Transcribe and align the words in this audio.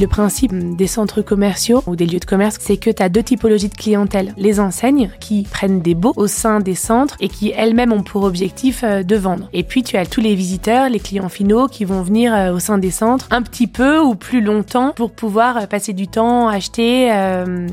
Le 0.00 0.06
principe 0.06 0.52
des 0.76 0.86
centres 0.86 1.22
commerciaux 1.22 1.82
ou 1.88 1.96
des 1.96 2.06
lieux 2.06 2.20
de 2.20 2.24
commerce, 2.24 2.56
c'est 2.60 2.76
que 2.76 2.90
tu 2.90 3.02
as 3.02 3.08
deux 3.08 3.24
typologies 3.24 3.68
de 3.68 3.74
clientèle. 3.74 4.32
Les 4.36 4.60
enseignes 4.60 5.10
qui 5.18 5.42
prennent 5.42 5.80
des 5.80 5.96
baux 5.96 6.12
au 6.14 6.28
sein 6.28 6.60
des 6.60 6.76
centres 6.76 7.16
et 7.18 7.28
qui 7.28 7.52
elles-mêmes 7.56 7.92
ont 7.92 8.04
pour 8.04 8.22
objectif 8.22 8.84
euh, 8.84 9.02
de 9.02 9.16
vendre. 9.16 9.48
Et 9.52 9.64
puis 9.64 9.82
tu 9.82 9.96
as 9.96 10.06
tous 10.06 10.20
les 10.20 10.36
visiteurs, 10.36 10.88
les 10.88 11.00
clients 11.00 11.28
finaux 11.28 11.66
qui 11.66 11.84
vont 11.84 12.02
venir 12.02 12.32
euh, 12.32 12.52
au 12.52 12.60
sein 12.60 12.78
des 12.78 12.92
centres 12.92 13.26
un 13.32 13.42
petit 13.42 13.66
peu 13.66 13.98
ou 13.98 14.14
plus 14.14 14.40
longtemps 14.40 14.92
pour 14.94 15.10
pouvoir 15.10 15.56
euh, 15.56 15.66
passer 15.66 15.92
du 15.94 16.06
temps, 16.06 16.46
acheter, 16.46 17.10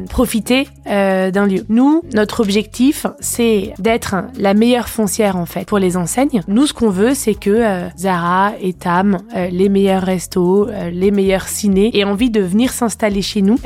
profiter 0.09 0.67
d'un 0.85 1.45
lieu. 1.45 1.65
Nous, 1.69 2.01
notre 2.13 2.39
objectif, 2.39 3.05
c'est 3.19 3.73
d'être 3.77 4.15
la 4.37 4.53
meilleure 4.53 4.89
foncière 4.89 5.35
en 5.35 5.45
fait 5.45 5.65
pour 5.65 5.79
les 5.79 5.97
enseignes. 5.97 6.41
Nous, 6.47 6.67
ce 6.67 6.73
qu'on 6.73 6.89
veut, 6.89 7.13
c'est 7.13 7.33
que 7.35 7.87
Zara, 7.97 8.53
et 8.61 8.73
Tam, 8.73 9.19
les 9.33 9.69
meilleurs 9.69 10.03
restos, 10.03 10.67
les 10.91 11.11
meilleurs 11.11 11.47
ciné 11.47 11.97
aient 11.97 12.03
envie 12.15 12.29
de 12.29 12.39
venir 12.39 12.71
s'installer 12.71 13.21
chez 13.21 13.41
nous 13.41 13.57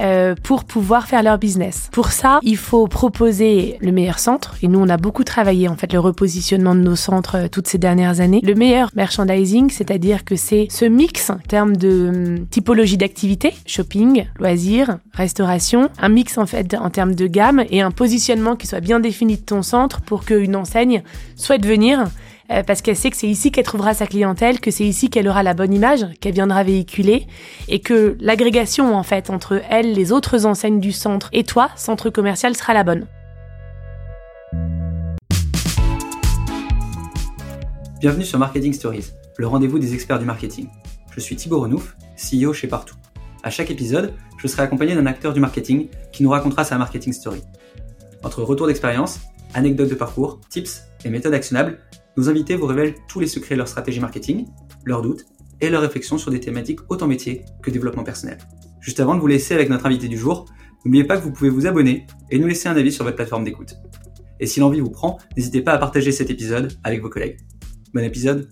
pour 0.42 0.64
pouvoir 0.64 1.06
faire 1.06 1.22
leur 1.22 1.38
business. 1.38 1.88
Pour 1.92 2.08
ça, 2.08 2.40
il 2.42 2.58
faut 2.58 2.88
proposer 2.88 3.78
le 3.80 3.92
meilleur 3.92 4.18
centre 4.18 4.56
et 4.64 4.68
nous, 4.68 4.80
on 4.80 4.90
a 4.90 4.98
beaucoup 4.98 5.24
travaillé 5.24 5.68
en 5.68 5.76
fait 5.76 5.94
le 5.94 6.00
repositionnement 6.00 6.74
de 6.74 6.80
nos 6.80 6.96
centres 6.96 7.48
toutes 7.52 7.68
ces 7.68 7.78
dernières 7.78 8.22
années. 8.22 8.42
Le 8.44 8.56
meilleur 8.56 8.90
merchandising, 8.96 9.70
c'est-à-dire 9.70 10.26
que 10.26 10.36
c'est 10.36 10.66
ce 10.72 10.86
mix 10.86 11.30
en 11.30 11.38
termes 11.38 11.78
de 11.78 12.10
hum, 12.10 12.48
typologie 12.48 12.98
d'activité, 12.98 13.54
shopping, 13.68 14.26
loisirs, 14.40 14.98
restauration, 15.14 15.90
un 16.02 16.10
mix 16.10 16.40
en 16.40 16.48
fait 16.48 16.74
en 16.74 16.90
termes 16.90 17.14
de 17.14 17.28
gamme 17.28 17.64
et 17.70 17.82
un 17.82 17.92
positionnement 17.92 18.56
qui 18.56 18.66
soit 18.66 18.80
bien 18.80 19.00
défini 19.00 19.36
de 19.36 19.42
ton 19.42 19.62
centre 19.62 20.02
pour 20.02 20.26
qu'une 20.26 20.56
enseigne 20.56 21.04
souhaite 21.36 21.68
venir 21.68 22.06
euh, 22.52 22.64
parce 22.64 22.82
qu'elle 22.82 22.96
sait 22.96 23.10
que 23.10 23.18
c'est 23.18 23.28
ici 23.28 23.52
qu'elle 23.52 23.66
trouvera 23.66 23.94
sa 23.94 24.08
clientèle, 24.08 24.60
que 24.60 24.72
c'est 24.72 24.86
ici 24.86 25.10
qu'elle 25.10 25.28
aura 25.28 25.44
la 25.44 25.54
bonne 25.54 25.74
image, 25.74 26.06
qu'elle 26.20 26.34
viendra 26.34 26.64
véhiculer, 26.64 27.28
et 27.68 27.80
que 27.80 28.18
l'agrégation 28.20 28.96
en 28.96 29.04
fait 29.04 29.30
entre 29.30 29.62
elle, 29.70 29.94
les 29.94 30.12
autres 30.12 30.46
enseignes 30.46 30.80
du 30.80 30.92
centre 30.92 31.30
et 31.32 31.44
toi, 31.44 31.70
centre 31.76 32.10
commercial, 32.10 32.56
sera 32.56 32.74
la 32.74 32.84
bonne. 32.84 33.06
Bienvenue 38.00 38.26
sur 38.26 38.40
Marketing 38.40 38.74
Stories, 38.74 39.12
le 39.38 39.48
rendez-vous 39.48 39.78
des 39.78 39.94
experts 39.94 40.20
du 40.20 40.26
marketing. 40.26 40.68
Je 41.12 41.20
suis 41.20 41.36
Thibaut 41.36 41.60
Renouf, 41.60 41.96
CEO 42.16 42.54
chez 42.54 42.68
Partout. 42.68 42.96
À 43.44 43.50
chaque 43.50 43.72
épisode, 43.72 44.14
je 44.38 44.48
serai 44.48 44.64
accompagné 44.64 44.96
d'un 44.96 45.06
acteur 45.06 45.34
du 45.34 45.40
marketing 45.40 45.90
qui 46.12 46.24
nous 46.24 46.30
racontera 46.30 46.64
sa 46.64 46.78
marketing 46.78 47.14
story. 47.14 47.42
Entre 48.24 48.42
retours 48.42 48.68
d'expérience, 48.68 49.20
anecdotes 49.54 49.90
de 49.90 49.96
parcours, 49.96 50.40
tips 50.50 50.84
et 51.06 51.10
méthodes 51.10 51.34
actionnables, 51.34 51.80
nos 52.18 52.30
invités 52.30 52.56
vous 52.56 52.66
révèlent 52.66 52.96
tous 53.08 53.20
les 53.20 53.28
secrets 53.28 53.56
de 53.56 53.60
leur 53.60 53.68
stratégie 53.68 54.00
marketing, 54.00 54.48
leurs 54.86 55.02
doutes 55.02 55.26
et 55.62 55.70
leurs 55.70 55.82
réflexions 55.82 56.18
sur 56.18 56.32
des 56.32 56.40
thématiques 56.40 56.80
autant 56.90 57.08
métier 57.08 57.44
que 57.62 57.72
développement 57.72 58.04
personnel. 58.04 58.38
Juste 58.82 59.00
avant 59.00 59.16
de 59.16 59.20
vous 59.20 59.28
laisser 59.28 59.54
avec 59.54 59.70
notre 59.70 59.86
invité 59.86 60.08
du 60.08 60.18
jour, 60.18 60.46
n'oubliez 60.86 61.04
pas 61.04 61.18
que 61.18 61.24
vous 61.24 61.32
pouvez 61.32 61.50
vous 61.50 61.68
abonner 61.68 62.08
et 62.32 62.40
nous 62.40 62.48
laisser 62.48 62.70
un 62.70 62.76
avis 62.76 62.92
sur 62.92 63.04
votre 63.04 63.16
plateforme 63.16 63.44
d'écoute. 63.44 63.76
Et 64.40 64.46
si 64.46 64.60
l'envie 64.60 64.80
vous 64.80 64.90
prend, 64.90 65.18
n'hésitez 65.36 65.62
pas 65.62 65.74
à 65.74 65.78
partager 65.78 66.12
cet 66.12 66.30
épisode 66.30 66.72
avec 66.84 67.02
vos 67.02 67.10
collègues. 67.10 67.38
Bon 67.94 68.04
épisode. 68.04 68.50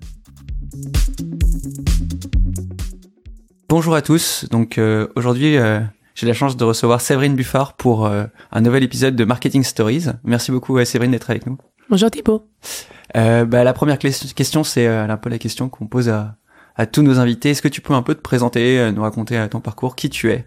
Bonjour 3.69 3.95
à 3.95 4.01
tous. 4.01 4.45
Donc 4.51 4.77
euh, 4.77 5.07
aujourd'hui, 5.15 5.57
euh, 5.57 5.79
j'ai 6.15 6.25
la 6.25 6.33
chance 6.33 6.57
de 6.57 6.63
recevoir 6.63 6.99
Séverine 6.99 7.35
Buffard 7.35 7.73
pour 7.73 8.05
euh, 8.05 8.25
un 8.51 8.61
nouvel 8.61 8.83
épisode 8.83 9.15
de 9.15 9.23
Marketing 9.23 9.63
Stories. 9.63 10.05
Merci 10.23 10.51
beaucoup 10.51 10.83
Séverine 10.83 11.11
d'être 11.11 11.29
avec 11.29 11.45
nous. 11.45 11.57
Bonjour 11.89 12.09
Thibaut. 13.13 13.45
bah, 13.45 13.63
la 13.63 13.73
première 13.73 13.99
question, 13.99 14.63
c'est 14.63 14.87
un 14.87 15.17
peu 15.17 15.29
la 15.29 15.37
question 15.37 15.69
qu'on 15.69 15.87
pose 15.87 16.09
à, 16.09 16.35
à 16.75 16.85
tous 16.85 17.01
nos 17.01 17.19
invités. 17.19 17.51
Est-ce 17.51 17.61
que 17.61 17.67
tu 17.67 17.81
peux 17.81 17.93
un 17.93 18.01
peu 18.01 18.15
te 18.15 18.21
présenter, 18.21 18.91
nous 18.93 19.01
raconter 19.01 19.45
ton 19.49 19.59
parcours, 19.59 19.95
qui 19.95 20.09
tu 20.09 20.31
es? 20.31 20.45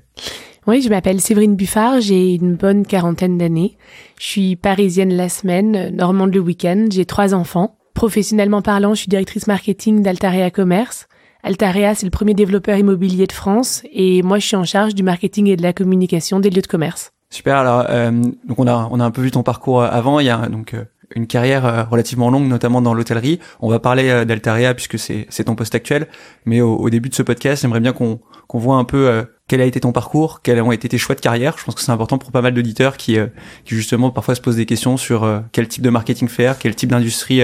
Oui, 0.66 0.82
je 0.82 0.90
m'appelle 0.90 1.20
Séverine 1.20 1.56
Buffard, 1.56 2.00
j'ai 2.00 2.34
une 2.34 2.54
bonne 2.54 2.84
quarantaine 2.84 3.38
d'années. 3.38 3.78
Je 4.18 4.26
suis 4.26 4.56
parisienne 4.56 5.14
la 5.14 5.30
semaine, 5.30 5.88
normande 5.96 6.34
le 6.34 6.40
week-end, 6.40 6.86
j'ai 6.90 7.06
trois 7.06 7.34
enfants. 7.34 7.76
Professionnellement 7.94 8.60
parlant, 8.60 8.94
je 8.94 9.00
suis 9.00 9.08
directrice 9.08 9.46
marketing 9.46 10.02
d'Altarea 10.02 10.50
Commerce. 10.50 11.08
Altarea, 11.42 11.94
c'est 11.94 12.04
le 12.04 12.10
premier 12.10 12.34
développeur 12.34 12.76
immobilier 12.76 13.26
de 13.26 13.32
France 13.32 13.82
et 13.90 14.22
moi, 14.22 14.38
je 14.38 14.46
suis 14.46 14.56
en 14.56 14.64
charge 14.64 14.94
du 14.94 15.02
marketing 15.02 15.46
et 15.46 15.56
de 15.56 15.62
la 15.62 15.72
communication 15.72 16.38
des 16.40 16.50
lieux 16.50 16.60
de 16.60 16.66
commerce. 16.66 17.12
Super. 17.30 17.56
Alors, 17.56 17.86
euh, 17.88 18.10
donc 18.46 18.58
on 18.58 18.66
a 18.66 18.88
on 18.90 19.00
a 19.00 19.04
un 19.04 19.10
peu 19.10 19.22
vu 19.22 19.30
ton 19.30 19.42
parcours 19.42 19.82
avant. 19.82 20.20
Il 20.20 20.26
y 20.26 20.30
a 20.30 20.48
donc 20.48 20.74
euh, 20.74 20.84
une 21.14 21.26
carrière 21.26 21.66
euh, 21.66 21.84
relativement 21.84 22.30
longue, 22.30 22.46
notamment 22.46 22.82
dans 22.82 22.94
l'hôtellerie. 22.94 23.40
On 23.60 23.68
va 23.68 23.78
parler 23.78 24.24
d'Altarea 24.24 24.74
puisque 24.74 24.98
c'est 24.98 25.44
ton 25.44 25.54
poste 25.54 25.74
actuel. 25.74 26.08
Mais 26.44 26.60
au, 26.60 26.88
début 26.90 27.08
de 27.08 27.14
ce 27.14 27.22
podcast, 27.22 27.62
j'aimerais 27.62 27.80
bien 27.80 27.92
qu'on 27.92 28.20
qu'on 28.46 28.58
voit 28.58 28.76
un 28.76 28.84
peu 28.84 29.24
quel 29.46 29.60
a 29.60 29.64
été 29.64 29.78
ton 29.78 29.92
parcours, 29.92 30.42
quels 30.42 30.60
ont 30.60 30.72
été 30.72 30.88
tes 30.88 30.98
choix 30.98 31.14
de 31.14 31.20
carrière. 31.20 31.56
Je 31.56 31.64
pense 31.64 31.76
que 31.76 31.80
c'est 31.80 31.92
important 31.92 32.18
pour 32.18 32.32
pas 32.32 32.42
mal 32.42 32.52
d'auditeurs 32.52 32.96
qui 32.96 33.16
qui 33.64 33.74
justement 33.74 34.10
parfois 34.10 34.34
se 34.34 34.40
posent 34.40 34.56
des 34.56 34.66
questions 34.66 34.96
sur 34.96 35.42
quel 35.52 35.68
type 35.68 35.82
de 35.82 35.90
marketing 35.90 36.28
faire, 36.28 36.58
quel 36.58 36.74
type 36.74 36.90
d'industrie 36.90 37.42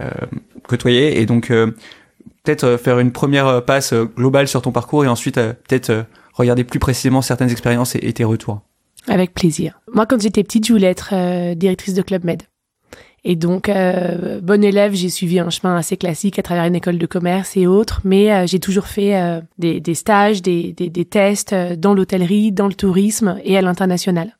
euh, 0.00 0.10
côtoyer 0.66 1.20
et 1.20 1.26
donc 1.26 1.52
euh, 1.52 1.66
peut-être 2.42 2.64
euh, 2.64 2.78
faire 2.78 2.98
une 2.98 3.12
première 3.12 3.64
passe 3.64 3.94
globale 3.94 4.48
sur 4.48 4.60
ton 4.60 4.72
parcours 4.72 5.04
et 5.04 5.08
ensuite 5.08 5.36
peut-être 5.36 6.06
regarder 6.32 6.64
plus 6.64 6.80
précisément 6.80 7.22
certaines 7.22 7.50
expériences 7.50 7.94
et, 7.94 8.12
tes 8.12 8.24
retours. 8.24 8.62
Avec 9.06 9.34
plaisir. 9.34 9.80
Moi, 9.92 10.06
quand 10.06 10.20
j'étais 10.20 10.42
petite, 10.42 10.66
je 10.66 10.72
voulais 10.72 10.88
être 10.88 11.54
directrice 11.54 11.94
de 11.94 12.02
Club 12.02 12.24
Med. 12.24 12.42
Et 13.24 13.36
donc, 13.36 13.68
euh, 13.68 14.40
élève, 14.62 14.94
j'ai 14.94 15.08
suivi 15.08 15.38
un 15.38 15.50
chemin 15.50 15.76
assez 15.76 15.96
classique 15.96 16.38
à 16.38 16.42
travers 16.42 16.64
une 16.64 16.74
école 16.74 16.98
de 16.98 17.06
commerce 17.06 17.56
et 17.56 17.66
autres, 17.66 18.00
mais 18.04 18.46
j'ai 18.46 18.60
toujours 18.60 18.86
fait 18.86 19.40
des, 19.58 19.80
des, 19.80 19.94
stages, 19.94 20.42
des, 20.42 20.72
des, 20.72 20.90
des 20.90 21.04
tests 21.06 21.54
dans 21.54 21.94
l'hôtellerie, 21.94 22.52
dans 22.52 22.68
le 22.68 22.74
tourisme 22.74 23.38
et 23.44 23.56
à 23.56 23.62
l'international. 23.62 24.36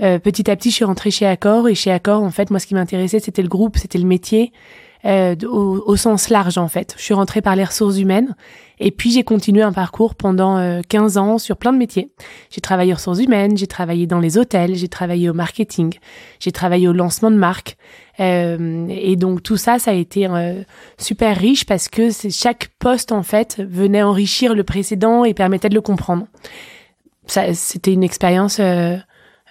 Euh, 0.00 0.18
petit 0.18 0.50
à 0.50 0.56
petit, 0.56 0.70
je 0.70 0.76
suis 0.76 0.84
rentrée 0.84 1.10
chez 1.10 1.26
Accor 1.26 1.68
et 1.68 1.74
chez 1.74 1.90
Accor, 1.90 2.22
en 2.22 2.30
fait, 2.30 2.50
moi, 2.50 2.60
ce 2.60 2.66
qui 2.66 2.74
m'intéressait, 2.74 3.20
c'était 3.20 3.42
le 3.42 3.48
groupe, 3.48 3.76
c'était 3.76 3.98
le 3.98 4.06
métier 4.06 4.52
euh, 5.04 5.34
au, 5.44 5.82
au, 5.86 5.96
sens 5.96 6.28
large, 6.28 6.58
en 6.58 6.68
fait. 6.68 6.94
Je 6.96 7.02
suis 7.02 7.14
rentrée 7.14 7.42
par 7.42 7.56
les 7.56 7.64
ressources 7.64 7.98
humaines 7.98 8.34
et 8.80 8.90
puis 8.90 9.10
j'ai 9.10 9.24
continué 9.24 9.62
un 9.62 9.72
parcours 9.72 10.14
pendant 10.14 10.56
euh, 10.56 10.80
15 10.88 11.18
ans 11.18 11.38
sur 11.38 11.56
plein 11.56 11.72
de 11.72 11.78
métiers. 11.78 12.10
J'ai 12.50 12.60
travaillé 12.60 12.92
aux 12.92 12.96
ressources 12.96 13.20
humaines, 13.20 13.56
j'ai 13.56 13.66
travaillé 13.66 14.06
dans 14.06 14.20
les 14.20 14.38
hôtels, 14.38 14.74
j'ai 14.74 14.88
travaillé 14.88 15.28
au 15.28 15.34
marketing, 15.34 15.94
j'ai 16.38 16.52
travaillé 16.52 16.88
au 16.88 16.92
lancement 16.92 17.30
de 17.30 17.36
marques. 17.36 17.76
Euh, 18.20 18.86
et 18.88 19.16
donc 19.16 19.42
tout 19.42 19.56
ça, 19.56 19.78
ça 19.78 19.92
a 19.92 19.94
été 19.94 20.26
euh, 20.26 20.62
super 20.98 21.36
riche 21.36 21.64
parce 21.66 21.88
que 21.88 22.10
chaque 22.30 22.68
poste, 22.78 23.12
en 23.12 23.22
fait, 23.22 23.60
venait 23.60 24.02
enrichir 24.02 24.54
le 24.54 24.64
précédent 24.64 25.24
et 25.24 25.34
permettait 25.34 25.68
de 25.68 25.74
le 25.74 25.80
comprendre. 25.80 26.26
C'était 27.26 27.92
une 27.92 28.04
expérience 28.04 28.58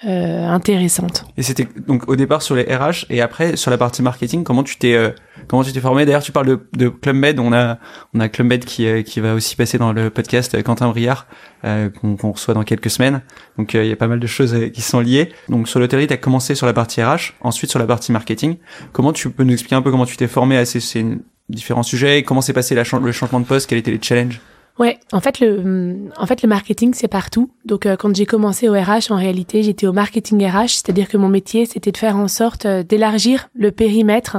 euh, 0.05 0.27
euh, 0.27 0.47
intéressante. 0.47 1.25
Et 1.37 1.43
c'était 1.43 1.67
donc 1.87 2.07
au 2.07 2.15
départ 2.15 2.41
sur 2.41 2.55
les 2.55 2.63
RH 2.63 3.05
et 3.09 3.21
après 3.21 3.55
sur 3.55 3.71
la 3.71 3.77
partie 3.77 4.01
marketing, 4.01 4.43
comment 4.43 4.63
tu 4.63 4.77
t'es 4.77 4.93
euh, 4.93 5.09
comment 5.47 5.63
tu 5.63 5.71
t'es 5.71 5.79
formé? 5.79 6.05
D'ailleurs, 6.05 6.21
tu 6.21 6.31
parles 6.31 6.47
de, 6.47 6.59
de 6.73 6.89
Club 6.89 7.15
Med, 7.15 7.39
on 7.39 7.53
a 7.53 7.77
on 8.13 8.19
a 8.19 8.29
Club 8.29 8.47
Med 8.47 8.65
qui 8.65 8.87
euh, 8.87 9.01
qui 9.01 9.19
va 9.19 9.33
aussi 9.33 9.55
passer 9.55 9.77
dans 9.77 9.93
le 9.93 10.09
podcast 10.09 10.61
Quentin 10.63 10.89
Briard 10.89 11.27
qu'on 11.63 12.31
reçoit 12.31 12.53
dans 12.53 12.63
quelques 12.63 12.89
semaines. 12.89 13.21
Donc 13.57 13.73
il 13.73 13.85
y 13.85 13.91
a 13.91 13.95
pas 13.95 14.07
mal 14.07 14.19
de 14.19 14.27
choses 14.27 14.55
qui 14.73 14.81
sont 14.81 14.99
liées. 14.99 15.29
Donc 15.49 15.67
sur 15.67 15.79
l'hôtellerie, 15.79 16.07
tu 16.07 16.13
as 16.13 16.17
commencé 16.17 16.55
sur 16.55 16.65
la 16.65 16.73
partie 16.73 17.03
RH, 17.03 17.33
ensuite 17.41 17.69
sur 17.69 17.79
la 17.79 17.85
partie 17.85 18.11
marketing. 18.11 18.57
Comment 18.93 19.11
tu 19.11 19.29
peux 19.29 19.43
nous 19.43 19.53
expliquer 19.53 19.75
un 19.75 19.81
peu 19.81 19.91
comment 19.91 20.05
tu 20.05 20.15
t'es 20.15 20.27
formé? 20.27 20.57
À 20.57 20.65
ces, 20.65 20.79
ces 20.79 21.05
différents 21.49 21.83
sujets 21.83 22.19
et 22.19 22.23
comment 22.23 22.41
s'est 22.41 22.53
passé 22.53 22.75
le 22.75 23.11
changement 23.11 23.39
de 23.39 23.45
poste, 23.45 23.67
quels 23.69 23.79
étaient 23.79 23.91
les 23.91 24.01
challenges? 24.01 24.39
Ouais, 24.79 24.99
en 25.11 25.19
fait 25.21 25.39
le 25.39 26.11
en 26.17 26.27
fait 26.27 26.43
le 26.43 26.49
marketing 26.49 26.93
c'est 26.93 27.07
partout. 27.07 27.49
Donc 27.65 27.85
euh, 27.85 27.95
quand 27.95 28.15
j'ai 28.15 28.27
commencé 28.27 28.69
au 28.69 28.73
RH, 28.73 29.11
en 29.11 29.15
réalité, 29.15 29.63
j'étais 29.63 29.87
au 29.87 29.93
marketing 29.93 30.45
RH, 30.45 30.67
c'est-à-dire 30.69 31.07
que 31.07 31.17
mon 31.17 31.29
métier 31.29 31.65
c'était 31.65 31.91
de 31.91 31.97
faire 31.97 32.15
en 32.15 32.27
sorte 32.27 32.65
euh, 32.65 32.83
d'élargir 32.83 33.49
le 33.55 33.71
périmètre 33.71 34.37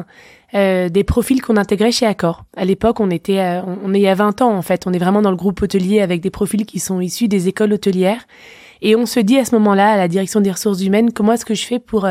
euh, 0.54 0.88
des 0.88 1.02
profils 1.02 1.42
qu'on 1.42 1.56
intégrait 1.56 1.90
chez 1.90 2.06
Accor. 2.06 2.44
À 2.56 2.64
l'époque, 2.64 3.00
on 3.00 3.10
était 3.10 3.40
on, 3.66 3.92
est 3.94 3.98
il 3.98 4.02
y 4.02 4.08
a 4.08 4.14
20 4.14 4.42
ans 4.42 4.54
en 4.54 4.62
fait, 4.62 4.86
on 4.86 4.92
est 4.92 4.98
vraiment 4.98 5.22
dans 5.22 5.30
le 5.30 5.36
groupe 5.36 5.60
hôtelier 5.60 6.00
avec 6.00 6.20
des 6.20 6.30
profils 6.30 6.64
qui 6.66 6.78
sont 6.78 7.00
issus 7.00 7.26
des 7.26 7.48
écoles 7.48 7.72
hôtelières 7.72 8.24
et 8.80 8.94
on 8.94 9.06
se 9.06 9.18
dit 9.18 9.38
à 9.38 9.44
ce 9.44 9.56
moment-là 9.56 9.90
à 9.90 9.96
la 9.96 10.06
direction 10.06 10.40
des 10.40 10.52
ressources 10.52 10.82
humaines 10.82 11.12
comment 11.12 11.32
est-ce 11.32 11.44
que 11.44 11.54
je 11.54 11.64
fais 11.64 11.80
pour 11.80 12.06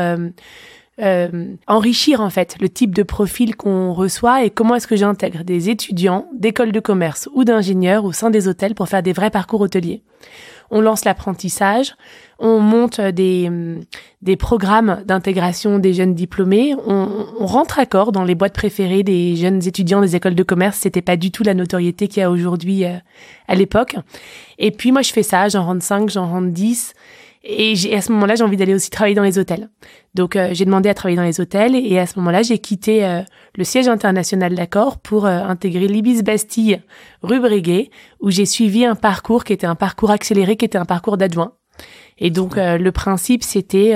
euh, 1.00 1.54
enrichir 1.68 2.20
en 2.20 2.30
fait 2.30 2.56
le 2.60 2.68
type 2.68 2.94
de 2.94 3.04
profil 3.04 3.54
qu'on 3.54 3.92
reçoit 3.92 4.44
et 4.44 4.50
comment 4.50 4.74
est-ce 4.74 4.88
que 4.88 4.96
j'intègre 4.96 5.44
des 5.44 5.70
étudiants 5.70 6.26
d'écoles 6.34 6.72
de 6.72 6.80
commerce 6.80 7.28
ou 7.34 7.44
d'ingénieurs 7.44 8.04
au 8.04 8.12
sein 8.12 8.30
des 8.30 8.48
hôtels 8.48 8.74
pour 8.74 8.88
faire 8.88 9.02
des 9.02 9.12
vrais 9.12 9.30
parcours 9.30 9.60
hôteliers. 9.60 10.02
On 10.70 10.80
lance 10.80 11.04
l'apprentissage, 11.04 11.94
on 12.38 12.58
monte 12.58 13.00
des, 13.00 13.50
des 14.22 14.36
programmes 14.36 15.02
d'intégration 15.06 15.78
des 15.78 15.94
jeunes 15.94 16.14
diplômés, 16.14 16.74
on, 16.86 17.26
on, 17.38 17.46
rentre 17.46 17.78
à 17.78 17.86
corps 17.86 18.12
dans 18.12 18.24
les 18.24 18.34
boîtes 18.34 18.52
préférées 18.52 19.02
des 19.02 19.34
jeunes 19.36 19.66
étudiants 19.66 20.02
des 20.02 20.14
écoles 20.14 20.34
de 20.34 20.42
commerce. 20.42 20.78
C'était 20.78 21.00
pas 21.00 21.16
du 21.16 21.30
tout 21.30 21.42
la 21.42 21.54
notoriété 21.54 22.06
qu'il 22.08 22.20
y 22.20 22.24
a 22.24 22.30
aujourd'hui 22.30 22.84
euh, 22.84 22.96
à 23.46 23.54
l'époque. 23.54 23.96
Et 24.58 24.70
puis 24.70 24.92
moi 24.92 25.02
je 25.02 25.12
fais 25.12 25.22
ça, 25.22 25.48
j'en 25.48 25.64
rentre 25.64 25.82
5, 25.82 26.10
j'en 26.10 26.28
rentre 26.28 26.48
10. 26.48 26.92
Et 27.44 27.94
à 27.94 28.00
ce 28.00 28.12
moment-là, 28.12 28.34
j'ai 28.34 28.44
envie 28.44 28.56
d'aller 28.56 28.74
aussi 28.74 28.90
travailler 28.90 29.14
dans 29.14 29.22
les 29.22 29.38
hôtels. 29.38 29.70
Donc, 30.14 30.34
euh, 30.34 30.50
j'ai 30.52 30.64
demandé 30.64 30.88
à 30.88 30.94
travailler 30.94 31.16
dans 31.16 31.22
les 31.22 31.40
hôtels 31.40 31.76
et 31.76 31.98
à 31.98 32.06
ce 32.06 32.18
moment-là, 32.18 32.42
j'ai 32.42 32.58
quitté 32.58 33.04
euh, 33.04 33.22
le 33.56 33.64
siège 33.64 33.88
international 33.88 34.54
d'accord 34.54 34.98
pour 34.98 35.26
euh, 35.26 35.38
intégrer 35.38 35.86
l'Ibis 35.86 36.22
Bastille 36.22 36.82
rue 37.22 37.40
Breguet, 37.40 37.90
où 38.20 38.30
j'ai 38.30 38.46
suivi 38.46 38.84
un 38.84 38.96
parcours 38.96 39.44
qui 39.44 39.52
était 39.52 39.66
un 39.66 39.76
parcours 39.76 40.10
accéléré, 40.10 40.56
qui 40.56 40.64
était 40.64 40.78
un 40.78 40.84
parcours 40.84 41.16
d'adjoint. 41.16 41.52
Et 42.18 42.30
donc, 42.30 42.56
le 42.56 42.90
principe, 42.90 43.44
c'était 43.44 43.94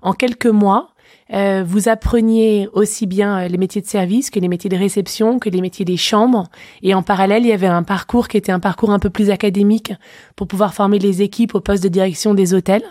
en 0.00 0.14
quelques 0.14 0.46
mois, 0.46 0.89
euh, 1.32 1.62
vous 1.64 1.88
appreniez 1.88 2.68
aussi 2.72 3.06
bien 3.06 3.38
euh, 3.38 3.48
les 3.48 3.56
métiers 3.56 3.80
de 3.80 3.86
service 3.86 4.30
que 4.30 4.40
les 4.40 4.48
métiers 4.48 4.70
de 4.70 4.76
réception, 4.76 5.38
que 5.38 5.48
les 5.48 5.60
métiers 5.60 5.84
des 5.84 5.96
chambres. 5.96 6.48
Et 6.82 6.92
en 6.92 7.02
parallèle, 7.02 7.44
il 7.44 7.48
y 7.48 7.52
avait 7.52 7.66
un 7.66 7.84
parcours 7.84 8.26
qui 8.26 8.36
était 8.36 8.52
un 8.52 8.58
parcours 8.58 8.90
un 8.90 8.98
peu 8.98 9.10
plus 9.10 9.30
académique 9.30 9.92
pour 10.34 10.48
pouvoir 10.48 10.74
former 10.74 10.98
les 10.98 11.22
équipes 11.22 11.54
au 11.54 11.60
poste 11.60 11.82
de 11.84 11.88
direction 11.88 12.34
des 12.34 12.52
hôtels. 12.52 12.82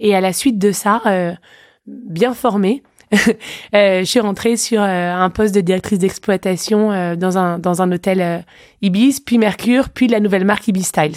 Et 0.00 0.14
à 0.14 0.20
la 0.20 0.32
suite 0.32 0.58
de 0.58 0.72
ça, 0.72 1.02
euh, 1.06 1.32
bien 1.86 2.34
formée, 2.34 2.82
je 3.72 4.02
suis 4.04 4.20
rentrée 4.20 4.56
sur 4.56 4.82
un 4.82 5.30
poste 5.30 5.54
de 5.54 5.60
directrice 5.60 5.98
d'exploitation 5.98 7.16
dans 7.16 7.38
un 7.38 7.58
dans 7.58 7.80
un 7.80 7.90
hôtel 7.90 8.44
Ibis, 8.82 9.20
puis 9.24 9.38
Mercure, 9.38 9.88
puis 9.88 10.08
la 10.08 10.20
nouvelle 10.20 10.44
marque 10.44 10.68
Ibis 10.68 10.82
Styles. 10.82 11.16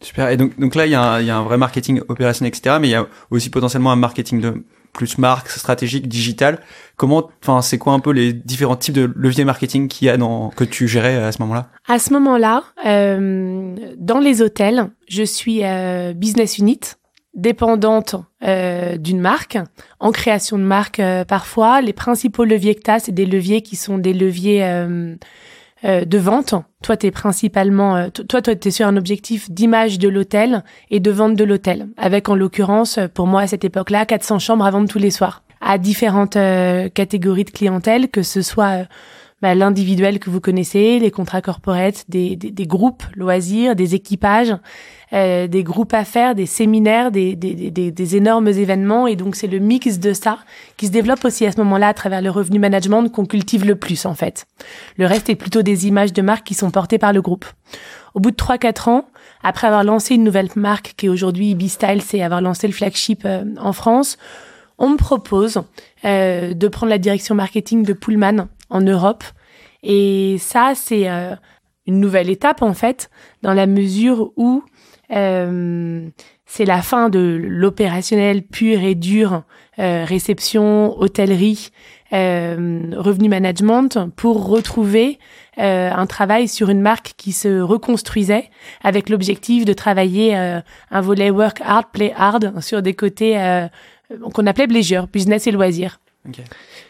Super. 0.00 0.30
Et 0.30 0.36
donc 0.36 0.58
donc 0.58 0.74
là, 0.74 0.86
il 0.86 0.88
y, 0.88 1.22
il 1.22 1.26
y 1.26 1.30
a 1.30 1.36
un 1.36 1.44
vrai 1.44 1.56
marketing 1.56 2.00
opérationnel, 2.08 2.52
etc. 2.52 2.78
Mais 2.80 2.88
il 2.88 2.90
y 2.90 2.96
a 2.96 3.06
aussi 3.30 3.50
potentiellement 3.50 3.92
un 3.92 3.96
marketing 3.96 4.40
de 4.40 4.64
plus 4.98 5.16
marque 5.16 5.48
stratégique, 5.48 6.08
digital. 6.08 6.58
Comment, 6.96 7.30
enfin, 7.40 7.62
c'est 7.62 7.78
quoi 7.78 7.92
un 7.92 8.00
peu 8.00 8.10
les 8.10 8.32
différents 8.32 8.74
types 8.74 8.94
de 8.94 9.08
leviers 9.14 9.44
marketing 9.44 9.86
qu'il 9.86 10.06
y 10.06 10.10
a 10.10 10.16
dans 10.16 10.48
que 10.50 10.64
tu 10.64 10.88
gérais 10.88 11.14
à 11.14 11.30
ce 11.30 11.40
moment-là? 11.42 11.68
À 11.86 12.00
ce 12.00 12.12
moment-là, 12.14 12.64
euh, 12.84 13.76
dans 13.96 14.18
les 14.18 14.42
hôtels, 14.42 14.90
je 15.08 15.22
suis 15.22 15.64
euh, 15.64 16.14
business 16.14 16.58
unit 16.58 16.80
dépendante 17.34 18.16
euh, 18.42 18.96
d'une 18.96 19.20
marque, 19.20 19.58
en 20.00 20.10
création 20.10 20.58
de 20.58 20.64
marque 20.64 21.00
parfois. 21.28 21.80
Les 21.80 21.92
principaux 21.92 22.42
leviers 22.42 22.74
que 22.74 22.82
tu 22.82 22.90
as, 22.90 22.98
c'est 22.98 23.12
des 23.12 23.26
leviers 23.26 23.62
qui 23.62 23.76
sont 23.76 23.98
des 23.98 24.12
leviers 24.12 24.64
euh, 25.84 26.04
de 26.04 26.18
vente. 26.18 26.54
Toi, 26.82 26.96
tu 26.96 27.06
es 27.06 27.10
principalement, 27.12 27.96
euh, 27.96 28.08
toi, 28.08 28.42
toi, 28.42 28.54
sur 28.70 28.86
un 28.86 28.96
objectif 28.96 29.50
d'image 29.50 29.98
de 29.98 30.08
l'hôtel 30.08 30.64
et 30.90 30.98
de 30.98 31.10
vente 31.10 31.36
de 31.36 31.44
l'hôtel, 31.44 31.88
avec 31.96 32.28
en 32.28 32.34
l'occurrence, 32.34 32.98
pour 33.14 33.28
moi 33.28 33.42
à 33.42 33.46
cette 33.46 33.64
époque-là, 33.64 34.04
400 34.04 34.40
chambres 34.40 34.64
à 34.64 34.70
vendre 34.72 34.88
tous 34.88 34.98
les 34.98 35.12
soirs, 35.12 35.44
à 35.60 35.78
différentes 35.78 36.36
euh, 36.36 36.88
catégories 36.88 37.44
de 37.44 37.50
clientèle, 37.50 38.08
que 38.08 38.22
ce 38.22 38.42
soit 38.42 38.88
bah, 39.40 39.54
l'individuel 39.54 40.18
que 40.18 40.30
vous 40.30 40.40
connaissez, 40.40 40.98
les 40.98 41.12
contrats 41.12 41.42
corporate, 41.42 42.04
des, 42.08 42.34
des, 42.34 42.50
des 42.50 42.66
groupes 42.66 43.04
loisirs, 43.14 43.76
des 43.76 43.94
équipages, 43.94 44.56
euh, 45.12 45.46
des 45.46 45.62
groupes 45.62 45.94
à 45.94 46.04
faire, 46.04 46.34
des 46.34 46.46
séminaires, 46.46 47.10
des, 47.10 47.34
des, 47.34 47.70
des 47.70 48.16
énormes 48.16 48.48
événements. 48.48 49.06
Et 49.06 49.16
donc 49.16 49.36
c'est 49.36 49.46
le 49.46 49.58
mix 49.58 49.98
de 49.98 50.12
ça 50.12 50.38
qui 50.76 50.86
se 50.86 50.92
développe 50.92 51.24
aussi 51.24 51.46
à 51.46 51.52
ce 51.52 51.58
moment-là 51.58 51.88
à 51.88 51.94
travers 51.94 52.20
le 52.20 52.30
revenu 52.30 52.58
management 52.58 53.08
qu'on 53.08 53.26
cultive 53.26 53.64
le 53.64 53.76
plus 53.76 54.06
en 54.06 54.14
fait. 54.14 54.46
Le 54.96 55.06
reste 55.06 55.28
est 55.30 55.34
plutôt 55.34 55.62
des 55.62 55.86
images 55.86 56.12
de 56.12 56.22
marque 56.22 56.46
qui 56.46 56.54
sont 56.54 56.70
portées 56.70 56.98
par 56.98 57.12
le 57.12 57.22
groupe. 57.22 57.46
Au 58.14 58.20
bout 58.20 58.30
de 58.30 58.36
3-4 58.36 58.90
ans, 58.90 59.08
après 59.42 59.66
avoir 59.66 59.84
lancé 59.84 60.14
une 60.14 60.24
nouvelle 60.24 60.48
marque 60.56 60.94
qui 60.96 61.06
est 61.06 61.08
aujourd'hui 61.08 61.54
B-Style, 61.54 62.02
c'est 62.02 62.22
avoir 62.22 62.40
lancé 62.40 62.66
le 62.66 62.72
flagship 62.72 63.22
euh, 63.24 63.44
en 63.60 63.72
France, 63.72 64.18
on 64.78 64.90
me 64.90 64.96
propose 64.96 65.62
euh, 66.04 66.54
de 66.54 66.68
prendre 66.68 66.90
la 66.90 66.98
direction 66.98 67.34
marketing 67.34 67.82
de 67.82 67.92
Pullman 67.92 68.48
en 68.70 68.80
Europe. 68.80 69.24
Et 69.82 70.36
ça, 70.38 70.72
c'est 70.74 71.08
euh, 71.08 71.34
une 71.86 72.00
nouvelle 72.00 72.30
étape 72.30 72.62
en 72.62 72.74
fait, 72.74 73.10
dans 73.42 73.54
la 73.54 73.66
mesure 73.66 74.32
où 74.36 74.62
euh, 75.10 76.08
c'est 76.48 76.64
la 76.64 76.80
fin 76.80 77.10
de 77.10 77.38
l'opérationnel 77.42 78.42
pur 78.42 78.80
et 78.80 78.94
dur, 78.94 79.42
euh, 79.78 80.04
réception, 80.04 80.98
hôtellerie, 80.98 81.68
euh, 82.14 82.80
revenu 82.96 83.28
management, 83.28 83.98
pour 84.16 84.48
retrouver 84.48 85.18
euh, 85.58 85.90
un 85.92 86.06
travail 86.06 86.48
sur 86.48 86.70
une 86.70 86.80
marque 86.80 87.12
qui 87.18 87.32
se 87.32 87.60
reconstruisait 87.60 88.50
avec 88.82 89.10
l'objectif 89.10 89.66
de 89.66 89.74
travailler 89.74 90.34
un 90.34 91.00
volet 91.00 91.30
work 91.30 91.60
hard, 91.62 91.86
play 91.92 92.14
hard 92.16 92.60
sur 92.62 92.80
des 92.80 92.94
côtés 92.94 93.36
qu'on 94.32 94.46
appelait 94.46 94.66
leisure, 94.66 95.06
business 95.06 95.46
et 95.46 95.50
loisirs. 95.50 96.00
Okay. 96.28 96.44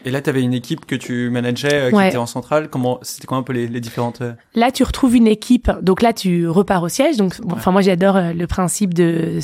Et 0.05 0.11
là, 0.11 0.21
tu 0.21 0.29
avais 0.29 0.41
une 0.41 0.53
équipe 0.53 0.85
que 0.85 0.95
tu 0.95 1.29
manageais 1.29 1.73
euh, 1.73 1.91
qui 1.91 2.07
était 2.07 2.17
en 2.17 2.25
centrale. 2.25 2.69
Comment 2.69 2.99
c'était 3.01 3.27
quoi 3.27 3.37
un 3.37 3.43
peu 3.43 3.53
les, 3.53 3.67
les, 3.67 3.81
différentes 3.81 4.21
euh 4.21 4.33
Là, 4.55 4.71
tu 4.71 4.83
retrouves 4.83 5.15
une 5.15 5.27
équipe. 5.27 5.71
Donc 5.81 6.01
là, 6.01 6.13
tu 6.13 6.47
repars 6.47 6.83
au 6.83 6.89
siège. 6.89 7.17
Donc, 7.17 7.35
enfin, 7.51 7.71
moi, 7.71 7.81
j'adore 7.81 8.15
euh, 8.15 8.33
le 8.33 8.47
principe 8.47 8.93
de 8.93 9.39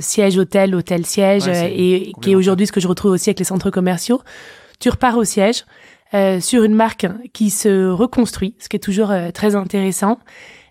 siège 0.00 0.38
hôtel, 0.38 0.74
hôtel 0.74 1.06
siège, 1.06 1.48
et 1.48 2.12
qui 2.20 2.32
est 2.32 2.34
aujourd'hui 2.34 2.66
ce 2.66 2.72
que 2.72 2.80
je 2.80 2.88
retrouve 2.88 3.12
aussi 3.12 3.30
avec 3.30 3.38
les 3.38 3.44
centres 3.44 3.70
commerciaux. 3.70 4.20
Tu 4.80 4.90
repars 4.90 5.16
au 5.16 5.24
siège 5.24 5.64
sur 6.40 6.62
une 6.62 6.74
marque 6.74 7.06
qui 7.32 7.50
se 7.50 7.88
reconstruit, 7.88 8.54
ce 8.60 8.68
qui 8.68 8.76
est 8.76 8.80
toujours 8.80 9.12
très 9.32 9.56
intéressant. 9.56 10.18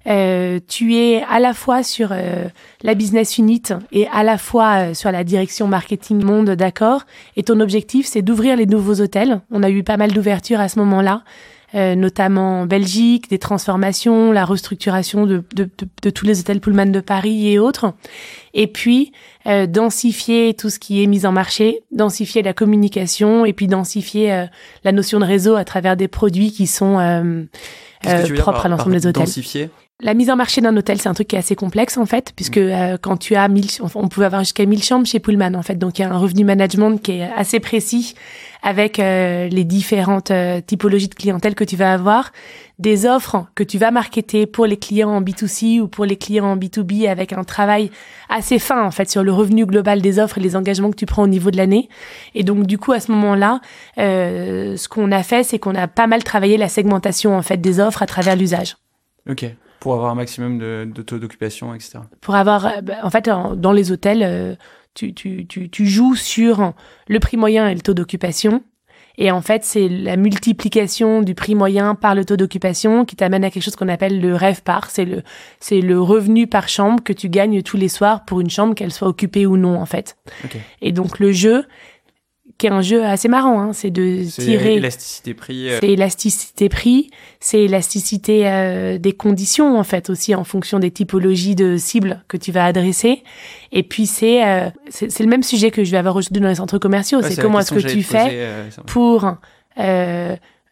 Euh, 0.08 0.60
tu 0.68 0.96
es 0.96 1.24
à 1.30 1.40
la 1.40 1.54
fois 1.54 1.82
sur 1.82 2.10
euh, 2.12 2.46
la 2.82 2.94
business 2.94 3.38
unit 3.38 3.64
et 3.92 4.08
à 4.08 4.24
la 4.24 4.38
fois 4.38 4.90
euh, 4.90 4.94
sur 4.94 5.12
la 5.12 5.24
direction 5.24 5.68
marketing 5.68 6.24
monde, 6.24 6.52
d'accord. 6.52 7.04
Et 7.38 7.44
ton 7.44 7.60
objectif, 7.60 8.06
c'est 8.06 8.22
d'ouvrir 8.22 8.58
les 8.58 8.66
nouveaux 8.66 9.00
hôtels. 9.02 9.42
On 9.52 9.64
a 9.64 9.70
eu 9.70 9.84
pas 9.84 9.98
mal 9.98 10.12
d'ouvertures 10.12 10.60
à 10.60 10.68
ce 10.68 10.80
moment-là, 10.80 11.24
notamment 11.74 12.62
en 12.62 12.66
Belgique, 12.68 13.30
des 13.32 13.40
transformations, 13.40 14.32
la 14.32 14.46
restructuration 14.46 15.26
de, 15.26 15.44
de, 15.56 15.64
de, 15.64 15.88
de, 16.04 16.10
tous 16.12 16.26
les 16.26 16.40
hôtels 16.40 16.60
Pullman 16.60 16.92
de 16.92 17.00
Paris 17.00 17.52
et 17.52 17.58
autres. 17.58 17.94
Et 18.54 18.68
puis 18.68 19.12
densifier 19.46 20.54
tout 20.54 20.70
ce 20.70 20.78
qui 20.78 21.02
est 21.02 21.08
mis 21.08 21.26
en 21.26 21.32
marché, 21.32 21.82
densifier 21.92 22.44
la 22.44 22.54
communication 22.54 23.44
et 23.44 23.54
puis 23.54 23.66
densifier 23.66 24.46
la 24.84 24.92
notion 24.92 25.20
de 25.20 25.26
réseau 25.26 25.56
à 25.56 25.66
travers 25.66 25.98
des 25.98 26.08
produits 26.08 26.52
qui 26.52 26.68
sont 26.68 26.98
propres 28.38 28.66
à 28.68 28.70
l'ensemble 28.70 28.92
des 28.92 29.08
hôtels. 29.08 29.24
Densifier? 29.24 29.72
La 30.04 30.14
mise 30.14 30.30
en 30.30 30.36
marché 30.36 30.60
d'un 30.60 30.76
hôtel, 30.76 31.00
c'est 31.00 31.08
un 31.08 31.14
truc 31.14 31.30
qui 31.30 31.36
est 31.36 31.40
assez 31.40 31.56
complexe 31.56 31.98
en 31.98 32.06
fait, 32.06 32.34
puisque 32.36 32.58
mm. 32.58 32.72
euh, 32.72 32.98
quand 33.02 33.18
tu 33.18 33.36
as 33.36 33.48
1000, 33.48 33.66
on 33.96 34.08
pouvait 34.10 34.26
avoir 34.26 34.42
jusqu'à 34.44 34.66
1000 34.66 34.84
chambres 34.84 35.08
chez 35.08 35.20
Pullman 35.20 35.56
en 35.56 35.64
fait, 35.64 35.76
donc 35.76 35.98
il 35.98 36.02
y 36.02 36.06
a 36.06 36.14
un 36.14 36.18
revenu 36.18 36.44
management 36.44 36.98
qui 36.98 37.14
est 37.14 37.30
assez 37.36 37.60
précis 37.60 38.14
avec 38.62 39.00
euh, 39.00 39.48
les 39.48 39.64
différentes 39.64 40.32
euh, 40.32 40.62
typologies 40.62 41.08
de 41.08 41.16
clientèle 41.16 41.56
que 41.56 41.64
tu 41.64 41.78
vas 41.78 41.94
avoir, 41.94 42.32
des 42.80 43.06
offres 43.06 43.46
que 43.56 43.64
tu 43.64 43.78
vas 43.78 43.92
marketer 43.92 44.46
pour 44.46 44.66
les 44.66 44.78
clients 44.78 45.10
en 45.10 45.22
B2C 45.22 45.80
ou 45.80 45.88
pour 45.88 46.06
les 46.06 46.18
clients 46.18 46.48
en 46.48 46.58
B2B 46.58 47.10
avec 47.10 47.32
un 47.32 47.44
travail 47.44 47.90
assez 48.30 48.60
fin 48.60 48.84
en 48.84 48.92
fait 48.92 49.10
sur 49.10 49.24
le 49.24 49.32
revenu 49.32 49.66
global 49.66 50.02
des 50.02 50.20
offres 50.20 50.38
et 50.38 50.42
les 50.42 50.56
engagements 50.56 50.92
que 50.92 50.98
tu 50.98 51.06
prends 51.06 51.24
au 51.24 51.28
niveau 51.28 51.50
de 51.50 51.58
l'année. 51.58 51.88
Et 52.36 52.44
donc 52.44 52.66
du 52.66 52.78
coup 52.78 52.92
à 52.92 53.00
ce 53.00 53.12
moment-là, 53.12 53.62
ce 53.98 54.88
qu'on 54.88 55.12
a 55.12 55.24
fait, 55.24 55.44
c'est 55.44 55.60
qu'on 55.60 55.76
a 55.76 55.88
pas 55.88 56.08
mal 56.08 56.24
travaillé 56.24 56.58
la 56.58 56.68
segmentation 56.68 57.38
en 57.38 57.42
fait 57.42 57.58
des 57.58 57.80
offres 57.80 58.02
à 58.02 58.08
travers 58.08 58.36
l'usage. 58.36 58.76
Ok. 59.30 59.46
Pour 59.84 59.96
avoir 59.96 60.12
un 60.12 60.16
maximum 60.16 60.60
de, 60.60 60.90
de 60.90 61.02
taux 61.02 61.20
d'occupation, 61.20 61.76
etc. 61.76 62.00
Pour 62.22 62.36
avoir, 62.36 62.66
euh, 62.66 62.82
bah, 62.82 62.94
en 63.04 63.10
fait, 63.10 63.26
dans 63.26 63.74
les 63.74 63.92
hôtels, 63.92 64.24
euh, 64.24 64.56
tu, 64.94 65.14
tu, 65.14 65.46
tu, 65.46 65.70
tu 65.70 65.86
joues 65.86 66.16
sur 66.16 66.72
le 67.10 67.20
prix 67.20 67.36
moyen 67.36 67.68
et 67.68 67.76
le 67.76 67.82
taux 67.82 67.94
d'occupation. 67.94 68.64
Et 69.18 69.30
en 69.30 69.42
fait, 69.42 69.66
c'est 69.66 69.90
la 69.90 70.16
multiplication 70.16 71.22
du 71.22 71.36
prix 71.36 71.54
moyen 71.54 71.96
par 71.96 72.16
le 72.16 72.24
taux 72.24 72.38
d'occupation 72.38 73.04
qui 73.04 73.18
t'amène 73.18 73.44
à 73.44 73.52
quelque 73.52 73.62
chose 73.62 73.76
qu'on 73.76 73.90
appelle 73.90 74.22
le 74.22 74.36
rêve 74.36 74.64
par. 74.64 74.90
C'est 74.90 75.04
le, 75.04 75.22
c'est 75.60 75.82
le 75.82 76.00
revenu 76.00 76.48
par 76.48 76.70
chambre 76.70 77.04
que 77.04 77.12
tu 77.12 77.28
gagnes 77.28 77.62
tous 77.62 77.78
les 77.78 77.90
soirs 77.90 78.24
pour 78.24 78.40
une 78.40 78.50
chambre, 78.50 78.74
qu'elle 78.74 78.94
soit 78.94 79.10
occupée 79.10 79.46
ou 79.46 79.58
non, 79.58 79.80
en 79.80 79.86
fait. 79.86 80.16
Okay. 80.46 80.62
Et 80.82 80.94
donc, 80.94 81.20
le 81.20 81.34
jeu, 81.34 81.66
qui 82.64 82.68
est 82.68 82.72
un 82.72 82.82
jeu 82.82 83.04
assez 83.04 83.28
marrant. 83.28 83.60
Hein. 83.60 83.74
C'est 83.74 83.92
de 83.92 84.24
tirer. 84.24 84.76
Élasticité 84.76 85.34
prix. 85.34 85.70
Euh. 85.70 85.80
C'est 85.82 85.90
élasticité 85.90 86.70
prix. 86.70 87.12
C'est 87.42 87.60
élasticité 87.60 88.48
euh, 88.48 88.98
des 88.98 89.12
conditions 89.12 89.78
en 89.78 89.84
fait 89.84 90.10
aussi 90.10 90.34
en 90.34 90.46
fonction 90.46 90.80
des 90.80 90.90
typologies 90.90 91.56
de 91.56 91.76
cibles 91.76 92.24
que 92.30 92.38
tu 92.38 92.54
vas 92.54 92.64
adresser. 92.64 93.24
Et 93.74 93.84
puis 93.84 94.06
c'est 94.06 94.48
euh, 94.48 94.70
c'est 94.90 95.20
le 95.20 95.28
même 95.28 95.44
sujet 95.44 95.72
que 95.72 95.84
je 95.84 95.92
vais 95.92 95.98
avoir 95.98 96.16
aujourd'hui 96.16 96.42
dans 96.42 96.48
les 96.48 96.56
centres 96.56 96.78
commerciaux. 96.78 97.22
c'est 97.22 97.42
comment 97.42 97.60
est-ce 97.60 97.74
que 97.74 97.80
tu 97.80 98.02
fais 98.02 98.48
pour 98.86 99.30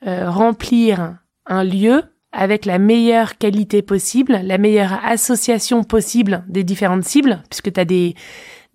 remplir 0.06 1.18
un 1.46 1.64
lieu 1.66 2.04
avec 2.32 2.64
la 2.64 2.80
meilleure 2.80 3.38
qualité 3.38 3.82
possible, 3.82 4.40
la 4.42 4.58
meilleure 4.58 4.98
association 5.04 5.84
possible 5.84 6.46
des 6.48 6.64
différentes 6.64 7.04
cibles, 7.04 7.44
puisque 7.50 7.74
tu 7.74 7.80
as 7.82 7.84
des 7.84 8.16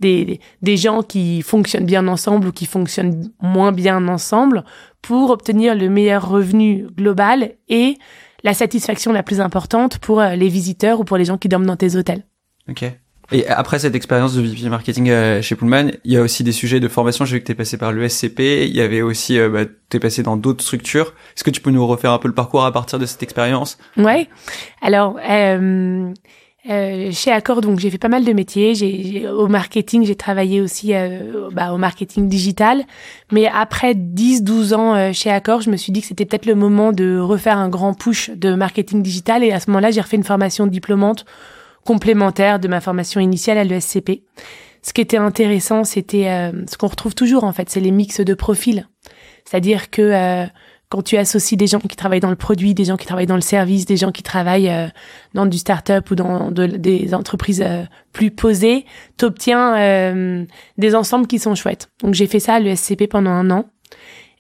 des, 0.01 0.41
des 0.63 0.77
gens 0.77 1.03
qui 1.03 1.43
fonctionnent 1.43 1.87
bien 1.87 2.07
ensemble 2.09 2.49
ou 2.49 2.53
qui 2.53 2.67
fonctionnent 2.67 3.31
moins 3.41 3.73
bien 3.73 4.09
ensemble 4.09 4.65
pour 5.03 5.31
obtenir 5.31 5.75
le 5.75 5.89
meilleur 5.89 6.29
revenu 6.29 6.87
global 6.97 7.53
et 7.69 7.97
la 8.45 8.55
satisfaction 8.55 9.13
la 9.13 9.23
plus 9.23 9.41
importante 9.41 9.99
pour 9.99 10.21
euh, 10.21 10.37
les 10.37 10.49
visiteurs 10.49 11.01
ou 11.01 11.05
pour 11.05 11.17
les 11.17 11.25
gens 11.25 11.39
qui 11.39 11.49
dorment 11.49 11.67
dans 11.67 11.77
tes 11.77 11.97
hôtels. 11.97 12.25
Ok. 12.69 12.85
Et 13.33 13.47
après 13.49 13.81
cette 13.81 13.95
expérience 13.95 14.35
de 14.35 14.43
VP 14.43 14.69
marketing 14.69 15.11
euh, 15.11 15.43
chez 15.43 15.57
Pullman, 15.57 15.91
il 16.05 16.13
y 16.13 16.17
a 16.17 16.23
aussi 16.23 16.45
des 16.45 16.53
sujets 16.53 16.79
de 16.79 16.87
formation. 16.87 17.25
J'ai 17.25 17.37
vu 17.37 17.41
que 17.41 17.47
tu 17.47 17.53
es 17.53 17.57
passé 17.57 17.77
par 17.77 17.93
l'ESCP. 17.93 18.67
Il 18.67 18.77
y 18.77 18.81
avait 18.81 19.03
aussi, 19.03 19.39
euh, 19.39 19.49
bah, 19.49 19.65
tu 19.65 19.97
es 19.97 20.01
passé 20.01 20.23
dans 20.23 20.37
d'autres 20.37 20.63
structures. 20.63 21.13
Est-ce 21.37 21.43
que 21.43 21.51
tu 21.51 21.61
peux 21.61 21.73
nous 21.73 21.85
refaire 21.87 22.13
un 22.13 22.19
peu 22.19 22.29
le 22.29 22.35
parcours 22.35 22.65
à 22.65 22.73
partir 22.73 22.99
de 22.99 23.07
cette 23.07 23.23
expérience? 23.23 23.79
Ouais. 23.97 24.29
Alors, 24.81 25.19
euh, 25.29 26.13
Euh, 26.69 27.13
chez 27.13 27.31
Accor, 27.31 27.61
donc 27.61 27.79
j'ai 27.79 27.91
fait 27.91 27.99
pas 27.99 28.09
mal 28.09 28.25
de 28.25 28.33
métiers. 28.33 28.75
J'ai 28.75 29.29
au 29.29 29.47
marketing, 29.47 30.05
j'ai 30.05 30.17
travaillé 30.17 30.61
aussi 30.61 30.95
euh, 30.95 31.49
bah, 31.53 31.73
au 31.73 31.79
marketing 31.79 32.29
digital. 32.29 32.85
Mais 33.31 33.47
après 33.47 33.95
10-12 33.95 34.75
ans 34.75 34.95
euh, 34.95 35.13
chez 35.13 35.31
Accor, 35.31 35.61
je 35.61 35.71
me 35.71 35.77
suis 35.77 35.93
dit 35.93 36.01
que 36.01 36.07
c'était 36.07 36.25
peut-être 36.25 36.47
le 36.47 36.55
moment 36.55 36.93
de 36.93 37.19
refaire 37.19 37.59
un 37.59 37.69
grand 37.69 37.95
push 37.95 38.31
de 38.31 38.55
marketing 38.55 39.03
digital. 39.03 39.45
Et 39.45 39.53
à 39.53 39.61
ce 39.61 39.71
moment-là, 39.71 39.91
j'ai 39.91 40.01
refait 40.01 40.17
une 40.17 40.25
formation 40.25 40.67
diplômante 40.67 41.25
complémentaire 41.85 42.59
de 42.59 42.67
ma 42.67 42.81
formation 42.81 43.21
initiale 43.21 43.59
à 43.59 43.65
l'ESCP. 43.65 44.23
Ce 44.83 44.93
qui 44.93 45.01
était 45.01 45.17
intéressant, 45.17 45.85
c'était 45.85 46.53
ce 46.69 46.77
qu'on 46.77 46.87
retrouve 46.89 47.15
toujours 47.15 47.45
en 47.45 47.53
fait, 47.53 47.71
c'est 47.71 47.81
les 47.81 47.91
mix 47.91 48.21
de 48.21 48.35
profils. 48.35 48.89
C'est-à-dire 49.45 49.91
que 49.91 50.47
quand 50.89 51.03
tu 51.03 51.17
associes 51.17 51.57
des 51.57 51.67
gens 51.67 51.81
qui 51.81 51.97
travaillent 51.97 52.21
dans 52.21 52.31
le 52.31 52.37
produit, 52.37 52.75
des 52.75 52.85
gens 52.85 52.97
qui 52.97 53.07
travaillent 53.07 53.27
dans 53.27 53.35
le 53.35 53.41
service, 53.41 53.87
des 53.87 53.97
gens 53.97 54.13
qui 54.13 54.23
travaillent 54.23 54.71
euh, 54.71 54.87
dans 55.35 55.47
du 55.47 55.59
start-up 55.59 56.11
ou 56.11 56.15
dans 56.15 56.51
des 56.51 57.13
entreprises 57.15 57.63
euh, 57.65 57.85
plus 58.13 58.31
posées, 58.31 58.87
t'obtiens 59.17 59.77
euh, 59.77 60.45
des 60.79 60.95
ensembles 60.95 61.27
qui 61.27 61.39
sont 61.39 61.55
chouettes. 61.55 61.89
Donc 62.03 62.15
j'ai 62.15 62.27
fait 62.27 62.41
ça 62.41 62.55
à 62.55 62.61
l'ESCP 62.61 63.09
pendant 63.09 63.31
un 63.31 63.51
an. 63.51 63.67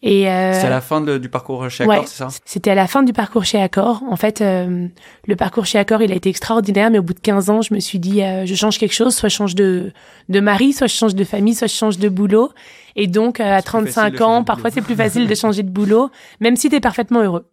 Et 0.06 0.30
euh, 0.30 0.52
c'est 0.52 0.68
à 0.68 0.70
la 0.70 0.80
fin 0.80 1.00
du 1.00 1.28
parcours 1.28 1.68
chez 1.68 1.82
Accor, 1.82 2.06
c'est 2.06 2.16
ça? 2.16 2.28
C'était 2.44 2.70
à 2.70 2.76
la 2.76 2.86
fin 2.86 3.02
du 3.02 3.12
parcours 3.12 3.44
chez 3.44 3.60
Accor. 3.60 4.04
En 4.08 4.14
fait, 4.14 4.40
euh, 4.40 4.86
le 5.26 5.36
parcours 5.36 5.66
chez 5.66 5.78
Accor, 5.78 6.00
il 6.00 6.12
a 6.12 6.14
été 6.14 6.28
extraordinaire, 6.28 6.92
mais 6.92 7.00
au 7.00 7.02
bout 7.02 7.12
de 7.12 7.18
15 7.18 7.50
ans, 7.50 7.60
je 7.60 7.74
me 7.74 7.80
suis 7.80 7.98
dit, 7.98 8.22
euh, 8.22 8.46
je 8.46 8.54
change 8.54 8.78
quelque 8.78 8.94
chose, 8.94 9.16
soit 9.16 9.28
je 9.28 9.34
change 9.34 9.56
de 9.56 9.92
de 10.28 10.40
mari, 10.40 10.72
soit 10.72 10.86
je 10.86 10.94
change 10.94 11.16
de 11.16 11.24
famille, 11.24 11.56
soit 11.56 11.66
je 11.66 11.74
change 11.74 11.98
de 11.98 12.08
boulot. 12.08 12.52
Et 12.94 13.08
donc, 13.08 13.40
à 13.40 13.60
35 13.60 14.20
ans, 14.20 14.44
parfois 14.44 14.70
c'est 14.70 14.80
plus 14.80 14.94
facile 14.94 15.26
de 15.26 15.34
changer 15.34 15.64
de 15.64 15.70
boulot, 15.70 16.10
même 16.38 16.54
si 16.54 16.68
tu 16.68 16.76
es 16.76 16.80
parfaitement 16.80 17.22
heureux. 17.22 17.46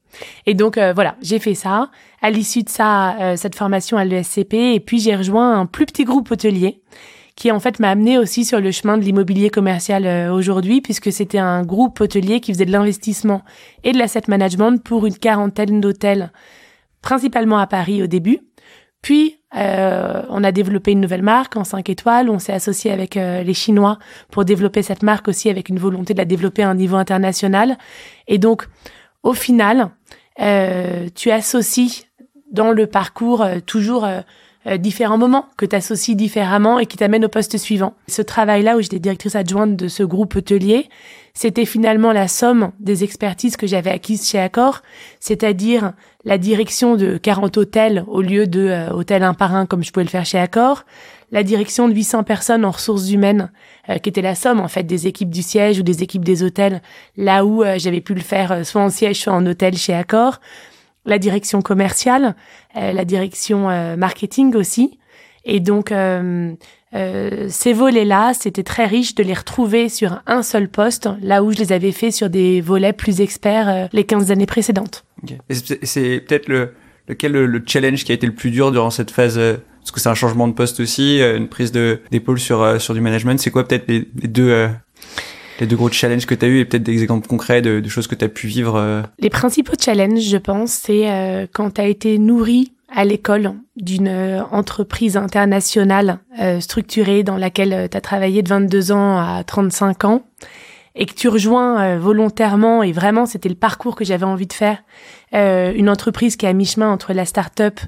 Et 0.46 0.54
donc, 0.54 0.78
voilà, 0.78 1.16
j'ai 1.22 1.40
fait 1.40 1.56
ça. 1.56 1.90
À 2.22 2.30
l'issue 2.30 2.64
de 2.64 2.70
ça, 2.70 3.36
cette 3.36 3.56
formation 3.56 3.98
à 3.98 4.06
l'ESCP, 4.06 4.54
et 4.54 4.80
puis 4.80 5.00
j'ai 5.00 5.16
rejoint 5.16 5.60
un 5.60 5.66
plus 5.66 5.86
petit 5.86 6.06
groupe 6.06 6.32
hôtelier 6.32 6.82
qui 7.36 7.52
en 7.52 7.60
fait 7.60 7.80
m'a 7.80 7.90
amené 7.90 8.18
aussi 8.18 8.46
sur 8.46 8.60
le 8.60 8.72
chemin 8.72 8.98
de 8.98 9.04
l'immobilier 9.04 9.50
commercial 9.50 10.06
euh, 10.06 10.32
aujourd'hui, 10.34 10.82
puisque 10.82 11.12
c'était 11.12 11.40
un 11.40 11.64
groupe 11.64 12.00
hôtelier 12.00 12.40
qui 12.40 12.54
faisait 12.54 12.66
de 12.66 12.72
l'investissement 12.72 13.44
et 13.84 13.92
de 13.92 13.98
l'asset 13.98 14.24
management 14.28 14.84
pour 14.84 15.06
une 15.06 15.18
quarantaine 15.18 15.82
d'hôtels, 15.82 16.32
principalement 17.02 17.58
à 17.58 17.68
Paris 17.68 18.04
au 18.04 18.08
début. 18.08 18.40
Puis, 19.04 19.38
euh, 19.56 20.24
on 20.30 20.44
a 20.44 20.52
développé 20.52 20.94
une 20.94 21.02
nouvelle 21.02 21.22
marque 21.22 21.58
en 21.58 21.66
5 21.66 21.90
étoiles. 21.90 22.30
On 22.30 22.40
s'est 22.40 22.54
associé 22.54 22.90
avec 22.90 23.18
euh, 23.18 23.44
les 23.44 23.54
Chinois 23.54 24.00
pour 24.32 24.46
développer 24.46 24.82
cette 24.82 25.04
marque 25.04 25.28
aussi 25.28 25.50
avec 25.50 25.70
une 25.70 25.78
volonté 25.78 26.14
de 26.14 26.20
la 26.20 26.26
développer 26.26 26.64
à 26.64 26.70
un 26.70 26.76
niveau 26.76 26.96
international. 26.96 27.78
Et 28.28 28.38
donc, 28.38 28.66
au 29.22 29.34
final, 29.34 29.90
euh, 30.42 31.10
tu 31.14 31.32
associes 31.32 32.06
dans 32.52 32.72
le 32.72 32.88
parcours 32.88 33.46
toujours 33.66 34.08
euh, 34.66 34.78
différents 34.78 35.18
moments 35.18 35.48
que 35.58 35.66
tu 35.66 35.76
associes 35.76 36.16
différemment 36.16 36.80
et 36.80 36.86
qui 36.86 36.96
t'amènent 36.96 37.26
au 37.26 37.30
poste 37.30 37.58
suivant. 37.58 37.96
Ce 38.08 38.22
travail-là 38.22 38.78
où 38.78 38.82
j'étais 38.82 39.00
directrice 39.00 39.36
adjointe 39.36 39.76
de 39.76 39.90
ce 39.90 40.04
groupe 40.04 40.36
hôtelier, 40.38 40.88
c'était 41.34 41.66
finalement 41.66 42.14
la 42.14 42.30
somme 42.30 42.72
des 42.80 43.04
expertises 43.04 43.58
que 43.58 43.68
j'avais 43.68 43.90
acquises 43.90 44.26
chez 44.26 44.40
Accor, 44.40 44.82
c'est-à-dire 45.20 45.92
la 46.24 46.38
direction 46.38 46.96
de 46.96 47.18
40 47.18 47.58
hôtels 47.58 48.06
au 48.08 48.22
lieu 48.22 48.48
de 48.48 48.62
euh, 48.62 48.90
hôtels 48.92 49.24
un 49.24 49.34
par 49.34 49.54
un 49.54 49.66
comme 49.66 49.84
je 49.84 49.92
pouvais 49.92 50.06
le 50.06 50.10
faire 50.10 50.26
chez 50.26 50.40
Accor, 50.40 50.86
la 51.32 51.44
direction 51.44 51.90
de 51.90 51.94
800 51.94 52.24
personnes 52.24 52.64
en 52.64 52.72
ressources 52.72 53.10
humaines, 53.10 53.52
euh, 53.90 53.98
qui 53.98 54.08
était 54.08 54.22
la 54.22 54.36
somme 54.36 54.62
en 54.62 54.70
fait 54.70 54.84
des 54.84 55.08
équipes 55.08 55.32
du 55.32 55.42
siège 55.42 55.80
ou 55.80 55.84
des 55.84 56.04
équipes 56.04 56.24
des 56.24 56.42
hôtels, 56.42 56.82
là 57.18 57.46
où 57.46 57.64
j'avais 57.78 58.02
pu 58.02 58.14
le 58.14 58.22
faire 58.22 58.66
soit 58.66 58.82
en 58.82 58.90
siège, 58.90 59.20
soit 59.20 59.34
en 59.34 59.46
hôtel 59.46 59.76
chez 59.76 59.94
Accor, 59.94 60.40
la 61.06 61.20
direction 61.20 61.62
commerciale, 61.62 62.36
euh, 62.76 62.92
la 62.92 63.06
direction 63.06 63.70
euh, 63.70 63.96
marketing 63.96 64.56
aussi. 64.56 64.98
Et 65.46 65.60
donc, 65.60 65.92
euh, 65.92 66.56
ces 67.50 67.74
volets-là, 67.74 68.34
c'était 68.34 68.64
très 68.64 68.86
riche 68.86 69.14
de 69.16 69.24
les 69.24 69.34
retrouver 69.34 69.90
sur 69.90 70.22
un 70.26 70.42
seul 70.42 70.70
poste, 70.70 71.10
là 71.22 71.44
où 71.44 71.52
je 71.52 71.58
les 71.58 71.74
avais 71.74 71.92
fait 71.92 72.12
sur 72.12 72.30
des 72.30 72.62
volets 72.62 72.94
plus 72.94 73.20
experts 73.20 73.90
les 73.92 74.06
15 74.06 74.32
années 74.32 74.46
précédentes. 74.46 75.04
C'est 75.52 76.22
peut-être 76.22 76.48
le, 76.48 76.74
lequel 77.10 77.34
le, 77.34 77.64
challenge 77.66 78.06
qui 78.06 78.14
a 78.14 78.16
été 78.16 78.26
le 78.26 78.34
plus 78.34 78.52
dur 78.52 78.72
durant 78.72 78.90
cette 78.90 79.12
phase 79.12 79.38
parce 79.38 79.92
que 79.92 80.00
c'est 80.00 80.08
un 80.08 80.16
changement 80.16 80.48
de 80.48 80.54
poste 80.54 80.80
aussi, 80.80 81.20
une 81.20 81.50
prise 81.50 81.74
d'épaule 81.74 82.40
sur 82.40 82.80
sur 82.80 82.94
du 82.94 83.02
management. 83.02 83.38
C'est 83.38 83.52
quoi 83.52 83.68
peut-être 83.68 83.90
les, 83.90 84.08
les, 84.22 84.30
deux 84.30 84.70
les 85.60 85.68
deux 85.68 85.76
gros 85.76 85.90
challenges 85.90 86.26
que 86.26 86.36
tu 86.36 86.46
as 86.46 86.48
eu 86.48 86.60
et 86.60 86.66
peut-être 86.66 86.84
des 86.84 87.02
exemples 87.02 87.28
concrets 87.28 87.62
de, 87.62 87.88
choses 87.88 88.08
que 88.08 88.16
tu 88.16 88.26
as 88.26 88.30
pu 88.30 88.48
vivre 88.48 88.76
euh. 88.76 89.02
Les 89.20 89.30
principaux 89.30 89.74
challenges, 89.80 90.22
je 90.22 90.38
pense, 90.38 90.72
c'est 90.72 91.10
euh, 91.10 91.46
quand 91.52 91.76
tu 91.76 91.82
as 91.82 91.88
été 91.88 92.18
nourri 92.18 92.74
à 92.96 93.06
l'école 93.06 93.54
d'une 93.76 94.08
euh, 94.08 94.44
entreprise 94.52 95.18
internationale 95.18 96.20
structurée 96.60 97.24
dans 97.24 97.38
laquelle 97.38 97.88
tu 97.90 97.98
as 97.98 98.02
travaillé 98.02 98.42
de 98.42 98.50
22 98.50 98.92
ans 98.92 99.18
à 99.18 99.44
35 99.44 100.06
ans 100.06 100.24
et 100.96 101.08
que 101.08 101.14
tu 101.14 101.28
rejoins 101.28 101.98
volontairement 101.98 102.84
et 102.84 102.92
vraiment 102.92 103.26
c'était 103.26 103.50
le 103.50 103.56
parcours 103.56 103.96
que 103.96 104.06
j'avais 104.06 104.26
envie 104.26 104.46
de 104.46 104.54
faire 104.54 104.84
une 105.32 105.90
entreprise 105.90 106.36
qui 106.36 106.46
est 106.46 106.50
à 106.50 106.54
mi-chemin 106.54 106.92
entre 106.92 107.14
la 107.14 107.26
start-up 107.26 107.80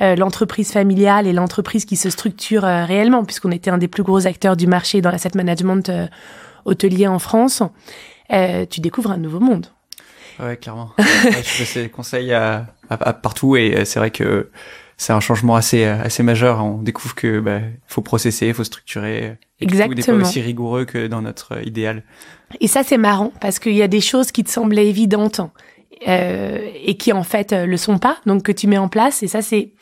l'entreprise 0.00 0.72
familiale 0.72 1.26
et 1.26 1.32
l'entreprise 1.32 1.86
qui 1.86 1.96
se 1.96 2.10
structure 2.10 2.62
réellement 2.62 3.24
puisqu'on 3.24 3.50
était 3.50 3.70
un 3.70 3.78
des 3.78 3.88
plus 3.88 4.02
gros 4.02 4.26
acteurs 4.26 4.56
du 4.56 4.66
marché 4.66 5.00
dans 5.00 5.10
l'asset 5.10 5.30
management 5.34 5.90
hôtelier 6.64 7.06
en 7.06 7.18
France, 7.18 7.62
euh, 8.32 8.66
tu 8.68 8.80
découvres 8.80 9.10
un 9.10 9.18
nouveau 9.18 9.40
monde. 9.40 9.66
Ouais, 10.38 10.56
clairement. 10.56 10.90
je 10.98 11.04
fais 11.04 11.64
ces 11.64 11.88
conseils 11.88 12.32
à, 12.32 12.66
partout 13.22 13.56
et 13.56 13.76
euh, 13.76 13.84
c'est 13.84 13.98
vrai 13.98 14.10
que 14.10 14.50
c'est 14.96 15.12
un 15.12 15.20
changement 15.20 15.56
assez 15.56 15.84
assez 15.84 16.22
majeur. 16.22 16.64
On 16.64 16.82
découvre 16.82 17.14
que 17.14 17.40
bah, 17.40 17.60
faut 17.86 18.02
processer, 18.02 18.48
il 18.48 18.54
faut 18.54 18.64
structurer. 18.64 19.36
Exactement. 19.60 19.94
Tout 19.94 20.12
n'est 20.12 20.18
pas 20.18 20.28
aussi 20.28 20.40
rigoureux 20.40 20.84
que 20.84 21.06
dans 21.06 21.22
notre 21.22 21.66
idéal. 21.66 22.04
Et 22.60 22.68
ça 22.68 22.82
c'est 22.82 22.98
marrant 22.98 23.32
parce 23.40 23.58
qu'il 23.58 23.74
y 23.74 23.82
a 23.82 23.88
des 23.88 24.00
choses 24.00 24.32
qui 24.32 24.44
te 24.44 24.50
semblaient 24.50 24.88
évidentes 24.88 25.40
euh, 26.08 26.58
et 26.82 26.96
qui 26.96 27.12
en 27.12 27.22
fait 27.22 27.52
le 27.52 27.76
sont 27.76 27.98
pas, 27.98 28.18
donc 28.26 28.42
que 28.42 28.52
tu 28.52 28.66
mets 28.66 28.78
en 28.78 28.88
place. 28.88 29.22
Et 29.22 29.28
ça 29.28 29.42
c'est 29.42 29.72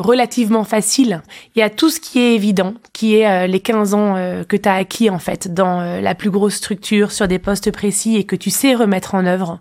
relativement 0.00 0.64
facile. 0.64 1.22
Il 1.54 1.60
y 1.60 1.62
a 1.62 1.70
tout 1.70 1.90
ce 1.90 2.00
qui 2.00 2.18
est 2.18 2.34
évident, 2.34 2.74
qui 2.92 3.16
est 3.16 3.28
euh, 3.28 3.46
les 3.46 3.60
15 3.60 3.94
ans 3.94 4.16
euh, 4.16 4.44
que 4.44 4.56
tu 4.56 4.68
as 4.68 4.74
acquis 4.74 5.10
en 5.10 5.18
fait 5.18 5.52
dans 5.52 5.80
euh, 5.80 6.00
la 6.00 6.14
plus 6.14 6.30
grosse 6.30 6.54
structure 6.54 7.12
sur 7.12 7.28
des 7.28 7.38
postes 7.38 7.70
précis 7.70 8.16
et 8.16 8.24
que 8.24 8.36
tu 8.36 8.50
sais 8.50 8.74
remettre 8.74 9.14
en 9.14 9.26
œuvre 9.26 9.60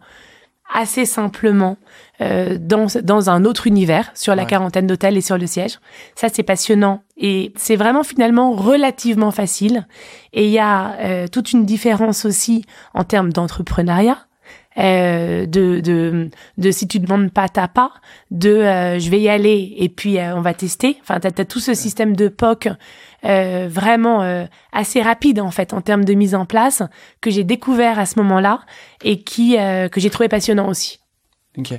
assez 0.73 1.05
simplement 1.05 1.77
dans, 2.19 2.85
dans 3.01 3.29
un 3.31 3.43
autre 3.43 3.65
univers 3.65 4.11
sur 4.13 4.35
la 4.35 4.45
quarantaine 4.45 4.85
d'hôtels 4.85 5.17
et 5.17 5.21
sur 5.21 5.35
le 5.35 5.47
siège. 5.47 5.79
Ça, 6.13 6.27
c'est 6.29 6.43
passionnant 6.43 7.01
et 7.17 7.53
c'est 7.55 7.75
vraiment 7.75 8.03
finalement 8.03 8.51
relativement 8.51 9.31
facile. 9.31 9.87
Et 10.31 10.45
il 10.45 10.51
y 10.51 10.59
a 10.59 11.27
toute 11.29 11.53
une 11.53 11.65
différence 11.65 12.23
aussi 12.23 12.65
en 12.93 13.03
termes 13.03 13.33
d'entrepreneuriat 13.33 14.27
euh, 14.79 15.45
de, 15.45 15.81
de, 15.81 16.29
de 16.57 16.71
si 16.71 16.87
tu 16.87 16.99
demandes 16.99 17.31
pas, 17.31 17.49
t'as 17.49 17.67
pas, 17.67 17.91
de 18.31 18.49
euh, 18.49 18.99
je 18.99 19.09
vais 19.09 19.19
y 19.19 19.27
aller 19.27 19.73
et 19.77 19.89
puis 19.89 20.17
euh, 20.17 20.35
on 20.35 20.41
va 20.41 20.53
tester. 20.53 20.97
Enfin, 21.01 21.19
t'as 21.19 21.29
as 21.37 21.45
tout 21.45 21.59
ce 21.59 21.73
système 21.73 22.15
de 22.15 22.27
POC 22.27 22.69
vraiment 23.21 24.47
assez 24.71 25.01
rapide 25.01 25.41
en 25.41 25.51
fait 25.51 25.73
en 25.73 25.81
termes 25.81 26.05
de 26.05 26.13
mise 26.13 26.35
en 26.35 26.45
place 26.45 26.83
que 27.19 27.29
j'ai 27.29 27.43
découvert 27.43 27.99
à 27.99 28.05
ce 28.05 28.17
moment-là 28.19 28.61
et 29.03 29.21
qui 29.23 29.57
que 29.57 29.99
j'ai 29.99 30.09
trouvé 30.09 30.29
passionnant 30.29 30.69
aussi. 30.69 30.99
Ok. 31.57 31.73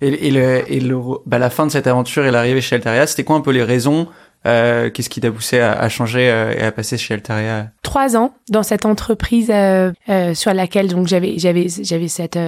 Et, 0.00 0.28
et, 0.28 0.30
le, 0.30 0.70
et 0.70 0.80
le, 0.80 0.96
bah, 1.26 1.38
la 1.38 1.50
fin 1.50 1.66
de 1.66 1.72
cette 1.72 1.86
aventure 1.86 2.26
et 2.26 2.30
l'arrivée 2.30 2.60
chez 2.60 2.76
Altaria, 2.76 3.06
c'était 3.06 3.24
quoi 3.24 3.36
un 3.36 3.40
peu 3.40 3.52
les 3.52 3.62
raisons 3.62 4.08
euh, 4.46 4.90
Qu'est-ce 4.90 5.08
qui 5.08 5.20
t'a 5.20 5.30
poussé 5.30 5.58
à, 5.58 5.72
à 5.72 5.88
changer 5.88 6.30
euh, 6.30 6.52
et 6.52 6.62
à 6.62 6.72
passer 6.72 6.98
chez 6.98 7.14
Altaria 7.14 7.70
Trois 7.82 8.16
ans 8.16 8.34
dans 8.50 8.62
cette 8.62 8.84
entreprise 8.86 9.50
euh, 9.50 9.92
euh 10.08 10.34
sur 10.34 10.52
laquelle 10.52 10.88
donc 10.88 11.06
j'avais 11.06 11.38
j'avais 11.38 11.66
j'avais 11.82 12.08
cette 12.08 12.38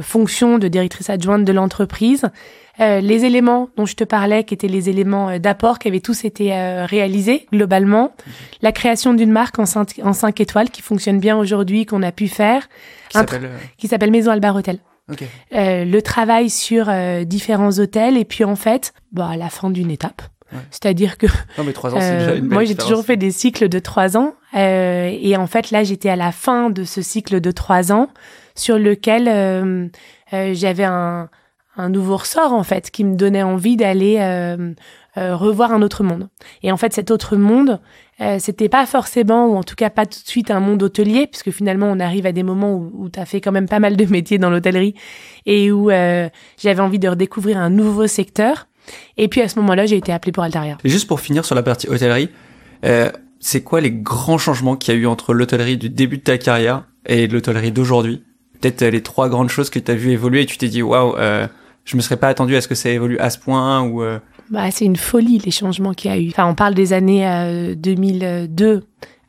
fonction 0.00 0.58
de 0.58 0.68
directrice 0.68 1.10
adjointe 1.10 1.44
de 1.44 1.52
l'entreprise. 1.52 2.24
les 2.78 3.24
éléments 3.24 3.70
dont 3.76 3.86
je 3.86 3.94
te 3.94 4.04
parlais, 4.04 4.44
qui 4.44 4.54
étaient 4.54 4.68
les 4.68 4.88
éléments 4.90 5.38
d'apport, 5.38 5.78
qui 5.78 5.88
avaient 5.88 6.00
tous 6.00 6.24
été 6.24 6.52
réalisés 6.86 7.46
globalement. 7.52 8.14
La 8.60 8.72
création 8.72 9.14
d'une 9.14 9.30
marque 9.30 9.58
en 9.58 9.66
cinq, 9.66 10.00
en 10.02 10.12
cinq 10.12 10.40
étoiles 10.40 10.70
qui 10.70 10.82
fonctionne 10.82 11.18
bien 11.18 11.36
aujourd'hui, 11.36 11.86
qu'on 11.86 12.02
a 12.02 12.12
pu 12.12 12.28
faire, 12.28 12.68
qui 13.78 13.88
s'appelle 13.88 14.10
Maison 14.10 14.30
Albar 14.32 14.56
Hotel. 14.56 14.78
Okay. 15.08 15.28
le 15.52 16.00
travail 16.00 16.50
sur 16.50 16.90
différents 17.24 17.78
hôtels 17.78 18.16
et 18.16 18.24
puis 18.24 18.44
en 18.44 18.56
fait, 18.56 18.92
bah, 19.12 19.28
à 19.32 19.36
la 19.36 19.48
fin 19.50 19.70
d'une 19.70 19.92
étape, 19.92 20.22
c'est-à-dire 20.70 21.18
que 21.18 21.26
non, 21.58 21.64
mais 21.64 21.72
trois 21.72 21.94
ans, 21.94 22.00
c'est 22.00 22.18
déjà 22.18 22.34
une 22.34 22.46
moi 22.46 22.64
j'ai 22.64 22.76
toujours 22.76 23.04
fait 23.04 23.16
des 23.16 23.30
cycles 23.30 23.68
de 23.68 23.78
trois 23.78 24.16
ans 24.16 24.34
euh, 24.54 25.10
et 25.12 25.36
en 25.36 25.46
fait 25.46 25.70
là 25.70 25.84
j'étais 25.84 26.08
à 26.08 26.16
la 26.16 26.32
fin 26.32 26.70
de 26.70 26.84
ce 26.84 27.02
cycle 27.02 27.40
de 27.40 27.50
trois 27.50 27.92
ans 27.92 28.08
sur 28.54 28.78
lequel 28.78 29.28
euh, 29.28 29.88
euh, 30.32 30.52
j'avais 30.54 30.84
un, 30.84 31.28
un 31.76 31.88
nouveau 31.88 32.16
ressort 32.16 32.52
en 32.52 32.62
fait 32.62 32.90
qui 32.90 33.04
me 33.04 33.16
donnait 33.16 33.42
envie 33.42 33.76
d'aller 33.76 34.18
euh, 34.20 34.72
euh, 35.18 35.36
revoir 35.36 35.72
un 35.72 35.82
autre 35.82 36.04
monde. 36.04 36.28
Et 36.62 36.70
en 36.72 36.76
fait 36.76 36.92
cet 36.92 37.10
autre 37.10 37.36
monde 37.36 37.80
c'était 38.38 38.70
pas 38.70 38.86
forcément 38.86 39.46
ou 39.48 39.56
en 39.56 39.62
tout 39.62 39.74
cas 39.74 39.90
pas 39.90 40.06
tout 40.06 40.22
de 40.22 40.26
suite 40.28 40.50
un 40.50 40.58
monde 40.58 40.82
hôtelier 40.82 41.26
puisque 41.26 41.50
finalement 41.50 41.86
on 41.90 42.00
arrive 42.00 42.24
à 42.24 42.32
des 42.32 42.42
moments 42.42 42.72
où, 42.72 42.90
où 42.94 43.10
tu 43.10 43.20
as 43.20 43.26
fait 43.26 43.42
quand 43.42 43.52
même 43.52 43.68
pas 43.68 43.78
mal 43.78 43.94
de 43.94 44.04
métiers 44.10 44.38
dans 44.38 44.48
l'hôtellerie 44.48 44.94
et 45.44 45.70
où 45.70 45.90
j'avais 45.90 46.80
envie 46.80 46.98
de 46.98 47.08
redécouvrir 47.08 47.58
un 47.58 47.68
nouveau 47.68 48.06
secteur 48.06 48.68
Et 49.16 49.28
puis 49.28 49.40
à 49.40 49.48
ce 49.48 49.58
moment-là, 49.60 49.86
j'ai 49.86 49.96
été 49.96 50.12
appelée 50.12 50.32
pour 50.32 50.42
Altaria. 50.42 50.78
Et 50.84 50.88
juste 50.88 51.06
pour 51.06 51.20
finir 51.20 51.44
sur 51.44 51.54
la 51.54 51.62
partie 51.62 51.88
hôtellerie, 51.88 52.28
euh, 52.84 53.10
c'est 53.40 53.62
quoi 53.62 53.80
les 53.80 53.90
grands 53.90 54.38
changements 54.38 54.76
qu'il 54.76 54.94
y 54.94 54.96
a 54.96 55.00
eu 55.00 55.06
entre 55.06 55.34
l'hôtellerie 55.34 55.76
du 55.76 55.90
début 55.90 56.18
de 56.18 56.22
ta 56.22 56.38
carrière 56.38 56.84
et 57.06 57.26
l'hôtellerie 57.26 57.72
d'aujourd'hui? 57.72 58.22
Peut-être 58.60 58.82
euh, 58.82 58.90
les 58.90 59.02
trois 59.02 59.28
grandes 59.28 59.48
choses 59.50 59.70
que 59.70 59.78
tu 59.78 59.90
as 59.90 59.94
vu 59.94 60.10
évoluer 60.10 60.42
et 60.42 60.46
tu 60.46 60.58
t'es 60.58 60.68
dit 60.68 60.82
waouh, 60.82 61.16
euh, 61.16 61.46
je 61.86 61.96
me 61.96 62.02
serais 62.02 62.16
pas 62.16 62.28
attendu 62.28 62.56
à 62.56 62.60
ce 62.60 62.68
que 62.68 62.74
ça 62.74 62.90
évolue 62.90 63.18
à 63.18 63.30
ce 63.30 63.38
point 63.38 63.82
ou 63.82 64.02
euh... 64.02 64.18
bah, 64.50 64.70
c'est 64.70 64.84
une 64.84 64.96
folie 64.96 65.38
les 65.38 65.50
changements 65.50 65.94
qu'il 65.94 66.10
y 66.10 66.14
a 66.14 66.18
eu. 66.18 66.28
Enfin, 66.28 66.46
on 66.46 66.54
parle 66.54 66.74
des 66.74 66.92
années 66.92 67.26
euh, 67.26 67.74
2002 67.74 68.82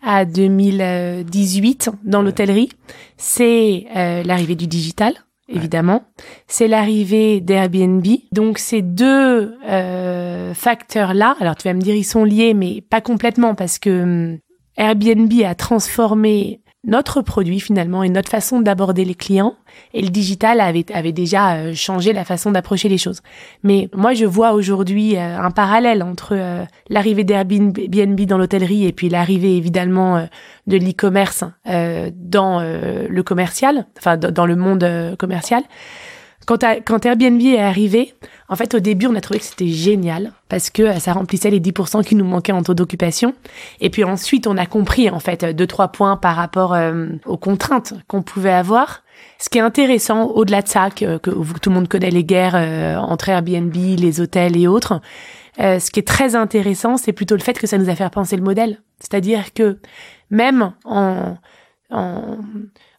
à 0.03 0.25
2018 0.25 1.91
dans 2.03 2.21
l'hôtellerie. 2.21 2.69
C'est 3.17 3.85
euh, 3.95 4.23
l'arrivée 4.23 4.55
du 4.55 4.67
digital 4.67 5.13
évidemment. 5.49 6.03
C'est 6.47 6.67
l'arrivée 6.67 7.41
d'Airbnb. 7.41 8.05
Donc 8.31 8.57
ces 8.57 8.81
deux 8.81 9.55
euh, 9.67 10.53
facteurs-là, 10.53 11.35
alors 11.39 11.55
tu 11.55 11.67
vas 11.67 11.73
me 11.73 11.81
dire 11.81 11.95
ils 11.95 12.03
sont 12.03 12.23
liés, 12.23 12.53
mais 12.53 12.81
pas 12.81 13.01
complètement 13.01 13.55
parce 13.55 13.79
que 13.79 14.03
hum, 14.03 14.37
Airbnb 14.77 15.31
a 15.43 15.55
transformé 15.55 16.61
notre 16.83 17.21
produit 17.21 17.59
finalement 17.59 18.03
et 18.03 18.09
notre 18.09 18.29
façon 18.29 18.61
d'aborder 18.61 19.03
les 19.03 19.15
clients 19.15 19.55
et 19.93 20.01
le 20.01 20.09
digital 20.09 20.61
avait, 20.61 20.85
avait 20.93 21.11
déjà 21.11 21.55
euh, 21.55 21.73
changé 21.73 22.13
la 22.13 22.23
façon 22.23 22.51
d'approcher 22.51 22.87
les 22.87 22.97
choses. 22.97 23.21
Mais 23.63 23.89
moi 23.93 24.13
je 24.13 24.25
vois 24.25 24.53
aujourd'hui 24.53 25.17
euh, 25.17 25.39
un 25.39 25.51
parallèle 25.51 26.03
entre 26.03 26.33
euh, 26.33 26.63
l'arrivée 26.89 27.23
d'Airbnb 27.23 28.21
dans 28.21 28.37
l'hôtellerie 28.37 28.85
et 28.85 28.93
puis 28.93 29.09
l'arrivée 29.09 29.57
évidemment 29.57 30.27
de 30.67 30.77
l'e-commerce 30.77 31.43
euh, 31.67 32.11
dans 32.15 32.59
le 32.59 33.21
commercial, 33.23 33.87
enfin 33.97 34.17
dans 34.17 34.45
le 34.45 34.55
monde 34.55 35.15
commercial. 35.17 35.63
Quand, 36.47 37.05
Airbnb 37.05 37.41
est 37.41 37.59
arrivé, 37.59 38.13
en 38.47 38.55
fait, 38.55 38.73
au 38.73 38.79
début, 38.79 39.07
on 39.07 39.15
a 39.15 39.21
trouvé 39.21 39.39
que 39.39 39.45
c'était 39.45 39.67
génial 39.67 40.31
parce 40.47 40.69
que 40.69 40.81
euh, 40.81 40.99
ça 40.99 41.11
remplissait 41.11 41.49
les 41.49 41.59
10% 41.59 42.05
qui 42.05 42.15
nous 42.15 42.23
manquaient 42.23 42.53
en 42.53 42.63
taux 42.63 42.73
d'occupation. 42.73 43.33
Et 43.81 43.89
puis 43.89 44.05
ensuite, 44.05 44.47
on 44.47 44.55
a 44.55 44.65
compris, 44.65 45.09
en 45.09 45.19
fait, 45.19 45.43
deux, 45.43 45.67
trois 45.67 45.89
points 45.89 46.15
par 46.15 46.37
rapport 46.37 46.73
euh, 46.73 47.07
aux 47.25 47.35
contraintes 47.35 47.95
qu'on 48.07 48.21
pouvait 48.21 48.53
avoir. 48.53 49.03
Ce 49.39 49.49
qui 49.49 49.57
est 49.57 49.61
intéressant, 49.61 50.25
au-delà 50.25 50.61
de 50.61 50.69
ça, 50.69 50.89
que, 50.89 51.17
tout 51.17 51.69
le 51.69 51.75
monde 51.75 51.87
connaît 51.89 52.11
les 52.11 52.23
guerres 52.23 52.55
euh, 52.55 52.95
entre 52.95 53.29
Airbnb, 53.29 53.75
les 53.75 54.21
hôtels 54.21 54.57
et 54.57 54.67
autres, 54.67 55.01
euh, 55.59 55.79
ce 55.79 55.91
qui 55.91 55.99
est 55.99 56.07
très 56.07 56.35
intéressant, 56.35 56.97
c'est 56.97 57.13
plutôt 57.13 57.35
le 57.35 57.41
fait 57.41 57.59
que 57.59 57.67
ça 57.67 57.77
nous 57.77 57.89
a 57.89 57.95
fait 57.95 58.09
penser 58.09 58.37
le 58.37 58.43
modèle. 58.43 58.79
C'est-à-dire 58.99 59.53
que 59.53 59.79
même 60.29 60.73
en, 60.85 61.35
en 61.91 62.37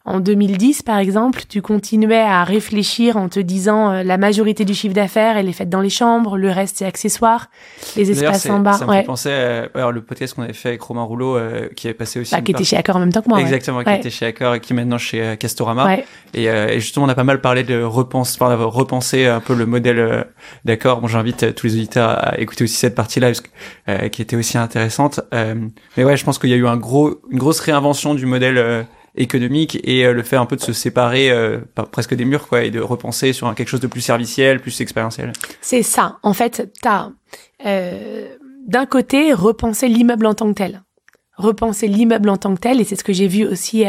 en 0.09 0.19
2010, 0.19 0.81
par 0.81 0.97
exemple, 0.97 1.43
tu 1.47 1.61
continuais 1.61 2.19
à 2.19 2.43
réfléchir 2.43 3.15
en 3.15 3.29
te 3.29 3.39
disant 3.39 3.91
euh, 3.91 4.03
la 4.03 4.17
majorité 4.17 4.65
du 4.65 4.73
chiffre 4.73 4.93
d'affaires, 4.93 5.37
elle 5.37 5.47
est 5.47 5.53
faite 5.53 5.69
dans 5.69 5.81
les 5.81 5.89
chambres, 5.89 6.37
le 6.37 6.51
reste 6.51 6.77
c'est 6.77 6.85
accessoire, 6.85 7.49
les 7.95 8.11
espaces 8.11 8.49
en 8.49 8.59
bas. 8.59 8.73
Ça 8.73 8.85
me 8.85 8.93
fait 8.93 9.03
penser 9.03 9.29
à 9.31 9.91
le 9.91 10.01
podcast 10.01 10.33
qu'on 10.33 10.43
avait 10.43 10.53
fait 10.53 10.69
avec 10.69 10.81
Romain 10.81 11.03
Rouleau, 11.03 11.37
euh, 11.37 11.69
qui 11.75 11.87
est 11.87 11.93
passé 11.93 12.19
aussi. 12.19 12.35
Bah, 12.35 12.41
qui 12.41 12.51
était 12.51 12.63
chez 12.63 12.77
Accor 12.77 12.95
en 12.95 12.99
même 12.99 13.11
temps 13.11 13.21
que 13.21 13.29
moi. 13.29 13.39
Exactement, 13.39 13.83
qui 13.83 13.91
était 13.91 14.09
chez 14.09 14.27
Accor 14.27 14.55
et 14.55 14.59
qui 14.59 14.73
est 14.73 14.75
maintenant 14.75 14.97
chez 14.97 15.21
euh, 15.21 15.35
Castorama. 15.35 15.97
Et, 16.33 16.49
euh, 16.49 16.67
et, 16.69 16.79
justement, 16.79 17.05
on 17.05 17.09
a 17.09 17.15
pas 17.15 17.23
mal 17.23 17.41
parlé 17.41 17.63
de 17.63 17.81
repenser, 17.81 18.37
enfin, 18.39 18.49
d'avoir 18.49 18.73
repensé 18.73 19.25
un 19.25 19.39
peu 19.39 19.53
le 19.53 19.65
modèle 19.65 19.99
euh, 19.99 20.23
d'Accor. 20.65 21.01
Bon, 21.01 21.07
j'invite 21.07 21.55
tous 21.55 21.67
les 21.67 21.73
auditeurs 21.75 22.27
à 22.27 22.39
écouter 22.39 22.63
aussi 22.63 22.75
cette 22.75 22.95
partie-là, 22.95 23.31
qui 24.11 24.21
était 24.21 24.35
aussi 24.35 24.57
intéressante. 24.57 25.19
mais 25.31 26.03
ouais, 26.03 26.17
je 26.17 26.23
pense 26.23 26.37
qu'il 26.39 26.49
y 26.49 26.53
a 26.53 26.57
eu 26.57 26.67
un 26.67 26.77
gros, 26.77 27.19
une 27.31 27.39
grosse 27.39 27.59
réinvention 27.59 28.13
du 28.15 28.25
modèle 28.25 28.85
économique 29.15 29.79
et 29.83 30.05
euh, 30.05 30.13
le 30.13 30.23
fait 30.23 30.35
un 30.35 30.45
peu 30.45 30.55
de 30.55 30.61
se 30.61 30.73
séparer 30.73 31.31
euh, 31.31 31.59
presque 31.91 32.13
des 32.13 32.25
murs 32.25 32.47
quoi 32.47 32.63
et 32.63 32.71
de 32.71 32.79
repenser 32.79 33.33
sur 33.33 33.53
quelque 33.55 33.67
chose 33.67 33.79
de 33.79 33.87
plus 33.87 34.01
serviciel, 34.01 34.59
plus 34.59 34.79
expérientiel. 34.81 35.33
C'est 35.61 35.83
ça. 35.83 36.17
En 36.23 36.33
fait, 36.33 36.71
t'as 36.81 37.09
euh, 37.65 38.27
d'un 38.67 38.85
côté 38.85 39.33
repenser 39.33 39.87
l'immeuble 39.87 40.25
en 40.25 40.33
tant 40.33 40.47
que 40.49 40.57
tel, 40.57 40.83
repenser 41.35 41.87
l'immeuble 41.87 42.29
en 42.29 42.37
tant 42.37 42.53
que 42.53 42.59
tel 42.59 42.79
et 42.81 42.83
c'est 42.83 42.95
ce 42.95 43.03
que 43.03 43.13
j'ai 43.13 43.27
vu 43.27 43.45
aussi 43.45 43.85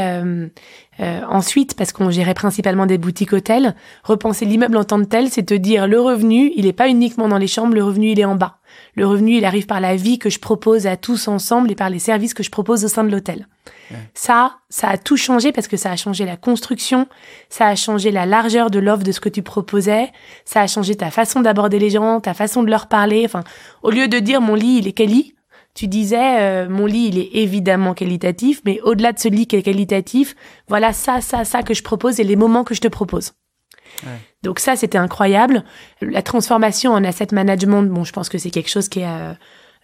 ensuite 0.98 1.74
parce 1.74 1.92
qu'on 1.92 2.10
gérait 2.10 2.34
principalement 2.34 2.86
des 2.86 2.98
boutiques 2.98 3.32
hôtels. 3.32 3.74
Repenser 4.04 4.44
l'immeuble 4.44 4.76
en 4.76 4.84
tant 4.84 5.00
que 5.00 5.06
tel, 5.06 5.28
c'est 5.28 5.42
te 5.42 5.54
dire 5.54 5.86
le 5.86 6.00
revenu, 6.00 6.52
il 6.56 6.66
est 6.66 6.72
pas 6.72 6.88
uniquement 6.88 7.28
dans 7.28 7.38
les 7.38 7.46
chambres, 7.46 7.74
le 7.74 7.84
revenu 7.84 8.10
il 8.10 8.20
est 8.20 8.24
en 8.24 8.36
bas. 8.36 8.60
Le 8.94 9.06
revenu, 9.06 9.36
il 9.36 9.44
arrive 9.44 9.66
par 9.66 9.80
la 9.80 9.96
vie 9.96 10.18
que 10.18 10.30
je 10.30 10.38
propose 10.38 10.86
à 10.86 10.96
tous 10.96 11.28
ensemble 11.28 11.70
et 11.70 11.74
par 11.74 11.90
les 11.90 11.98
services 11.98 12.34
que 12.34 12.42
je 12.42 12.50
propose 12.50 12.84
au 12.84 12.88
sein 12.88 13.04
de 13.04 13.10
l'hôtel. 13.10 13.46
Ouais. 13.90 13.96
Ça, 14.14 14.58
ça 14.68 14.88
a 14.88 14.96
tout 14.98 15.16
changé 15.16 15.52
parce 15.52 15.68
que 15.68 15.76
ça 15.76 15.90
a 15.90 15.96
changé 15.96 16.24
la 16.24 16.36
construction, 16.36 17.08
ça 17.48 17.66
a 17.66 17.74
changé 17.74 18.10
la 18.10 18.26
largeur 18.26 18.70
de 18.70 18.78
l'offre 18.78 19.02
de 19.02 19.12
ce 19.12 19.20
que 19.20 19.28
tu 19.28 19.42
proposais, 19.42 20.10
ça 20.44 20.60
a 20.60 20.66
changé 20.66 20.94
ta 20.94 21.10
façon 21.10 21.40
d'aborder 21.40 21.78
les 21.78 21.90
gens, 21.90 22.20
ta 22.20 22.34
façon 22.34 22.62
de 22.62 22.70
leur 22.70 22.86
parler. 22.86 23.22
Enfin, 23.24 23.42
au 23.82 23.90
lieu 23.90 24.08
de 24.08 24.18
dire 24.18 24.40
mon 24.40 24.54
lit, 24.54 24.78
il 24.78 24.88
est 24.88 24.92
quali, 24.92 25.34
tu 25.74 25.88
disais 25.88 26.40
euh, 26.40 26.68
mon 26.68 26.86
lit, 26.86 27.08
il 27.08 27.18
est 27.18 27.30
évidemment 27.34 27.94
qualitatif, 27.94 28.60
mais 28.64 28.80
au-delà 28.82 29.12
de 29.12 29.18
ce 29.18 29.28
lit 29.28 29.46
qui 29.46 29.56
est 29.56 29.62
qualitatif, 29.62 30.36
voilà 30.68 30.92
ça, 30.92 31.20
ça, 31.20 31.44
ça 31.44 31.62
que 31.62 31.74
je 31.74 31.82
propose 31.82 32.20
et 32.20 32.24
les 32.24 32.36
moments 32.36 32.64
que 32.64 32.74
je 32.74 32.80
te 32.80 32.88
propose. 32.88 33.32
Ouais. 34.04 34.18
Donc 34.42 34.58
ça, 34.58 34.76
c'était 34.76 34.98
incroyable. 34.98 35.64
La 36.00 36.22
transformation 36.22 36.92
en 36.92 37.04
asset 37.04 37.28
management, 37.32 37.82
bon, 37.82 38.04
je 38.04 38.12
pense 38.12 38.28
que 38.28 38.38
c'est 38.38 38.50
quelque 38.50 38.70
chose 38.70 38.88
qui 38.88 39.00
est 39.00 39.06
euh, 39.06 39.34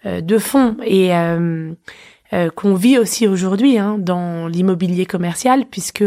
euh, 0.06 0.20
de 0.20 0.38
fond 0.38 0.76
et 0.84 1.14
euh, 1.14 1.72
qu'on 2.54 2.74
vit 2.74 2.98
aussi 2.98 3.26
aujourd'hui 3.28 3.78
hein, 3.78 3.96
dans 3.98 4.48
l'immobilier 4.48 5.06
commercial, 5.06 5.64
puisque 5.70 6.04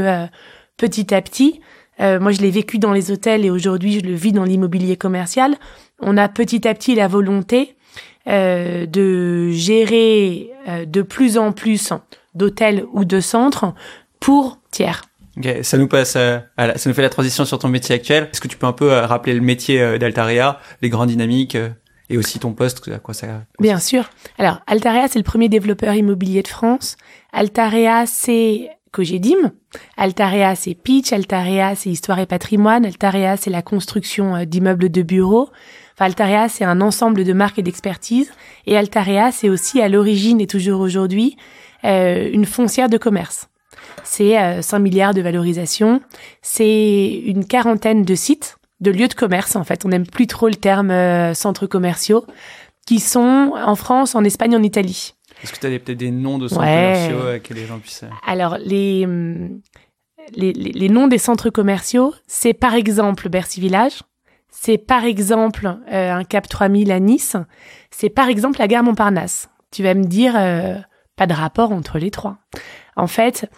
petit 0.78 1.14
à 1.14 1.22
petit, 1.22 1.62
moi 2.00 2.32
je 2.32 2.42
l'ai 2.42 2.52
vécu 2.52 2.80
dans 2.80 2.94
les 2.94 3.12
hôtels 3.12 3.46
et 3.46 3.50
aujourd'hui 3.50 4.00
je 4.00 4.06
le 4.06 4.14
vis 4.14 4.32
dans 4.32 4.44
l'immobilier 4.44 4.98
commercial. 4.98 5.56
On 6.02 6.18
a 6.18 6.30
petit 6.30 6.68
à 6.68 6.74
petit 6.74 6.96
la 6.96 7.08
volonté 7.08 7.76
de 8.26 9.50
gérer 9.52 10.52
de 10.86 11.02
plus 11.02 11.38
en 11.38 11.52
plus 11.52 11.94
d'hôtels 12.36 12.86
ou 12.94 13.06
de 13.06 13.20
centres 13.20 13.74
pour 14.20 14.60
tiers. 14.72 15.04
Okay, 15.38 15.64
ça 15.64 15.78
nous 15.78 15.88
passe, 15.88 16.16
à 16.16 16.44
ça 16.58 16.90
nous 16.90 16.94
fait 16.94 17.02
la 17.02 17.10
transition 17.10 17.46
sur 17.46 17.60
ton 17.60 17.70
métier 17.70 17.96
actuel. 17.96 18.30
Est-ce 18.32 18.42
que 18.42 18.48
tu 18.48 18.58
peux 18.58 18.68
un 18.68 18.74
peu 18.74 18.90
rappeler 18.90 19.34
le 19.34 19.42
métier 19.42 19.98
d'Altaria, 19.98 20.60
les 20.82 20.90
grandes 20.90 21.10
dynamiques 21.10 21.58
et 22.10 22.18
aussi 22.18 22.40
ton 22.40 22.54
poste, 22.54 22.88
à 22.90 23.00
quoi 23.00 23.14
ça 23.14 23.44
Bien 23.60 23.80
sûr. 23.80 24.10
Alors, 24.38 24.62
Altaria, 24.68 25.08
c'est 25.08 25.20
le 25.20 25.24
premier 25.24 25.50
développeur 25.50 25.94
immobilier 25.94 26.42
de 26.42 26.48
France. 26.48 26.98
Altaria, 27.32 28.06
c'est 28.06 28.70
Cogedim. 28.92 29.52
Altaria, 29.98 30.56
c'est 30.56 30.74
Pitch. 30.74 31.14
Altaria, 31.14 31.76
c'est 31.76 31.90
Histoire 31.90 32.20
et 32.20 32.26
Patrimoine. 32.26 32.86
Altaria, 32.86 33.38
c'est 33.38 33.52
la 33.52 33.62
construction 33.62 34.44
d'immeubles 34.46 34.90
de 34.90 35.02
bureaux. 35.02 35.50
Enfin, 35.94 36.06
Altaria, 36.06 36.50
c'est 36.50 36.66
un 36.66 36.82
ensemble 36.82 37.24
de 37.24 37.34
marques 37.34 37.60
et 37.60 37.64
d'expertise. 37.64 38.32
Et 38.66 38.78
Altaria, 38.78 39.32
c'est 39.32 39.50
aussi 39.50 39.82
à 39.82 39.90
l'origine 39.90 40.42
et 40.42 40.48
toujours 40.48 40.82
aujourd'hui 40.82 41.38
euh, 41.84 42.30
une 42.32 42.46
foncière 42.46 42.90
de 42.90 42.98
commerce 42.98 43.50
c'est 44.04 44.62
5 44.62 44.80
milliards 44.80 45.14
de 45.14 45.22
valorisation, 45.22 46.02
c'est 46.42 47.22
une 47.26 47.46
quarantaine 47.46 48.04
de 48.04 48.16
sites, 48.16 48.59
de 48.80 48.92
lieux 48.92 49.08
de 49.08 49.14
commerce 49.14 49.56
en 49.56 49.64
fait, 49.64 49.86
on 49.86 49.90
n'aime 49.90 50.08
plus 50.08 50.28
trop 50.28 50.48
le 50.48 50.56
terme 50.56 50.92
euh, 50.92 51.34
centres 51.34 51.68
commerciaux, 51.68 52.26
qui 52.86 53.00
sont 53.00 53.54
en 53.56 53.76
France, 53.76 54.16
en 54.16 54.24
Espagne, 54.24 54.56
en 54.56 54.64
Italie. 54.64 55.14
Est-ce 55.44 55.54
que 55.54 55.60
tu 55.60 55.68
as 55.68 55.80
peut-être 55.80 55.98
des 55.98 56.12
noms 56.12 56.38
de 56.38 56.48
centres 56.48 56.62
ouais. 56.62 56.94
commerciaux 56.94 57.28
euh, 57.28 57.40
que 57.40 57.54
les 57.54 57.66
gens 57.66 57.80
puissent... 57.80 58.04
Alors, 58.26 58.58
les, 58.58 59.08
les, 60.36 60.54
les, 60.54 60.72
les 60.72 60.90
noms 60.90 61.08
des 61.08 61.18
centres 61.18 61.50
commerciaux, 61.50 62.14
c'est 62.28 62.54
par 62.54 62.74
exemple 62.74 63.30
Bercy 63.30 63.62
Village, 63.62 64.02
c'est 64.50 64.78
par 64.78 65.06
exemple 65.06 65.68
euh, 65.92 66.14
un 66.14 66.24
Cap 66.24 66.48
3000 66.48 66.92
à 66.92 67.00
Nice, 67.00 67.36
c'est 67.92 68.10
par 68.10 68.28
exemple 68.28 68.60
la 68.60 68.68
gare 68.68 68.84
Montparnasse. 68.84 69.50
Tu 69.72 69.84
vas 69.84 69.94
me 69.94 70.06
dire, 70.06 70.34
euh, 70.36 70.76
pas 71.16 71.28
de 71.28 71.34
rapport 71.34 71.72
entre 71.72 72.00
les 72.00 72.12
trois. 72.12 72.38
En 72.96 73.08
fait, 73.08 73.50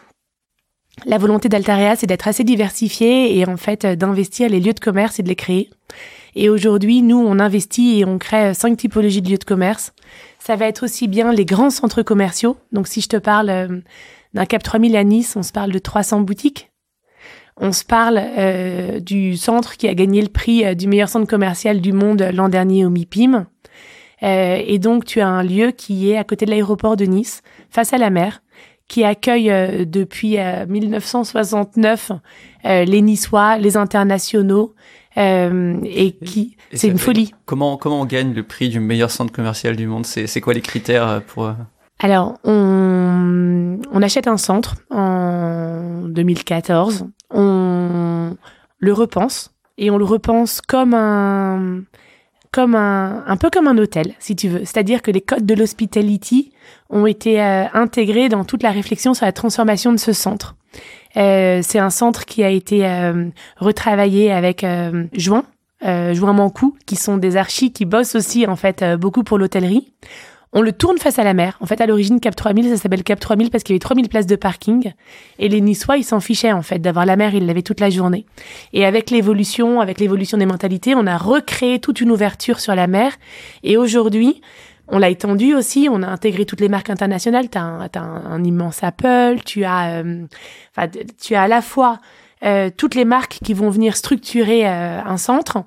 la 1.05 1.17
volonté 1.17 1.49
d'Altaria, 1.49 1.95
c'est 1.95 2.07
d'être 2.07 2.27
assez 2.27 2.43
diversifié 2.43 3.37
et 3.37 3.47
en 3.47 3.57
fait 3.57 3.85
d'investir 3.85 4.49
les 4.49 4.59
lieux 4.59 4.73
de 4.73 4.79
commerce 4.79 5.19
et 5.19 5.23
de 5.23 5.27
les 5.27 5.35
créer. 5.35 5.69
Et 6.35 6.49
aujourd'hui, 6.49 7.01
nous, 7.01 7.17
on 7.17 7.39
investit 7.39 7.99
et 7.99 8.05
on 8.05 8.17
crée 8.17 8.53
cinq 8.53 8.77
typologies 8.77 9.21
de 9.21 9.29
lieux 9.29 9.37
de 9.37 9.43
commerce. 9.43 9.93
Ça 10.39 10.55
va 10.55 10.67
être 10.67 10.83
aussi 10.83 11.07
bien 11.07 11.33
les 11.33 11.45
grands 11.45 11.69
centres 11.69 12.03
commerciaux. 12.03 12.57
Donc, 12.71 12.87
si 12.87 13.01
je 13.01 13.09
te 13.09 13.17
parle 13.17 13.81
d'un 14.33 14.45
Cap 14.45 14.63
3000 14.63 14.95
à 14.95 15.03
Nice, 15.03 15.35
on 15.35 15.43
se 15.43 15.51
parle 15.51 15.71
de 15.71 15.79
300 15.79 16.21
boutiques. 16.21 16.71
On 17.57 17.73
se 17.73 17.83
parle 17.83 18.19
euh, 18.19 18.99
du 19.01 19.35
centre 19.35 19.75
qui 19.75 19.87
a 19.87 19.93
gagné 19.93 20.21
le 20.21 20.29
prix 20.29 20.75
du 20.75 20.87
meilleur 20.87 21.09
centre 21.09 21.27
commercial 21.27 21.81
du 21.81 21.91
monde 21.91 22.29
l'an 22.33 22.47
dernier 22.47 22.85
au 22.85 22.89
MIPIM. 22.89 23.45
Euh, 24.23 24.61
et 24.65 24.79
donc, 24.79 25.05
tu 25.05 25.19
as 25.19 25.27
un 25.27 25.43
lieu 25.43 25.71
qui 25.71 26.11
est 26.11 26.17
à 26.17 26.23
côté 26.23 26.45
de 26.45 26.51
l'aéroport 26.51 26.95
de 26.95 27.05
Nice, 27.05 27.41
face 27.69 27.93
à 27.93 27.97
la 27.97 28.09
mer, 28.09 28.41
qui 28.91 29.05
accueille 29.05 29.49
euh, 29.49 29.85
depuis 29.85 30.37
euh, 30.37 30.65
1969 30.67 32.11
euh, 32.65 32.83
les 32.83 33.01
Niçois, 33.01 33.57
les 33.57 33.77
internationaux, 33.77 34.75
et 35.15 36.15
qui 36.25 36.57
c'est 36.73 36.87
une 36.87 36.97
folie. 36.97 37.33
Comment 37.45 37.77
comment 37.77 38.01
on 38.01 38.05
gagne 38.05 38.33
le 38.33 38.43
prix 38.43 38.67
du 38.69 38.79
meilleur 38.81 39.09
centre 39.11 39.31
commercial 39.31 39.77
du 39.77 39.87
monde? 39.87 40.05
C'est 40.05 40.27
c'est 40.27 40.41
quoi 40.41 40.53
les 40.53 40.61
critères 40.61 41.21
pour 41.27 41.53
alors, 42.03 42.39
on, 42.43 43.77
on 43.91 44.01
achète 44.01 44.25
un 44.25 44.37
centre 44.37 44.77
en 44.89 46.01
2014, 46.07 47.05
on 47.29 48.35
le 48.79 48.93
repense 48.93 49.53
et 49.77 49.91
on 49.91 49.99
le 49.99 50.05
repense 50.05 50.61
comme 50.61 50.95
un 50.95 51.83
comme 52.51 52.75
un, 52.75 53.23
un 53.25 53.37
peu 53.37 53.49
comme 53.49 53.67
un 53.67 53.77
hôtel, 53.77 54.13
si 54.19 54.35
tu 54.35 54.49
veux. 54.49 54.59
C'est-à-dire 54.59 55.01
que 55.01 55.11
les 55.11 55.21
codes 55.21 55.45
de 55.45 55.53
l'hospitality 55.53 56.51
ont 56.89 57.05
été 57.05 57.41
euh, 57.41 57.63
intégrés 57.73 58.27
dans 58.27 58.43
toute 58.43 58.61
la 58.63 58.71
réflexion 58.71 59.13
sur 59.13 59.25
la 59.25 59.31
transformation 59.31 59.91
de 59.93 59.97
ce 59.97 60.11
centre. 60.11 60.55
Euh, 61.17 61.61
c'est 61.63 61.79
un 61.79 61.89
centre 61.89 62.25
qui 62.25 62.43
a 62.43 62.49
été 62.49 62.85
euh, 62.85 63.29
retravaillé 63.57 64.31
avec 64.31 64.63
euh, 64.63 65.05
Juin, 65.13 65.43
euh, 65.85 66.13
Juin 66.13 66.33
Mancou, 66.33 66.75
qui 66.85 66.95
sont 66.95 67.17
des 67.17 67.37
archis 67.37 67.71
qui 67.71 67.85
bossent 67.85 68.15
aussi 68.15 68.45
en 68.47 68.55
fait 68.55 68.83
beaucoup 68.95 69.23
pour 69.23 69.37
l'hôtellerie. 69.37 69.93
On 70.53 70.61
le 70.61 70.73
tourne 70.73 70.97
face 70.97 71.17
à 71.17 71.23
la 71.23 71.33
mer. 71.33 71.57
En 71.61 71.65
fait, 71.65 71.79
à 71.79 71.85
l'origine, 71.85 72.19
Cap 72.19 72.35
3000, 72.35 72.69
ça 72.69 72.77
s'appelle 72.77 73.03
Cap 73.03 73.19
3000 73.19 73.49
parce 73.49 73.63
qu'il 73.63 73.73
y 73.73 73.75
avait 73.75 73.79
3000 73.79 74.09
places 74.09 74.27
de 74.27 74.35
parking. 74.35 74.91
Et 75.39 75.47
les 75.47 75.61
Niçois, 75.61 75.97
ils 75.97 76.03
s'en 76.03 76.19
fichaient, 76.19 76.51
en 76.51 76.61
fait, 76.61 76.79
d'avoir 76.79 77.05
la 77.05 77.15
mer. 77.15 77.33
Ils 77.33 77.45
l'avaient 77.45 77.61
toute 77.61 77.79
la 77.79 77.89
journée. 77.89 78.25
Et 78.73 78.85
avec 78.85 79.11
l'évolution, 79.11 79.79
avec 79.79 79.99
l'évolution 79.99 80.37
des 80.37 80.45
mentalités, 80.45 80.93
on 80.93 81.07
a 81.07 81.17
recréé 81.17 81.79
toute 81.79 82.01
une 82.01 82.11
ouverture 82.11 82.59
sur 82.59 82.75
la 82.75 82.87
mer. 82.87 83.13
Et 83.63 83.77
aujourd'hui, 83.77 84.41
on 84.89 84.99
l'a 84.99 85.09
étendu 85.09 85.55
aussi, 85.55 85.87
on 85.89 86.03
a 86.03 86.07
intégré 86.07 86.45
toutes 86.45 86.59
les 86.59 86.67
marques 86.67 86.89
internationales. 86.89 87.49
Tu 87.49 87.57
as, 87.57 87.89
un, 87.95 88.43
immense 88.43 88.83
Apple, 88.83 89.37
tu 89.45 89.63
as, 89.63 90.01
euh, 90.03 90.25
tu 91.21 91.33
as 91.33 91.43
à 91.43 91.47
la 91.47 91.61
fois 91.61 91.99
euh, 92.43 92.69
toutes 92.75 92.95
les 92.95 93.05
marques 93.05 93.39
qui 93.43 93.53
vont 93.53 93.69
venir 93.69 93.95
structurer 93.95 94.67
euh, 94.67 95.01
un 95.03 95.17
centre. 95.17 95.63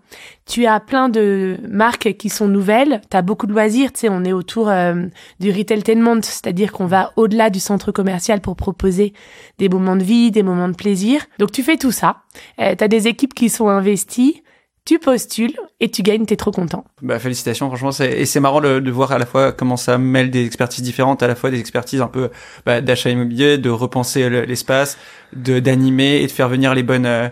Tu 0.47 0.67
as 0.67 0.81
plein 0.81 1.09
de 1.09 1.57
marques 1.69 2.17
qui 2.17 2.29
sont 2.29 2.49
nouvelles. 2.49 3.01
Tu 3.11 3.17
as 3.17 3.23
beaucoup 3.23 3.47
de 3.47 3.53
loisirs. 3.53 3.93
Tu 3.93 4.01
sais, 4.01 4.09
on 4.09 4.25
est 4.25 4.33
autour 4.33 4.69
euh, 4.69 5.07
du 5.41 5.51
retailtainment, 5.51 6.23
c'est-à-dire 6.23 6.73
qu'on 6.73 6.87
va 6.87 7.13
au-delà 7.17 7.51
du 7.51 7.61
centre 7.61 7.93
commercial 7.93 8.41
pour 8.41 8.57
proposer 8.57 9.13
des 9.59 9.69
moments 9.69 9.97
de 9.97 10.05
vie, 10.05 10.31
des 10.31 10.43
moments 10.43 10.69
de 10.69 10.75
plaisir. 10.75 11.25
Donc 11.39 11.53
tu 11.53 11.63
fais 11.63 11.77
tout 11.77 11.93
ça. 11.93 12.19
tu 12.59 12.63
as 12.63 12.89
des 12.89 13.09
équipes 13.09 13.35
qui 13.35 13.49
sont 13.49 13.69
investies 13.69 14.44
tu 14.85 14.99
postules 14.99 15.55
et 15.81 15.91
tu 15.91 16.03
gagnes, 16.03 16.27
t'es 16.27 16.37
trop 16.37 16.51
content. 16.51 16.85
Bah 17.01 17.19
félicitations, 17.19 17.69
franchement, 17.69 17.91
et 18.05 18.27
c'est 18.27 18.41
marrant 18.41 18.61
de, 18.61 18.91
voir 18.91 19.13
à 19.13 19.19
la 19.19 19.27
fois 19.27 19.53
comment 19.53 19.77
ça 19.77 19.97
mêle 19.99 20.31
des 20.31 20.45
expertises 20.45 20.83
différentes, 20.83 21.23
à 21.23 21.27
la 21.27 21.35
fois 21.35 21.51
des 21.51 21.59
expertises 21.59 22.03
un 22.03 22.09
peu 22.09 22.31
bah, 22.67 22.81
d'achat 22.81 23.11
immobilier, 23.11 23.57
de 23.59 23.71
repenser 23.71 24.29
l'espace, 24.29 24.99
de 25.35 25.59
d'animer 25.59 26.17
et 26.17 26.27
de 26.27 26.33
faire 26.33 26.49
venir 26.49 26.75
les 26.75 26.83
bonnes 26.83 27.07
euh, 27.07 27.29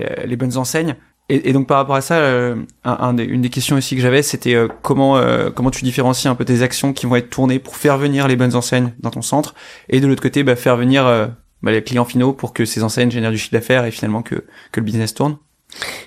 euh, 0.00 0.24
les 0.24 0.36
bonnes 0.36 0.56
enseignes. 0.56 0.96
Et, 1.30 1.54
donc 1.54 1.66
par 1.66 1.78
rapport 1.78 1.94
à 1.94 2.02
ça, 2.02 2.16
euh, 2.16 2.54
un, 2.84 3.16
une 3.16 3.40
des 3.40 3.48
questions 3.48 3.76
aussi 3.76 3.96
que 3.96 4.02
j'avais, 4.02 4.22
c'était 4.22 4.56
comment 4.82 5.18
comment 5.54 5.70
tu 5.70 5.82
différencies 5.82 6.28
un 6.28 6.34
peu 6.34 6.44
tes 6.44 6.60
actions 6.60 6.92
qui 6.92 7.06
vont 7.06 7.16
être 7.16 7.30
tournées 7.30 7.58
pour 7.58 7.76
faire 7.76 7.96
venir 7.96 8.28
les 8.28 8.36
bonnes 8.36 8.54
enseignes 8.54 8.92
dans 9.00 9.10
ton 9.10 9.22
centre, 9.22 9.54
et 9.88 10.00
de 10.00 10.06
l'autre 10.06 10.20
côté, 10.20 10.42
bah, 10.42 10.54
faire 10.54 10.76
venir 10.76 11.04
bah, 11.62 11.72
les 11.72 11.82
clients 11.82 12.04
finaux 12.04 12.34
pour 12.34 12.52
que 12.52 12.66
ces 12.66 12.82
enseignes 12.82 13.10
génèrent 13.10 13.30
du 13.30 13.38
chiffre 13.38 13.54
d'affaires 13.54 13.86
et 13.86 13.90
finalement 13.90 14.20
que 14.20 14.44
que 14.70 14.80
le 14.80 14.82
business 14.82 15.14
tourne. 15.14 15.38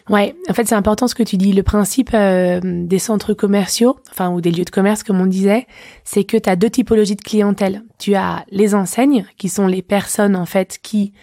Ouais, 0.09 0.35
en 0.49 0.53
fait 0.53 0.67
c'est 0.67 0.75
important 0.75 1.07
ce 1.07 1.15
que 1.15 1.23
tu 1.23 1.37
dis. 1.37 1.53
Le 1.53 1.63
principe 1.63 2.11
euh, 2.13 2.59
des 2.63 2.99
centres 2.99 3.33
commerciaux, 3.33 3.97
enfin 4.09 4.29
ou 4.29 4.41
des 4.41 4.51
lieux 4.51 4.65
de 4.65 4.69
commerce 4.69 5.03
comme 5.03 5.19
on 5.19 5.25
disait, 5.25 5.67
c'est 6.03 6.23
que 6.23 6.37
tu 6.37 6.49
as 6.49 6.55
deux 6.55 6.69
typologies 6.69 7.15
de 7.15 7.21
clientèle. 7.21 7.83
Tu 7.99 8.15
as 8.15 8.45
les 8.49 8.75
enseignes, 8.75 9.25
qui 9.37 9.49
sont 9.49 9.67
les 9.67 9.81
personnes 9.81 10.35
en 10.35 10.45
fait 10.45 10.79
qui 10.81 11.13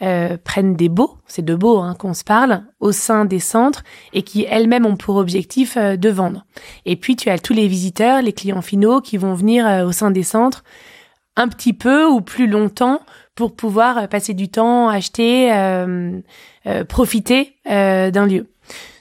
euh, 0.00 0.36
prennent 0.42 0.76
des 0.76 0.88
baux, 0.88 1.18
c'est 1.26 1.44
de 1.44 1.56
beaux 1.56 1.78
hein, 1.78 1.96
qu'on 1.98 2.14
se 2.14 2.22
parle, 2.22 2.62
au 2.78 2.92
sein 2.92 3.24
des 3.24 3.40
centres 3.40 3.82
et 4.12 4.22
qui 4.22 4.46
elles-mêmes 4.48 4.86
ont 4.86 4.96
pour 4.96 5.16
objectif 5.16 5.76
euh, 5.76 5.96
de 5.96 6.08
vendre. 6.08 6.46
Et 6.86 6.94
puis 6.94 7.16
tu 7.16 7.30
as 7.30 7.38
tous 7.38 7.52
les 7.52 7.66
visiteurs, 7.66 8.22
les 8.22 8.32
clients 8.32 8.62
finaux 8.62 9.00
qui 9.00 9.16
vont 9.16 9.34
venir 9.34 9.66
au 9.84 9.92
sein 9.92 10.12
des 10.12 10.22
centres 10.22 10.62
un 11.38 11.48
petit 11.48 11.72
peu 11.72 12.04
ou 12.04 12.20
plus 12.20 12.48
longtemps 12.48 13.00
pour 13.36 13.54
pouvoir 13.54 14.08
passer 14.08 14.34
du 14.34 14.48
temps, 14.48 14.88
acheter, 14.88 15.52
euh, 15.54 16.18
euh, 16.68 16.84
profiter 16.84 17.56
euh, 17.70 18.10
d'un 18.10 18.26
lieu. 18.26 18.46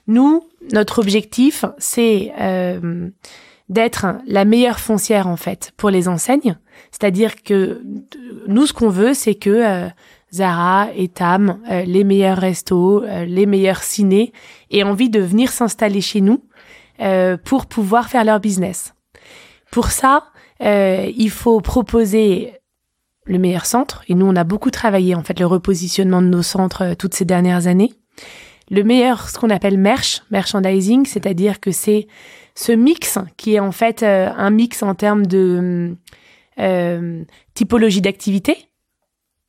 Nous, 0.07 0.43
notre 0.71 0.99
objectif, 0.99 1.65
c'est 1.77 2.31
d'être 3.69 4.05
la 4.25 4.45
meilleure 4.45 4.79
foncière 4.79 5.27
en 5.27 5.35
fait 5.35 5.73
pour 5.75 5.89
les 5.89 6.07
enseignes. 6.07 6.57
C'est-à-dire 6.91 7.43
que 7.43 7.81
nous, 8.47 8.65
ce 8.65 8.73
qu'on 8.73 8.89
veut, 8.89 9.13
c'est 9.13 9.35
que 9.35 9.89
Zara, 10.33 10.87
Etam, 10.95 11.59
les 11.69 12.05
meilleurs 12.05 12.37
restos, 12.37 13.03
les 13.05 13.45
meilleurs 13.45 13.83
ciné 13.83 14.31
aient 14.71 14.83
envie 14.83 15.09
de 15.09 15.19
venir 15.19 15.51
s'installer 15.51 15.99
chez 15.99 16.21
nous 16.21 16.41
pour 17.43 17.65
pouvoir 17.65 18.07
faire 18.07 18.23
leur 18.23 18.39
business. 18.39 18.93
Pour 19.71 19.87
ça, 19.87 20.27
il 20.61 21.29
faut 21.29 21.59
proposer 21.59 22.56
le 23.27 23.37
meilleur 23.37 23.65
centre. 23.65 24.03
Et 24.07 24.15
nous, 24.15 24.25
on 24.25 24.35
a 24.35 24.43
beaucoup 24.43 24.71
travaillé 24.71 25.15
en 25.15 25.23
fait 25.23 25.39
le 25.39 25.45
repositionnement 25.45 26.21
de 26.21 26.27
nos 26.27 26.41
centres 26.41 26.83
euh, 26.83 26.95
toutes 26.95 27.13
ces 27.13 27.25
dernières 27.25 27.67
années. 27.67 27.93
Le 28.69 28.83
meilleur, 28.83 29.29
ce 29.29 29.37
qu'on 29.37 29.49
appelle 29.49 29.77
merch, 29.77 30.23
merchandising, 30.31 31.05
c'est-à-dire 31.05 31.59
que 31.59 31.71
c'est 31.71 32.07
ce 32.55 32.71
mix 32.71 33.17
qui 33.37 33.55
est 33.55 33.59
en 33.59 33.71
fait 33.71 34.03
euh, 34.03 34.29
un 34.35 34.49
mix 34.49 34.83
en 34.83 34.95
termes 34.95 35.25
de 35.25 35.95
euh, 36.59 37.23
typologie 37.53 38.01
d'activité, 38.01 38.69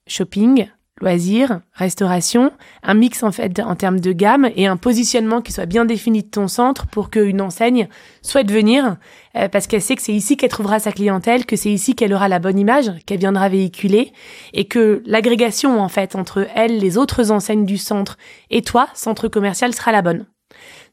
shopping, 0.07 0.69
loisirs, 1.01 1.61
restauration, 1.73 2.53
un 2.83 2.95
mix 2.95 3.23
en 3.23 3.33
fait 3.33 3.61
en 3.61 3.75
termes 3.75 4.01
de 4.01 4.13
gamme 4.13 4.49
et 4.57 4.67
un 4.67 4.77
positionnement 4.77 5.41
qui 5.41 5.53
soit 5.53 5.67
bien 5.67 5.85
défini 5.85 6.23
de 6.23 6.29
ton 6.29 6.49
centre 6.49 6.87
pour 6.87 7.11
qu'une 7.11 7.41
enseigne 7.41 7.89
souhaite 8.23 8.51
venir 8.51 8.97
euh, 9.37 9.49
parce 9.49 9.67
qu'elle 9.67 9.83
sait 9.83 9.95
que 9.95 10.03
c'est 10.03 10.13
ici 10.13 10.37
qu'elle 10.37 10.51
trouvera 10.51 10.79
sa 10.79 10.93
clientèle, 10.93 11.47
que 11.47 11.57
c'est 11.57 11.71
ici 11.71 11.95
qu'elle 11.95 12.13
aura 12.13 12.29
la 12.29 12.39
bonne 12.39 12.59
image, 12.59 12.91
qu'elle 13.07 13.21
viendra 13.21 13.49
véhiculer 13.49 14.13
et 14.53 14.65
que 14.67 15.03
l'agrégation 15.07 15.81
en 15.81 15.89
fait 15.89 16.17
entre 16.17 16.47
elle, 16.55 16.79
les 16.79 16.99
autres 16.99 17.31
enseignes 17.31 17.65
du 17.65 17.79
centre 17.79 18.17
et 18.51 18.63
toi, 18.63 18.89
centre 18.95 19.29
commercial, 19.29 19.75
sera 19.75 19.93
la 19.93 20.03
bonne. 20.03 20.27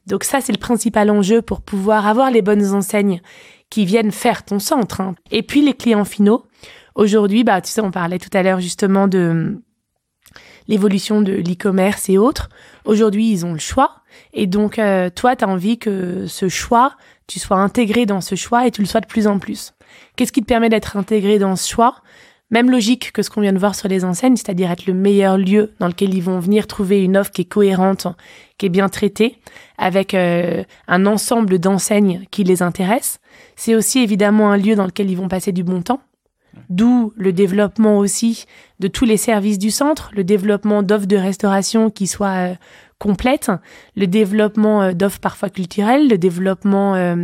Donc 0.06 0.24
ça 0.24 0.40
c'est 0.40 0.52
le 0.52 0.58
principal 0.58 1.10
enjeu 1.10 1.42
pour 1.42 1.60
pouvoir 1.60 2.06
avoir 2.06 2.30
les 2.30 2.42
bonnes 2.42 2.74
enseignes 2.74 3.20
qui 3.70 3.84
viennent 3.84 4.12
faire 4.12 4.44
ton 4.44 4.58
centre. 4.58 5.00
Hein. 5.00 5.14
Et 5.30 5.42
puis 5.42 5.62
les 5.62 5.74
clients 5.74 6.04
finaux. 6.04 6.44
Aujourd'hui, 6.94 7.44
bah 7.44 7.60
tu 7.60 7.70
sais, 7.70 7.82
on 7.82 7.90
parlait 7.90 8.18
tout 8.18 8.30
à 8.32 8.42
l'heure 8.42 8.60
justement 8.60 9.06
de 9.06 9.60
l'évolution 10.68 11.20
de 11.20 11.32
l'e-commerce 11.32 12.08
et 12.08 12.18
autres. 12.18 12.48
Aujourd'hui, 12.84 13.30
ils 13.30 13.46
ont 13.46 13.52
le 13.52 13.58
choix. 13.58 13.96
Et 14.32 14.46
donc, 14.46 14.78
euh, 14.78 15.10
toi, 15.10 15.36
tu 15.36 15.44
as 15.44 15.48
envie 15.48 15.78
que 15.78 16.26
ce 16.26 16.48
choix, 16.48 16.92
tu 17.26 17.38
sois 17.38 17.58
intégré 17.58 18.06
dans 18.06 18.20
ce 18.20 18.34
choix 18.34 18.66
et 18.66 18.70
tu 18.70 18.80
le 18.80 18.86
sois 18.86 19.00
de 19.00 19.06
plus 19.06 19.26
en 19.26 19.38
plus. 19.38 19.74
Qu'est-ce 20.16 20.32
qui 20.32 20.40
te 20.40 20.46
permet 20.46 20.68
d'être 20.68 20.96
intégré 20.96 21.38
dans 21.38 21.56
ce 21.56 21.68
choix? 21.68 21.96
Même 22.50 22.70
logique 22.70 23.10
que 23.12 23.22
ce 23.22 23.30
qu'on 23.30 23.40
vient 23.40 23.52
de 23.52 23.58
voir 23.58 23.74
sur 23.74 23.88
les 23.88 24.04
enseignes, 24.04 24.36
c'est-à-dire 24.36 24.70
être 24.70 24.86
le 24.86 24.94
meilleur 24.94 25.36
lieu 25.36 25.74
dans 25.80 25.88
lequel 25.88 26.14
ils 26.14 26.22
vont 26.22 26.38
venir 26.38 26.68
trouver 26.68 27.02
une 27.02 27.16
offre 27.16 27.32
qui 27.32 27.42
est 27.42 27.46
cohérente, 27.46 28.06
qui 28.56 28.66
est 28.66 28.70
bien 28.70 28.88
traitée, 28.88 29.38
avec 29.78 30.14
euh, 30.14 30.62
un 30.86 31.06
ensemble 31.06 31.58
d'enseignes 31.58 32.24
qui 32.30 32.44
les 32.44 32.62
intéressent. 32.62 33.18
C'est 33.56 33.74
aussi 33.74 33.98
évidemment 33.98 34.52
un 34.52 34.56
lieu 34.56 34.76
dans 34.76 34.86
lequel 34.86 35.10
ils 35.10 35.16
vont 35.16 35.28
passer 35.28 35.50
du 35.50 35.64
bon 35.64 35.82
temps, 35.82 36.00
D'où 36.68 37.12
le 37.16 37.32
développement 37.32 37.98
aussi 37.98 38.46
de 38.80 38.88
tous 38.88 39.04
les 39.04 39.16
services 39.16 39.58
du 39.58 39.70
centre, 39.70 40.10
le 40.14 40.24
développement 40.24 40.82
d'offres 40.82 41.06
de 41.06 41.16
restauration 41.16 41.90
qui 41.90 42.06
soient 42.06 42.50
euh, 42.50 42.54
complètes, 42.98 43.50
le 43.96 44.06
développement 44.06 44.82
euh, 44.82 44.92
d'offres 44.92 45.20
parfois 45.20 45.48
culturelles, 45.48 46.08
le 46.08 46.18
développement 46.18 46.94
euh, 46.94 47.16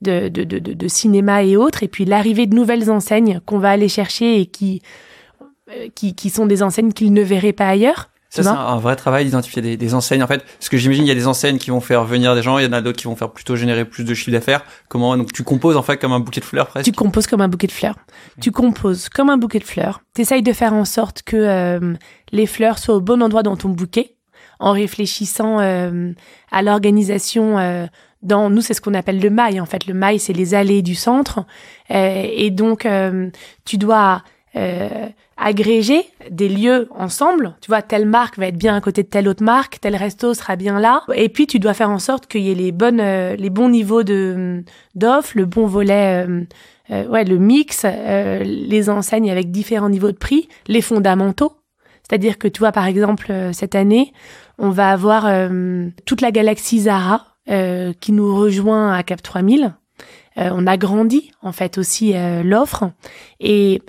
de, 0.00 0.88
cinéma 0.88 1.42
et 1.42 1.56
autres, 1.56 1.82
et 1.82 1.88
puis 1.88 2.04
l'arrivée 2.04 2.46
de 2.46 2.54
nouvelles 2.54 2.90
enseignes 2.90 3.40
qu'on 3.44 3.58
va 3.58 3.70
aller 3.70 3.88
chercher 3.88 4.40
et 4.40 4.46
qui, 4.46 4.80
qui 5.94 6.30
sont 6.30 6.46
des 6.46 6.62
enseignes 6.62 6.92
qu'ils 6.92 7.12
ne 7.12 7.22
verraient 7.22 7.52
pas 7.52 7.68
ailleurs. 7.68 8.08
Ça, 8.30 8.42
c'est 8.42 8.48
un, 8.50 8.76
vrai 8.76 8.94
travail 8.94 9.24
d'identifier 9.24 9.62
des, 9.62 9.78
des, 9.78 9.94
enseignes. 9.94 10.22
En 10.22 10.26
fait, 10.26 10.44
parce 10.44 10.68
que 10.68 10.76
j'imagine, 10.76 11.04
il 11.04 11.08
y 11.08 11.12
a 11.12 11.14
des 11.14 11.26
enseignes 11.26 11.56
qui 11.56 11.70
vont 11.70 11.80
faire 11.80 12.04
venir 12.04 12.34
des 12.34 12.42
gens, 12.42 12.58
il 12.58 12.64
y 12.64 12.68
en 12.68 12.72
a 12.72 12.82
d'autres 12.82 12.98
qui 12.98 13.06
vont 13.06 13.16
faire 13.16 13.30
plutôt 13.30 13.56
générer 13.56 13.86
plus 13.86 14.04
de 14.04 14.12
chiffre 14.12 14.30
d'affaires. 14.30 14.64
Comment, 14.88 15.16
donc, 15.16 15.32
tu 15.32 15.44
composes, 15.44 15.78
en 15.78 15.82
fait, 15.82 15.96
comme 15.96 16.12
un 16.12 16.20
bouquet 16.20 16.40
de 16.40 16.44
fleurs, 16.44 16.66
presque? 16.66 16.84
Tu 16.84 16.92
composes 16.92 17.26
comme 17.26 17.40
un 17.40 17.48
bouquet 17.48 17.68
de 17.68 17.72
fleurs. 17.72 17.96
Tu 18.42 18.52
composes 18.52 19.08
comme 19.08 19.30
un 19.30 19.38
bouquet 19.38 19.60
de 19.60 19.64
fleurs. 19.64 20.02
Tu 20.14 20.20
essayes 20.20 20.42
de 20.42 20.52
faire 20.52 20.74
en 20.74 20.84
sorte 20.84 21.22
que 21.22 21.36
euh, 21.36 21.94
les 22.30 22.46
fleurs 22.46 22.78
soient 22.78 22.96
au 22.96 23.00
bon 23.00 23.22
endroit 23.22 23.42
dans 23.42 23.56
ton 23.56 23.70
bouquet, 23.70 24.16
en 24.60 24.72
réfléchissant 24.72 25.60
euh, 25.60 26.12
à 26.50 26.60
l'organisation 26.60 27.58
euh, 27.58 27.86
dans 28.20 28.50
nous 28.50 28.60
c'est 28.60 28.74
ce 28.74 28.80
qu'on 28.80 28.94
appelle 28.94 29.20
le 29.20 29.30
mail 29.30 29.60
en 29.60 29.64
fait 29.64 29.86
le 29.86 29.94
mail 29.94 30.18
c'est 30.18 30.32
les 30.32 30.52
allées 30.52 30.82
du 30.82 30.96
centre 30.96 31.46
et 31.88 32.50
donc 32.50 32.84
tu 33.64 33.78
dois 33.78 34.24
agréger 35.38 36.02
des 36.30 36.48
lieux 36.48 36.88
ensemble. 36.90 37.54
Tu 37.60 37.68
vois, 37.68 37.80
telle 37.80 38.06
marque 38.06 38.38
va 38.38 38.48
être 38.48 38.58
bien 38.58 38.74
à 38.74 38.80
côté 38.80 39.02
de 39.02 39.08
telle 39.08 39.28
autre 39.28 39.44
marque, 39.44 39.80
tel 39.80 39.94
resto 39.94 40.34
sera 40.34 40.56
bien 40.56 40.80
là. 40.80 41.02
Et 41.14 41.28
puis 41.28 41.46
tu 41.46 41.58
dois 41.58 41.74
faire 41.74 41.90
en 41.90 42.00
sorte 42.00 42.26
qu'il 42.26 42.42
y 42.42 42.50
ait 42.50 42.56
les 42.56 42.72
bonnes, 42.72 43.00
euh, 43.00 43.36
les 43.36 43.50
bons 43.50 43.68
niveaux 43.68 44.02
de 44.02 44.64
d'offres, 44.94 45.32
le 45.36 45.46
bon 45.46 45.66
volet, 45.66 46.26
euh, 46.26 46.44
euh, 46.90 47.06
ouais, 47.06 47.24
le 47.24 47.38
mix, 47.38 47.84
les 47.84 48.90
enseignes 48.90 49.30
avec 49.30 49.50
différents 49.50 49.90
niveaux 49.90 50.10
de 50.10 50.16
prix, 50.16 50.48
les 50.66 50.82
fondamentaux. 50.82 51.52
C'est-à-dire 52.02 52.38
que 52.38 52.48
tu 52.48 52.58
vois, 52.60 52.72
par 52.72 52.86
exemple, 52.86 53.32
cette 53.52 53.74
année, 53.74 54.12
on 54.58 54.70
va 54.70 54.90
avoir 54.90 55.30
toute 56.06 56.22
la 56.22 56.30
galaxie 56.30 56.80
Zara 56.80 57.26
qui 57.46 58.12
nous 58.12 58.34
rejoint 58.34 58.94
à 58.94 59.02
Cap 59.02 59.20
3000. 59.20 59.74
on 60.36 60.66
a 60.66 60.76
grandi 60.78 61.30
en 61.42 61.52
fait 61.52 61.76
aussi 61.76 62.14
l'offre 62.44 62.90
et 63.40 63.82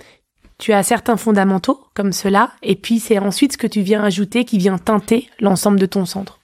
tu 0.60 0.72
as 0.72 0.82
certains 0.82 1.16
fondamentaux 1.16 1.80
comme 1.94 2.12
cela, 2.12 2.52
et 2.62 2.76
puis 2.76 3.00
c'est 3.00 3.18
ensuite 3.18 3.54
ce 3.54 3.58
que 3.58 3.66
tu 3.66 3.80
viens 3.80 4.04
ajouter 4.04 4.44
qui 4.44 4.58
vient 4.58 4.78
teinter 4.78 5.28
l'ensemble 5.40 5.80
de 5.80 5.86
ton 5.86 6.04
centre. 6.04 6.38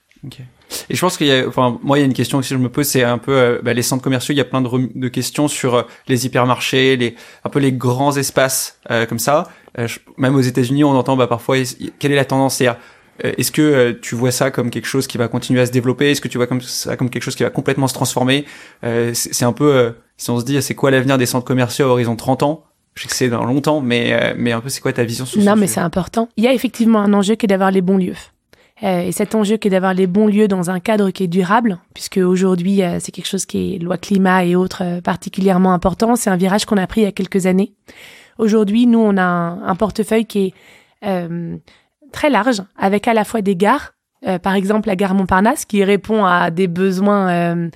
Et 0.91 0.95
je 0.95 1.01
pense 1.01 1.17
qu'il 1.17 1.29
y 1.29 1.33
a, 1.33 1.47
enfin, 1.47 1.79
moi, 1.83 1.99
il 1.99 2.01
y 2.01 2.05
a 2.05 2.07
une 2.07 2.15
question 2.15 2.41
que 2.41 2.47
je 2.47 2.57
me 2.57 2.69
pose, 2.69 2.87
c'est 2.87 3.05
un 3.05 3.19
peu 3.19 3.33
euh, 3.33 3.61
bah, 3.63 3.73
les 3.73 3.83
centres 3.83 4.03
commerciaux. 4.03 4.33
Il 4.35 4.39
y 4.39 4.41
a 4.41 4.45
plein 4.45 4.63
de, 4.63 5.09
questions 5.09 5.49
sur 5.49 5.75
euh, 5.75 5.83
les 6.09 6.27
hypermarchés, 6.27 6.97
les 6.97 7.15
un 7.45 7.51
peu 7.51 7.61
les 7.61 7.73
grands 7.73 8.17
espaces 8.17 8.81
euh, 8.91 9.07
comme 9.07 9.19
ça. 9.19 9.49
même 10.17 10.35
aux 10.35 10.41
États-Unis, 10.41 10.85
on 10.85 10.97
entend 10.97 11.17
bah, 11.17 11.27
parfois 11.27 11.59
quelle 11.99 12.13
est 12.13 12.17
la 12.17 12.25
tendance? 12.25 12.63
Est-ce 13.21 13.53
que 13.53 13.93
tu 13.93 14.15
vois 14.15 14.31
ça 14.31 14.51
comme 14.51 14.71
quelque 14.71 14.87
chose 14.87 15.07
qui 15.07 15.19
va 15.19 15.29
continuer 15.29 15.61
à 15.61 15.67
se 15.67 15.73
développer? 15.73 16.11
Est-ce 16.11 16.21
que 16.21 16.29
tu 16.29 16.37
vois 16.37 16.47
comme 16.47 16.61
ça 16.61 16.97
comme 16.97 17.11
quelque 17.11 17.23
chose 17.23 17.37
qui 17.37 17.45
va 17.45 17.51
complètement 17.51 17.89
se 17.89 17.95
transformer? 17.95 18.45
C'est 18.83 19.45
un 19.45 19.53
peu, 19.53 19.95
si 20.17 20.31
on 20.31 20.41
se 20.41 20.45
dit, 20.45 20.61
c'est 20.61 20.75
quoi 20.75 20.91
l'avenir 20.91 21.17
des 21.17 21.27
centres 21.27 21.47
commerciaux 21.47 21.87
à 21.87 21.89
horizon 21.89 22.17
30 22.17 22.43
ans? 22.43 22.66
Je 22.97 23.03
sais 23.03 23.09
que 23.09 23.15
c'est 23.15 23.29
dans 23.29 23.45
longtemps, 23.45 23.81
mais, 23.81 24.35
mais 24.37 24.53
un 24.53 24.61
peu, 24.61 24.69
c'est 24.69 24.81
quoi 24.81 24.93
ta 24.93 25.05
vision 25.05 25.27
sur 25.27 25.41
Non, 25.43 25.55
mais 25.55 25.67
c'est 25.67 25.81
important. 25.81 26.29
Il 26.37 26.45
y 26.45 26.49
a 26.49 26.53
effectivement 26.53 27.01
un 27.01 27.13
enjeu 27.13 27.35
qui 27.35 27.47
est 27.47 27.49
d'avoir 27.49 27.71
les 27.71 27.83
bons 27.83 27.99
lieux. 27.99 28.17
Euh, 28.83 29.01
et 29.01 29.13
cet 29.13 29.35
enjeu 29.35 29.57
qui 29.57 29.69
est 29.69 29.71
d'avoir 29.71 29.95
les 29.95 30.07
bons 30.07 30.27
lieux 30.27 30.49
dans 30.49 30.69
un 30.69 30.81
cadre 30.81 31.11
qui 31.11 31.25
est 31.25 31.29
durable, 31.29 31.79
puisque 31.95 32.19
aujourd'hui 32.19 32.83
euh, 32.83 32.99
c'est 33.01 33.11
quelque 33.11 33.29
chose 33.29 33.47
qui 33.47 33.75
est 33.75 33.79
loi 33.79 33.97
climat 33.97 34.45
et 34.45 34.55
autres 34.55 34.83
euh, 34.85 35.01
particulièrement 35.01 35.73
important. 35.73 36.15
C'est 36.15 36.29
un 36.29 36.37
virage 36.37 36.67
qu'on 36.67 36.77
a 36.77 36.87
pris 36.87 37.01
il 37.01 37.05
y 37.05 37.07
a 37.07 37.13
quelques 37.13 37.47
années. 37.47 37.73
Aujourd'hui, 38.37 38.87
nous 38.87 38.99
on 38.99 39.17
a 39.17 39.23
un, 39.23 39.77
portefeuille 39.77 40.27
qui 40.27 40.53
est 41.03 41.29
très 42.13 42.29
large, 42.29 42.63
avec 42.77 43.09
à 43.09 43.15
la 43.15 43.25
fois 43.25 43.41
des 43.41 43.57
gares, 43.57 43.95
par 44.43 44.55
exemple 44.55 44.89
la 44.89 44.97
gare 44.97 45.15
Montparnasse, 45.15 45.65
qui 45.65 45.83
répond 45.85 46.27
à 46.27 46.51
des 46.51 46.69
besoins. 46.69 47.71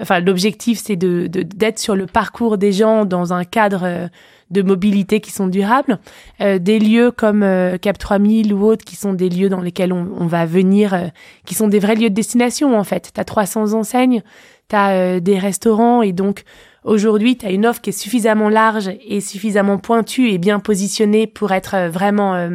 Enfin, 0.00 0.20
l'objectif 0.20 0.80
c'est 0.82 0.96
de 0.96 1.26
d'être 1.26 1.78
sur 1.78 1.96
le 1.96 2.06
parcours 2.06 2.58
des 2.58 2.72
gens 2.72 3.04
dans 3.04 3.32
un 3.32 3.44
cadre 3.44 4.08
de 4.52 4.62
mobilité 4.62 5.20
qui 5.20 5.32
sont 5.32 5.48
durables, 5.48 5.98
euh, 6.40 6.58
des 6.58 6.78
lieux 6.78 7.10
comme 7.10 7.42
euh, 7.42 7.78
Cap 7.78 7.98
3000 7.98 8.52
ou 8.52 8.64
autres 8.64 8.84
qui 8.84 8.96
sont 8.96 9.14
des 9.14 9.30
lieux 9.30 9.48
dans 9.48 9.62
lesquels 9.62 9.92
on, 9.92 10.26
va 10.26 10.46
venir, 10.46 10.94
euh, 10.94 11.06
qui 11.46 11.54
sont 11.54 11.68
des 11.68 11.80
vrais 11.80 11.96
lieux 11.96 12.10
de 12.10 12.14
destination 12.14 12.78
en 12.78 12.84
fait. 12.84 13.10
Tu 13.14 13.20
as 13.20 13.24
300 13.24 13.72
enseignes, 13.72 14.22
tu 14.68 14.76
as 14.76 15.20
des 15.20 15.38
restaurants 15.38 16.02
et 16.02 16.12
donc 16.12 16.44
aujourd'hui 16.84 17.36
tu 17.36 17.46
as 17.46 17.50
une 17.50 17.66
offre 17.66 17.80
qui 17.80 17.90
est 17.90 17.98
suffisamment 17.98 18.50
large 18.50 18.90
et 19.06 19.20
suffisamment 19.20 19.78
pointue 19.78 20.28
et 20.28 20.38
bien 20.38 20.60
positionnée 20.60 21.26
pour 21.26 21.52
être 21.52 21.88
vraiment 21.88 22.50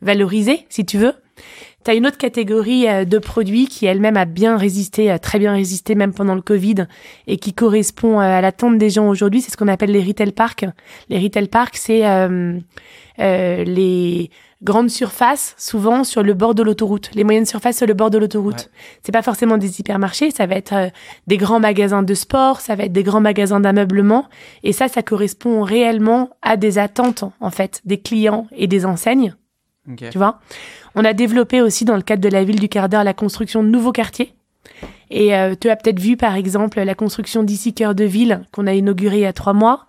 valorisée 0.00 0.66
si 0.70 0.84
tu 0.84 0.98
veux. 0.98 1.14
Tu 1.84 1.90
as 1.90 1.94
une 1.94 2.06
autre 2.06 2.18
catégorie 2.18 2.88
euh, 2.88 3.04
de 3.04 3.18
produits 3.18 3.66
qui 3.66 3.86
elle-même 3.86 4.16
a 4.16 4.24
bien 4.24 4.56
résisté, 4.56 5.10
a 5.10 5.18
très 5.18 5.38
bien 5.38 5.52
résisté 5.52 5.94
même 5.94 6.12
pendant 6.12 6.34
le 6.34 6.42
Covid 6.42 6.86
et 7.26 7.38
qui 7.38 7.52
correspond 7.52 8.20
euh, 8.20 8.24
à 8.24 8.40
l'attente 8.40 8.78
des 8.78 8.90
gens 8.90 9.08
aujourd'hui. 9.08 9.40
C'est 9.40 9.50
ce 9.50 9.56
qu'on 9.56 9.68
appelle 9.68 9.90
les 9.90 10.02
retail 10.02 10.32
parks. 10.32 10.64
Les 11.08 11.18
retail 11.18 11.48
parks, 11.48 11.76
c'est 11.76 12.06
euh, 12.06 12.60
les 13.18 14.30
grandes 14.62 14.90
surfaces, 14.90 15.56
souvent 15.58 16.04
sur 16.04 16.22
le 16.22 16.34
bord 16.34 16.54
de 16.54 16.62
l'autoroute. 16.62 17.10
Les 17.14 17.24
moyennes 17.24 17.46
surfaces 17.46 17.78
sur 17.78 17.86
le 17.86 17.94
bord 17.94 18.10
de 18.10 18.18
l'autoroute. 18.18 18.70
C'est 19.02 19.10
pas 19.10 19.22
forcément 19.22 19.58
des 19.58 19.80
hypermarchés, 19.80 20.30
ça 20.30 20.46
va 20.46 20.54
être 20.54 20.92
des 21.26 21.36
grands 21.36 21.58
magasins 21.58 22.04
de 22.04 22.14
sport, 22.14 22.60
ça 22.60 22.76
va 22.76 22.84
être 22.84 22.92
des 22.92 23.02
grands 23.02 23.20
magasins 23.20 23.58
d'ameublement. 23.58 24.28
Et 24.62 24.72
ça, 24.72 24.86
ça 24.86 25.02
correspond 25.02 25.62
réellement 25.62 26.30
à 26.42 26.56
des 26.56 26.78
attentes, 26.78 27.24
en 27.40 27.50
fait, 27.50 27.80
des 27.84 27.98
clients 27.98 28.46
et 28.52 28.68
des 28.68 28.86
enseignes. 28.86 29.34
Tu 29.96 30.18
vois? 30.18 30.38
On 30.94 31.04
a 31.04 31.12
développé 31.12 31.60
aussi 31.60 31.84
dans 31.84 31.96
le 31.96 32.02
cadre 32.02 32.22
de 32.22 32.28
la 32.28 32.44
ville 32.44 32.60
du 32.60 32.68
quart 32.68 32.88
d'heure 32.88 33.04
la 33.04 33.14
construction 33.14 33.62
de 33.62 33.68
nouveaux 33.68 33.92
quartiers. 33.92 34.34
Et 35.10 35.34
euh, 35.34 35.54
tu 35.60 35.68
as 35.70 35.76
peut-être 35.76 36.00
vu 36.00 36.16
par 36.16 36.36
exemple 36.36 36.80
la 36.80 36.94
construction 36.94 37.42
d'ici 37.42 37.74
cœur 37.74 37.94
de 37.94 38.04
ville 38.04 38.42
qu'on 38.52 38.66
a 38.66 38.72
inauguré 38.72 39.16
il 39.16 39.22
y 39.22 39.26
a 39.26 39.32
trois 39.32 39.52
mois. 39.52 39.86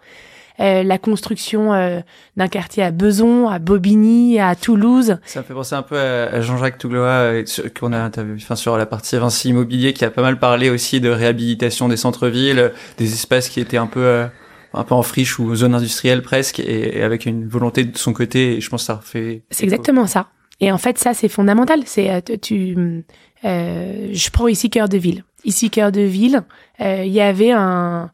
Euh, 0.59 0.83
la 0.83 0.99
construction 0.99 1.73
euh, 1.73 2.01
d'un 2.37 2.47
quartier 2.47 2.83
à 2.83 2.91
Beson, 2.91 3.49
à 3.49 3.57
Bobigny, 3.57 4.39
à 4.39 4.53
Toulouse. 4.55 5.17
Ça 5.25 5.39
me 5.39 5.45
fait 5.45 5.53
penser 5.53 5.73
un 5.73 5.81
peu 5.81 5.97
à 5.97 6.41
Jean-Jacques 6.41 6.77
Tougloa 6.77 7.43
qu'on 7.79 7.91
a 7.91 7.97
interviewé 7.97 8.37
enfin, 8.41 8.55
sur 8.55 8.77
la 8.77 8.85
partie 8.85 9.17
Vinci 9.17 9.49
Immobilier 9.49 9.93
qui 9.93 10.05
a 10.05 10.11
pas 10.11 10.21
mal 10.21 10.37
parlé 10.37 10.69
aussi 10.69 11.01
de 11.01 11.09
réhabilitation 11.09 11.87
des 11.87 11.97
centres-villes, 11.97 12.71
des 12.97 13.13
espaces 13.13 13.49
qui 13.49 13.61
étaient 13.61 13.77
un 13.77 13.87
peu 13.87 14.25
un 14.73 14.83
peu 14.83 14.95
en 14.95 15.03
friche 15.03 15.39
ou 15.39 15.55
zone 15.55 15.75
industrielle 15.75 16.21
presque, 16.21 16.59
et, 16.59 17.01
avec 17.03 17.25
une 17.25 17.47
volonté 17.47 17.83
de 17.83 17.97
son 17.97 18.13
côté. 18.13 18.57
Et 18.57 18.61
je 18.61 18.69
pense 18.69 18.81
que 18.81 18.87
ça 18.87 18.99
fait. 19.03 19.43
C'est 19.51 19.63
exactement 19.63 20.07
ça. 20.07 20.27
Et 20.59 20.71
en 20.71 20.77
fait, 20.77 20.97
ça 20.97 21.13
c'est 21.13 21.29
fondamental. 21.29 21.81
C'est 21.85 22.09
euh, 22.09 22.37
tu, 22.41 23.03
euh, 23.45 24.09
je 24.11 24.29
prends 24.29 24.47
ici 24.47 24.69
cœur 24.69 24.89
de 24.89 24.97
ville. 24.97 25.23
Ici 25.45 25.69
cœur 25.69 25.91
de 25.91 26.01
ville, 26.01 26.43
euh, 26.81 27.03
il 27.05 27.11
y 27.11 27.21
avait 27.21 27.51
un 27.51 28.11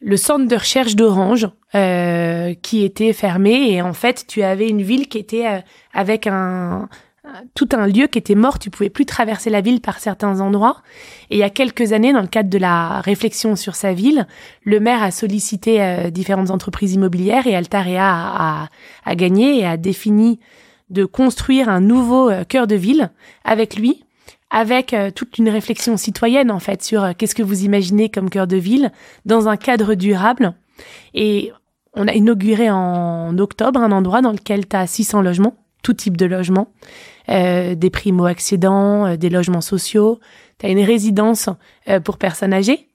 le 0.00 0.16
centre 0.16 0.46
de 0.46 0.54
recherche 0.54 0.94
d'Orange 0.94 1.48
euh, 1.74 2.54
qui 2.62 2.84
était 2.84 3.12
fermé 3.12 3.72
et 3.72 3.82
en 3.82 3.92
fait 3.92 4.24
tu 4.26 4.42
avais 4.42 4.68
une 4.68 4.82
ville 4.82 5.08
qui 5.08 5.18
était 5.18 5.46
euh, 5.46 5.60
avec 5.92 6.26
un 6.26 6.88
tout 7.54 7.68
un 7.72 7.86
lieu 7.86 8.06
qui 8.06 8.18
était 8.18 8.34
mort, 8.34 8.58
tu 8.58 8.70
pouvais 8.70 8.90
plus 8.90 9.06
traverser 9.06 9.50
la 9.50 9.60
ville 9.60 9.80
par 9.80 9.98
certains 9.98 10.40
endroits. 10.40 10.82
Et 11.30 11.36
il 11.36 11.38
y 11.38 11.42
a 11.42 11.50
quelques 11.50 11.92
années, 11.92 12.12
dans 12.12 12.20
le 12.20 12.28
cadre 12.28 12.50
de 12.50 12.58
la 12.58 13.00
réflexion 13.00 13.56
sur 13.56 13.74
sa 13.74 13.92
ville, 13.92 14.26
le 14.64 14.80
maire 14.80 15.02
a 15.02 15.10
sollicité 15.10 15.82
euh, 15.82 16.10
différentes 16.10 16.50
entreprises 16.50 16.94
immobilières 16.94 17.46
et 17.46 17.54
Altarea 17.54 18.68
a, 19.04 19.14
gagné 19.14 19.60
et 19.60 19.66
a 19.66 19.76
défini 19.76 20.38
de 20.90 21.04
construire 21.04 21.68
un 21.68 21.80
nouveau 21.80 22.30
euh, 22.30 22.44
cœur 22.44 22.66
de 22.66 22.74
ville 22.74 23.10
avec 23.44 23.76
lui, 23.76 24.04
avec 24.50 24.94
euh, 24.94 25.10
toute 25.10 25.38
une 25.38 25.48
réflexion 25.48 25.96
citoyenne 25.96 26.50
en 26.50 26.60
fait 26.60 26.82
sur 26.82 27.14
qu'est-ce 27.16 27.34
que 27.34 27.42
vous 27.42 27.64
imaginez 27.64 28.08
comme 28.08 28.30
cœur 28.30 28.46
de 28.46 28.56
ville 28.56 28.92
dans 29.26 29.48
un 29.48 29.56
cadre 29.56 29.94
durable. 29.94 30.54
Et 31.14 31.52
on 31.94 32.06
a 32.06 32.12
inauguré 32.12 32.70
en 32.70 33.36
octobre 33.38 33.80
un 33.80 33.92
endroit 33.92 34.22
dans 34.22 34.32
lequel 34.32 34.66
tu 34.66 34.76
as 34.76 34.86
600 34.86 35.22
logements, 35.22 35.56
tout 35.82 35.94
type 35.94 36.16
de 36.16 36.26
logements 36.26 36.68
euh, 37.30 37.74
des 37.74 37.90
primo-accédants, 37.90 39.06
euh, 39.06 39.16
des 39.16 39.30
logements 39.30 39.60
sociaux. 39.60 40.18
Tu 40.58 40.66
as 40.66 40.70
une 40.70 40.80
résidence 40.80 41.48
euh, 41.88 42.00
pour 42.00 42.18
personnes 42.18 42.54
âgées. 42.54 42.88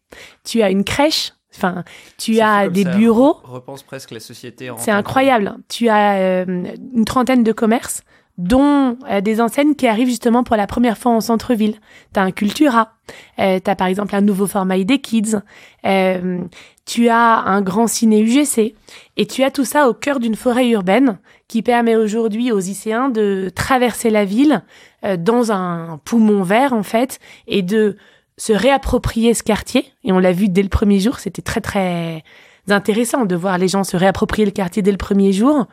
Tu 0.43 0.61
as 0.61 0.69
une 0.69 0.83
crèche. 0.83 1.33
Enfin, 1.55 1.83
tu 2.17 2.39
as 2.39 2.67
des 2.67 2.83
bureaux. 2.83 3.37
repense 3.43 3.83
presque 3.83 4.11
la 4.11 4.19
société. 4.19 4.71
C'est 4.77 4.91
incroyable. 4.91 5.55
Tu 5.69 5.87
as 5.87 6.45
une 6.45 7.05
trentaine 7.05 7.43
de 7.43 7.51
commerces 7.51 8.01
dont 8.39 8.97
des 9.21 9.39
enseignes 9.39 9.75
qui 9.75 9.87
arrivent 9.87 10.07
justement 10.07 10.43
pour 10.43 10.55
la 10.55 10.65
première 10.65 10.97
fois 10.97 11.11
en 11.11 11.21
centre-ville. 11.21 11.75
Tu 12.13 12.19
as 12.19 12.23
un 12.23 12.31
Cultura, 12.31 12.93
euh, 13.39 13.59
tu 13.63 13.69
as 13.69 13.75
par 13.75 13.87
exemple 13.87 14.15
un 14.15 14.21
nouveau 14.21 14.47
format 14.47 14.77
ID 14.77 15.01
Kids, 15.01 15.37
euh, 15.85 16.39
tu 16.85 17.09
as 17.09 17.39
un 17.39 17.61
grand 17.61 17.87
ciné 17.87 18.21
UGC, 18.21 18.75
et 19.15 19.25
tu 19.25 19.43
as 19.43 19.51
tout 19.51 19.65
ça 19.65 19.87
au 19.87 19.93
cœur 19.93 20.19
d'une 20.19 20.35
forêt 20.35 20.69
urbaine 20.69 21.17
qui 21.47 21.61
permet 21.61 21.95
aujourd'hui 21.95 22.51
aux 22.51 22.59
lycéens 22.59 23.09
de 23.09 23.51
traverser 23.53 24.09
la 24.09 24.25
ville 24.25 24.63
euh, 25.05 25.17
dans 25.17 25.51
un 25.51 25.99
poumon 26.03 26.43
vert 26.43 26.73
en 26.73 26.83
fait 26.83 27.19
et 27.47 27.61
de 27.61 27.95
se 28.37 28.53
réapproprier 28.53 29.33
ce 29.33 29.43
quartier. 29.43 29.85
Et 30.03 30.11
on 30.11 30.19
l'a 30.19 30.31
vu 30.31 30.49
dès 30.49 30.63
le 30.63 30.69
premier 30.69 30.99
jour, 30.99 31.19
c'était 31.19 31.41
très 31.41 31.61
très 31.61 32.23
intéressant 32.69 33.25
de 33.25 33.35
voir 33.35 33.57
les 33.57 33.67
gens 33.67 33.83
se 33.83 33.97
réapproprier 33.97 34.45
le 34.45 34.51
quartier 34.51 34.81
dès 34.81 34.91
le 34.91 34.97
premier 34.97 35.31
jour. 35.31 35.67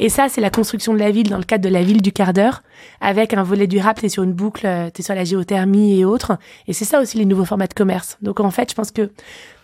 Et 0.00 0.08
ça, 0.08 0.28
c'est 0.28 0.40
la 0.40 0.50
construction 0.50 0.94
de 0.94 0.98
la 1.00 1.10
ville 1.10 1.28
dans 1.28 1.38
le 1.38 1.44
cadre 1.44 1.64
de 1.64 1.68
la 1.68 1.82
ville 1.82 2.00
du 2.00 2.12
quart 2.12 2.32
d'heure, 2.32 2.62
avec 3.00 3.34
un 3.34 3.42
volet 3.42 3.66
durable, 3.66 4.00
t'es 4.00 4.08
sur 4.08 4.22
une 4.22 4.32
boucle, 4.32 4.64
euh, 4.64 4.90
t'es 4.90 5.02
sur 5.02 5.14
la 5.14 5.24
géothermie 5.24 5.98
et 5.98 6.04
autres. 6.04 6.38
Et 6.68 6.72
c'est 6.72 6.84
ça 6.84 7.00
aussi 7.00 7.18
les 7.18 7.24
nouveaux 7.24 7.44
formats 7.44 7.66
de 7.66 7.74
commerce. 7.74 8.16
Donc 8.22 8.38
en 8.38 8.50
fait, 8.52 8.70
je 8.70 8.76
pense 8.76 8.92
que 8.92 9.10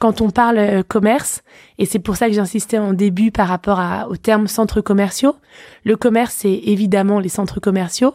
quand 0.00 0.20
on 0.20 0.30
parle 0.30 0.58
euh, 0.58 0.82
commerce, 0.82 1.42
et 1.78 1.86
c'est 1.86 2.00
pour 2.00 2.16
ça 2.16 2.26
que 2.26 2.34
j'insistais 2.34 2.78
en 2.78 2.92
début 2.92 3.30
par 3.30 3.46
rapport 3.46 3.78
à, 3.78 4.08
au 4.08 4.16
terme 4.16 4.48
centres 4.48 4.80
commerciaux, 4.80 5.36
le 5.84 5.96
commerce, 5.96 6.34
c'est 6.38 6.60
évidemment 6.64 7.20
les 7.20 7.28
centres 7.28 7.60
commerciaux, 7.60 8.12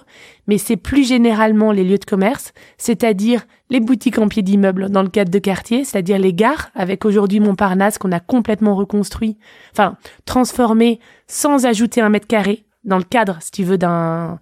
mais 0.47 0.57
c'est 0.57 0.77
plus 0.77 1.07
généralement 1.07 1.71
les 1.71 1.85
lieux 1.85 1.97
de 1.97 2.05
commerce, 2.05 2.53
c'est-à-dire 2.77 3.45
les 3.69 3.79
boutiques 3.79 4.17
en 4.17 4.27
pied 4.27 4.41
d'immeuble 4.41 4.89
dans 4.89 5.03
le 5.03 5.09
cadre 5.09 5.29
de 5.31 5.39
quartier, 5.39 5.85
c'est-à-dire 5.85 6.17
les 6.17 6.33
gares, 6.33 6.69
avec 6.75 7.05
aujourd'hui 7.05 7.39
Montparnasse 7.39 7.97
qu'on 7.97 8.11
a 8.11 8.19
complètement 8.19 8.75
reconstruit, 8.75 9.37
enfin 9.71 9.95
transformé 10.25 10.99
sans 11.27 11.65
ajouter 11.67 12.01
un 12.01 12.08
mètre 12.09 12.27
carré, 12.27 12.65
dans 12.83 12.97
le 12.97 13.03
cadre, 13.03 13.37
si 13.41 13.51
tu 13.51 13.63
veux, 13.63 13.77
d'un 13.77 14.39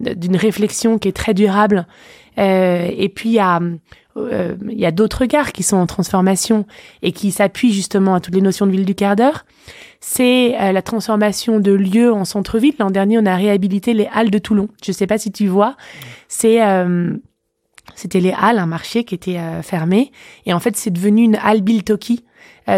d'une 0.00 0.36
réflexion 0.36 0.98
qui 0.98 1.08
est 1.08 1.16
très 1.16 1.34
durable. 1.34 1.86
Euh, 2.38 2.88
et 2.96 3.08
puis 3.08 3.30
il 3.30 3.34
y 3.34 3.38
a 3.38 3.60
euh, 4.16 4.56
il 4.68 4.78
y 4.78 4.86
a 4.86 4.90
d'autres 4.90 5.24
gares 5.26 5.52
qui 5.52 5.62
sont 5.62 5.76
en 5.76 5.86
transformation 5.86 6.66
et 7.02 7.12
qui 7.12 7.30
s'appuient 7.30 7.72
justement 7.72 8.14
à 8.14 8.20
toutes 8.20 8.34
les 8.34 8.40
notions 8.40 8.66
de 8.66 8.72
ville 8.72 8.84
du 8.84 8.94
quart 8.94 9.14
d'heure. 9.14 9.44
C'est 10.00 10.60
euh, 10.60 10.72
la 10.72 10.82
transformation 10.82 11.60
de 11.60 11.72
lieux 11.72 12.12
en 12.12 12.24
centre-ville. 12.24 12.74
L'an 12.78 12.90
dernier, 12.90 13.18
on 13.18 13.26
a 13.26 13.36
réhabilité 13.36 13.94
les 13.94 14.08
halles 14.12 14.30
de 14.30 14.38
Toulon. 14.38 14.68
Je 14.84 14.92
sais 14.92 15.06
pas 15.06 15.18
si 15.18 15.30
tu 15.30 15.46
vois. 15.46 15.76
C'était 16.28 18.20
les 18.20 18.32
halles, 18.32 18.58
un 18.58 18.66
marché 18.66 19.04
qui 19.04 19.14
était 19.14 19.38
fermé. 19.62 20.12
Et 20.46 20.54
en 20.54 20.60
fait, 20.60 20.76
c'est 20.76 20.90
devenu 20.90 21.22
une 21.22 21.36
halle 21.36 21.60
Biltoki 21.60 22.24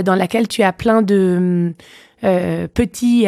dans 0.04 0.14
laquelle 0.14 0.48
tu 0.48 0.62
as 0.62 0.72
plein 0.72 1.02
de 1.02 1.74
petits 2.22 3.26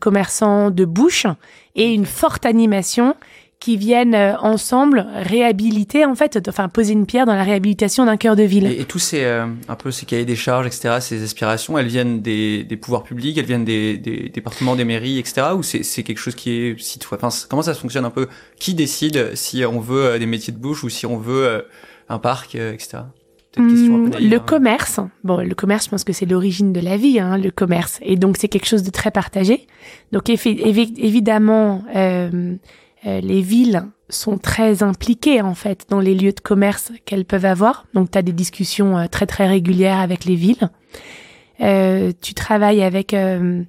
commerçants 0.00 0.70
de 0.70 0.84
bouche 0.84 1.26
et 1.74 1.92
une 1.92 2.06
forte 2.06 2.46
animation 2.46 3.14
qui 3.58 3.76
viennent 3.76 4.14
euh, 4.14 4.36
ensemble 4.38 5.06
réhabiliter 5.14 6.04
en 6.04 6.14
fait, 6.14 6.38
enfin 6.48 6.68
poser 6.68 6.92
une 6.92 7.06
pierre 7.06 7.26
dans 7.26 7.34
la 7.34 7.42
réhabilitation 7.42 8.04
d'un 8.04 8.16
cœur 8.16 8.36
de 8.36 8.42
ville. 8.42 8.66
Et, 8.66 8.84
tous 8.84 8.98
ces 8.98 9.24
euh, 9.24 9.46
un 9.68 9.74
peu 9.74 9.90
ces 9.90 10.06
cahiers 10.06 10.24
des 10.24 10.36
charges, 10.36 10.66
etc., 10.66 10.98
ces 11.00 11.22
aspirations, 11.22 11.78
elles 11.78 11.86
viennent 11.86 12.20
des, 12.20 12.64
des 12.64 12.76
pouvoirs 12.76 13.02
publics, 13.02 13.36
elles 13.38 13.46
viennent 13.46 13.64
des, 13.64 13.96
des 13.96 14.28
départements, 14.28 14.76
des 14.76 14.84
mairies, 14.84 15.18
etc., 15.18 15.48
ou 15.56 15.62
c'est 15.62 15.82
c'est 15.82 16.02
quelque 16.02 16.18
chose 16.18 16.34
qui 16.34 16.50
est 16.50 16.80
citoyen. 16.80 17.18
Enfin, 17.22 17.46
comment 17.48 17.62
ça 17.62 17.74
fonctionne 17.74 18.04
un 18.04 18.10
peu? 18.10 18.28
Qui 18.58 18.74
décide 18.74 19.34
si 19.34 19.64
on 19.64 19.80
veut 19.80 20.04
euh, 20.04 20.18
des 20.18 20.26
métiers 20.26 20.52
de 20.52 20.58
bouche 20.58 20.84
ou 20.84 20.88
si 20.88 21.06
on 21.06 21.16
veut 21.16 21.66
un 22.08 22.18
parc, 22.18 22.54
etc. 22.54 22.98
Mmh, 23.56 24.10
le 24.20 24.38
commerce, 24.38 25.00
bon, 25.24 25.38
le 25.38 25.54
commerce, 25.54 25.86
je 25.86 25.90
pense 25.90 26.04
que 26.04 26.12
c'est 26.12 26.26
l'origine 26.26 26.72
de 26.72 26.80
la 26.80 26.96
vie, 26.96 27.18
hein, 27.18 27.38
le 27.38 27.50
commerce, 27.50 27.98
et 28.02 28.16
donc 28.16 28.36
c'est 28.36 28.48
quelque 28.48 28.66
chose 28.66 28.82
de 28.82 28.90
très 28.90 29.10
partagé. 29.10 29.66
Donc 30.12 30.28
évidemment, 30.28 31.82
euh, 31.94 32.56
euh, 33.06 33.20
les 33.20 33.40
villes 33.40 33.84
sont 34.08 34.38
très 34.38 34.82
impliquées 34.82 35.42
en 35.42 35.54
fait 35.54 35.86
dans 35.88 36.00
les 36.00 36.14
lieux 36.14 36.32
de 36.32 36.40
commerce 36.40 36.92
qu'elles 37.04 37.24
peuvent 37.24 37.44
avoir. 37.44 37.86
Donc 37.94 38.10
tu 38.10 38.18
as 38.18 38.22
des 38.22 38.32
discussions 38.32 38.98
euh, 38.98 39.06
très 39.06 39.26
très 39.26 39.46
régulières 39.46 39.98
avec 39.98 40.24
les 40.24 40.36
villes. 40.36 40.70
Euh, 41.60 42.12
tu 42.20 42.34
travailles 42.34 42.82
avec 42.82 43.14
euh, 43.14 43.62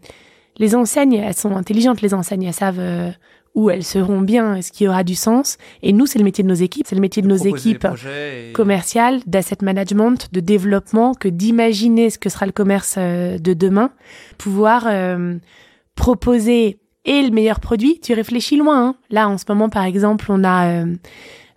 les 0.58 0.76
enseignes, 0.76 1.14
elles 1.14 1.34
sont 1.34 1.56
intelligentes 1.56 2.02
les 2.02 2.14
enseignes, 2.14 2.44
elles 2.44 2.54
savent 2.54 3.14
où 3.58 3.72
elles 3.72 3.84
seront 3.84 4.22
bien, 4.22 4.62
ce 4.62 4.72
qui 4.72 4.88
aura 4.88 5.04
du 5.04 5.16
sens. 5.16 5.58
Et 5.82 5.92
nous, 5.92 6.06
c'est 6.06 6.20
le 6.20 6.24
métier 6.24 6.44
de 6.44 6.48
nos 6.48 6.56
équipes, 6.56 6.86
c'est 6.88 6.96
le 6.96 7.02
métier 7.02 7.24
de 7.24 7.28
nos 7.28 7.36
équipes 7.36 7.88
commerciales, 8.54 9.20
d'asset 9.26 9.58
management, 9.64 10.32
de 10.32 10.40
développement, 10.40 11.16
que 11.16 11.28
d'imaginer 11.28 12.12
ce 12.12 12.20
que 12.20 12.30
sera 12.30 12.46
le 12.46 12.52
commerce 12.52 12.96
euh, 13.00 13.40
de 13.40 13.54
demain, 13.54 13.90
pouvoir 14.38 14.84
euh, 14.86 15.38
proposer 15.96 16.78
et 17.04 17.24
le 17.24 17.32
meilleur 17.32 17.60
produit. 17.60 18.00
Tu 18.00 18.14
réfléchis 18.14 18.58
loin. 18.58 18.90
Hein. 18.90 18.96
Là, 19.10 19.28
en 19.28 19.40
ce 19.40 19.46
moment, 19.50 19.70
par 19.70 19.86
exemple, 19.86 20.28
on 20.30 20.44
a 20.44 20.86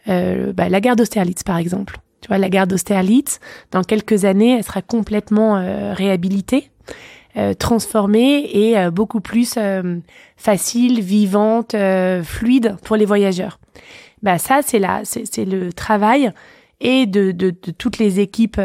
euh, 0.08 0.52
bah, 0.54 0.70
la 0.70 0.80
gare 0.80 0.96
d'Austerlitz, 0.96 1.42
par 1.42 1.58
exemple. 1.58 1.98
Tu 2.22 2.28
vois, 2.28 2.38
la 2.38 2.48
gare 2.48 2.66
d'Austerlitz, 2.66 3.40
dans 3.72 3.82
quelques 3.82 4.24
années, 4.24 4.56
elle 4.56 4.64
sera 4.64 4.80
complètement 4.80 5.62
réhabilitée. 5.94 6.70
Euh, 7.36 7.54
transformée 7.54 8.50
et 8.52 8.76
euh, 8.76 8.90
beaucoup 8.90 9.20
plus 9.20 9.54
euh, 9.56 10.00
facile, 10.36 11.00
vivante, 11.00 11.76
fluide 12.24 12.76
pour 12.82 12.96
les 12.96 13.04
voyageurs. 13.04 13.60
Bah 14.22 14.36
ça 14.38 14.62
c'est 14.64 14.80
là, 14.80 15.02
c'est 15.04 15.44
le 15.44 15.72
travail 15.72 16.32
et 16.80 17.06
de, 17.06 17.30
de, 17.30 17.50
de, 17.50 17.70
toutes 17.70 17.98
les 17.98 18.18
équipes 18.18 18.60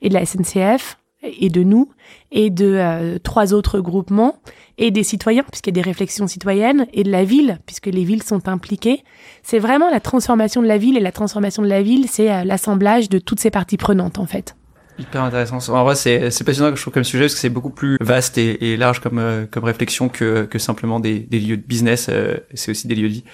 et 0.00 0.08
de 0.08 0.14
la 0.14 0.24
SNCF 0.24 0.98
et 1.22 1.50
de 1.50 1.62
nous 1.64 1.90
et 2.30 2.50
de 2.50 3.18
trois 3.22 3.52
autres 3.52 3.80
groupements 3.80 4.36
et 4.78 4.90
des 4.90 5.02
citoyens 5.02 5.44
puisqu'il 5.50 5.70
y 5.70 5.78
a 5.78 5.82
des 5.82 5.88
réflexions 5.88 6.26
citoyennes 6.26 6.86
et 6.92 7.02
de 7.02 7.10
la 7.10 7.24
ville 7.24 7.58
puisque 7.66 7.86
les 7.86 8.04
villes 8.04 8.22
sont 8.22 8.48
impliquées. 8.48 9.02
C'est 9.42 9.58
vraiment 9.58 9.90
la 9.90 10.00
transformation 10.00 10.62
de 10.62 10.68
la 10.68 10.78
ville 10.78 10.96
et 10.96 11.00
la 11.00 11.12
transformation 11.12 11.62
de 11.62 11.68
la 11.68 11.82
ville, 11.82 12.06
c'est 12.08 12.44
l'assemblage 12.44 13.08
de 13.10 13.18
toutes 13.18 13.40
ces 13.40 13.50
parties 13.50 13.76
prenantes 13.76 14.18
en 14.18 14.26
fait. 14.26 14.57
Hyper 14.98 15.22
intéressant. 15.22 15.58
En 15.72 15.84
vrai, 15.84 15.94
c'est, 15.94 16.30
c'est 16.30 16.42
passionnant 16.42 16.74
je 16.74 16.80
trouve 16.80 16.92
comme 16.92 17.04
sujet 17.04 17.24
parce 17.24 17.34
que 17.34 17.40
c'est 17.40 17.50
beaucoup 17.50 17.70
plus 17.70 17.98
vaste 18.00 18.36
et, 18.36 18.72
et 18.72 18.76
large 18.76 19.00
comme, 19.00 19.18
euh, 19.18 19.46
comme 19.48 19.64
réflexion 19.64 20.08
que, 20.08 20.44
que 20.44 20.58
simplement 20.58 20.98
des, 20.98 21.20
des 21.20 21.38
lieux 21.38 21.56
de 21.56 21.62
business. 21.62 22.08
Euh, 22.08 22.36
c'est 22.54 22.72
aussi 22.72 22.88
des 22.88 22.96
lieux 22.96 23.08
de 23.08 23.14
vie. 23.14 23.24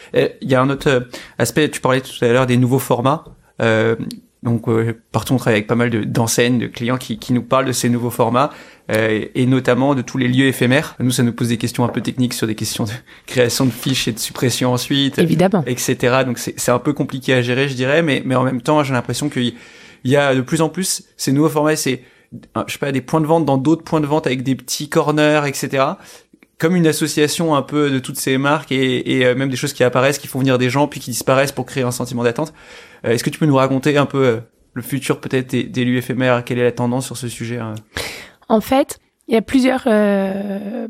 Il 0.42 0.50
y 0.50 0.54
a 0.54 0.60
un 0.60 0.68
autre 0.68 0.90
euh, 0.90 1.00
aspect, 1.38 1.70
tu 1.70 1.80
parlais 1.80 2.02
tout 2.02 2.22
à 2.22 2.28
l'heure 2.28 2.46
des 2.46 2.58
nouveaux 2.58 2.78
formats. 2.78 3.24
donc 4.42 4.66
partout 5.10 5.32
on 5.32 5.36
travaille 5.38 5.56
avec 5.60 5.66
pas 5.66 5.74
mal 5.74 5.88
de, 5.88 6.04
d'enseignes, 6.04 6.58
de 6.58 6.66
clients 6.66 6.98
qui, 6.98 7.18
qui 7.18 7.32
nous 7.32 7.42
parlent 7.42 7.64
de 7.64 7.72
ces 7.72 7.88
nouveaux 7.88 8.10
formats 8.10 8.50
et 8.90 9.46
notamment 9.46 9.94
de 9.94 10.02
tous 10.02 10.18
les 10.18 10.28
lieux 10.28 10.46
éphémères. 10.46 10.96
Nous, 11.00 11.12
ça 11.12 11.22
nous 11.22 11.32
pose 11.32 11.48
des 11.48 11.56
questions 11.56 11.84
un 11.84 11.88
peu 11.88 12.02
techniques 12.02 12.34
sur 12.34 12.46
des 12.46 12.54
questions 12.54 12.84
de 12.84 12.90
création 13.26 13.64
de 13.64 13.70
fiches 13.70 14.06
et 14.06 14.12
de 14.12 14.18
suppression 14.18 14.74
ensuite, 14.74 15.18
évidemment, 15.18 15.64
etc. 15.66 16.24
Donc 16.26 16.38
c'est, 16.38 16.60
c'est 16.60 16.72
un 16.72 16.78
peu 16.78 16.92
compliqué 16.92 17.32
à 17.32 17.40
gérer, 17.40 17.70
je 17.70 17.74
dirais, 17.74 18.02
mais 18.02 18.22
mais 18.26 18.34
en 18.34 18.42
même 18.42 18.60
temps, 18.60 18.84
j'ai 18.84 18.92
l'impression 18.92 19.30
qu'il 19.30 19.54
il 20.04 20.10
y 20.10 20.16
a 20.16 20.34
de 20.34 20.40
plus 20.40 20.60
en 20.60 20.68
plus 20.68 21.04
ces 21.16 21.32
nouveaux 21.32 21.48
formats, 21.48 21.76
c'est 21.76 22.02
je 22.66 22.72
sais 22.72 22.78
pas 22.78 22.92
des 22.92 23.00
points 23.00 23.20
de 23.20 23.26
vente 23.26 23.44
dans 23.44 23.58
d'autres 23.58 23.84
points 23.84 24.00
de 24.00 24.06
vente 24.06 24.26
avec 24.26 24.42
des 24.42 24.56
petits 24.56 24.88
corners, 24.88 25.42
etc. 25.46 25.84
Comme 26.58 26.76
une 26.76 26.86
association 26.86 27.54
un 27.54 27.62
peu 27.62 27.90
de 27.90 27.98
toutes 27.98 28.18
ces 28.18 28.38
marques 28.38 28.72
et, 28.72 29.24
euh, 29.24 29.34
même 29.34 29.50
des 29.50 29.56
choses 29.56 29.72
qui 29.72 29.84
apparaissent, 29.84 30.18
qui 30.18 30.28
font 30.28 30.38
venir 30.38 30.58
des 30.58 30.70
gens 30.70 30.88
puis 30.88 31.00
qui 31.00 31.10
disparaissent 31.10 31.52
pour 31.52 31.66
créer 31.66 31.84
un 31.84 31.90
sentiment 31.90 32.24
d'attente. 32.24 32.52
Euh, 33.04 33.10
est-ce 33.10 33.24
que 33.24 33.30
tu 33.30 33.38
peux 33.38 33.46
nous 33.46 33.56
raconter 33.56 33.96
un 33.96 34.06
peu 34.06 34.24
euh, 34.24 34.40
le 34.72 34.82
futur 34.82 35.20
peut-être 35.20 35.50
des, 35.50 35.64
des 35.64 35.84
lieux 35.84 35.98
éphémères? 35.98 36.44
Quelle 36.44 36.58
est 36.58 36.64
la 36.64 36.72
tendance 36.72 37.06
sur 37.06 37.16
ce 37.16 37.28
sujet 37.28 37.58
hein? 37.58 37.74
En 38.48 38.60
fait, 38.60 38.98
il 39.28 39.34
y 39.34 39.36
a 39.36 39.42
plusieurs 39.42 39.84
euh, 39.86 40.88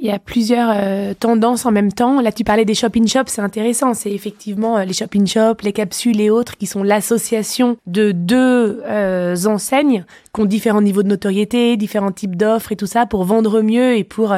il 0.00 0.06
y 0.06 0.12
a 0.12 0.20
plusieurs 0.20 0.70
euh, 0.72 1.12
tendances 1.18 1.66
en 1.66 1.72
même 1.72 1.92
temps. 1.92 2.20
Là, 2.20 2.30
tu 2.30 2.44
parlais 2.44 2.64
des 2.64 2.74
shop-in-shop, 2.74 3.24
c'est 3.26 3.40
intéressant. 3.40 3.94
C'est 3.94 4.12
effectivement 4.12 4.78
euh, 4.78 4.84
les 4.84 4.92
shop-in-shop, 4.92 5.56
les 5.62 5.72
capsules 5.72 6.20
et 6.20 6.30
autres 6.30 6.56
qui 6.56 6.66
sont 6.66 6.84
l'association 6.84 7.76
de 7.86 8.12
deux 8.12 8.80
euh, 8.84 9.34
enseignes 9.46 10.04
qui 10.32 10.40
ont 10.40 10.44
différents 10.44 10.82
niveaux 10.82 11.02
de 11.02 11.08
notoriété, 11.08 11.76
différents 11.76 12.12
types 12.12 12.36
d'offres 12.36 12.70
et 12.70 12.76
tout 12.76 12.86
ça 12.86 13.06
pour 13.06 13.24
vendre 13.24 13.60
mieux 13.60 13.96
et 13.96 14.04
pour 14.04 14.36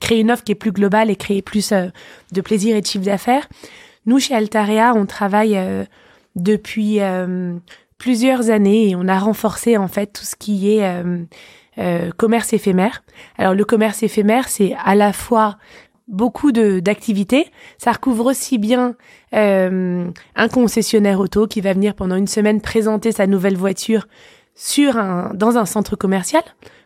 créer 0.00 0.20
une 0.20 0.30
offre 0.30 0.44
qui 0.44 0.52
est 0.52 0.56
plus 0.56 0.72
globale 0.72 1.10
et 1.10 1.16
créer 1.16 1.42
plus 1.42 1.74
de 2.32 2.40
plaisir 2.40 2.74
et 2.74 2.80
de 2.80 2.86
chiffre 2.86 3.04
d'affaires. 3.04 3.48
Nous, 4.06 4.18
chez 4.18 4.34
Altaria, 4.34 4.94
on 4.96 5.04
travaille 5.04 5.58
depuis 6.36 7.00
plusieurs 7.98 8.50
années 8.50 8.90
et 8.90 8.96
on 8.96 9.08
a 9.08 9.18
renforcé 9.18 9.76
en 9.76 9.88
fait 9.88 10.06
tout 10.06 10.24
ce 10.24 10.36
qui 10.36 10.72
est 10.72 11.02
euh, 11.78 12.10
commerce 12.16 12.52
éphémère. 12.52 13.02
Alors 13.38 13.54
le 13.54 13.64
commerce 13.64 14.02
éphémère, 14.02 14.48
c'est 14.48 14.74
à 14.84 14.94
la 14.94 15.12
fois 15.12 15.56
beaucoup 16.08 16.52
de 16.52 16.80
d'activités. 16.80 17.46
Ça 17.78 17.92
recouvre 17.92 18.26
aussi 18.26 18.58
bien 18.58 18.94
euh, 19.34 20.10
un 20.36 20.48
concessionnaire 20.48 21.20
auto 21.20 21.46
qui 21.46 21.60
va 21.60 21.72
venir 21.72 21.94
pendant 21.94 22.16
une 22.16 22.26
semaine 22.26 22.60
présenter 22.60 23.12
sa 23.12 23.26
nouvelle 23.26 23.56
voiture 23.56 24.06
sur 24.54 24.96
un 24.96 25.30
dans 25.34 25.56
un 25.56 25.66
centre 25.66 25.96
commercial. 25.96 26.42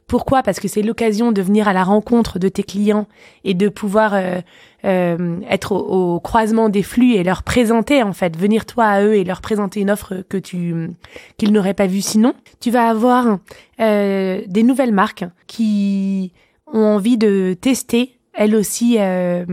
Pourquoi? 0.06 0.42
Parce 0.42 0.60
que 0.60 0.68
c'est 0.68 0.82
l'occasion 0.82 1.32
de 1.32 1.42
venir 1.42 1.66
à 1.66 1.72
la 1.72 1.82
rencontre 1.82 2.38
de 2.38 2.48
tes 2.48 2.62
clients 2.62 3.06
et 3.44 3.54
de 3.54 3.68
pouvoir 3.68 4.14
euh, 4.14 4.40
euh, 4.84 5.40
être 5.50 5.72
au, 5.72 6.20
croisement 6.20 6.68
des 6.68 6.82
flux 6.82 7.14
et 7.14 7.24
leur 7.24 7.42
présenter 7.42 8.02
en 8.02 8.12
fait, 8.12 8.36
venir 8.36 8.66
toi 8.66 8.84
à 8.84 9.02
eux 9.02 9.14
et 9.14 9.24
leur 9.24 9.40
présenter 9.40 9.80
une 9.80 9.90
offre 9.90 10.24
que 10.28 10.36
tu 10.36 10.90
qu'ils 11.38 11.52
n'auraient 11.52 11.74
pas 11.74 11.88
vue 11.88 12.02
sinon. 12.02 12.34
Tu 12.60 12.70
vas 12.70 12.88
avoir 12.88 13.38
euh, 13.80 14.42
des 14.46 14.62
nouvelles 14.62 14.92
marques 14.92 15.24
qui 15.48 16.32
ont 16.72 16.84
envie 16.84 17.18
de 17.18 17.56
tester 17.60 18.16
elles 18.36 18.54
aussi 18.54 18.96
euh, 18.98 19.44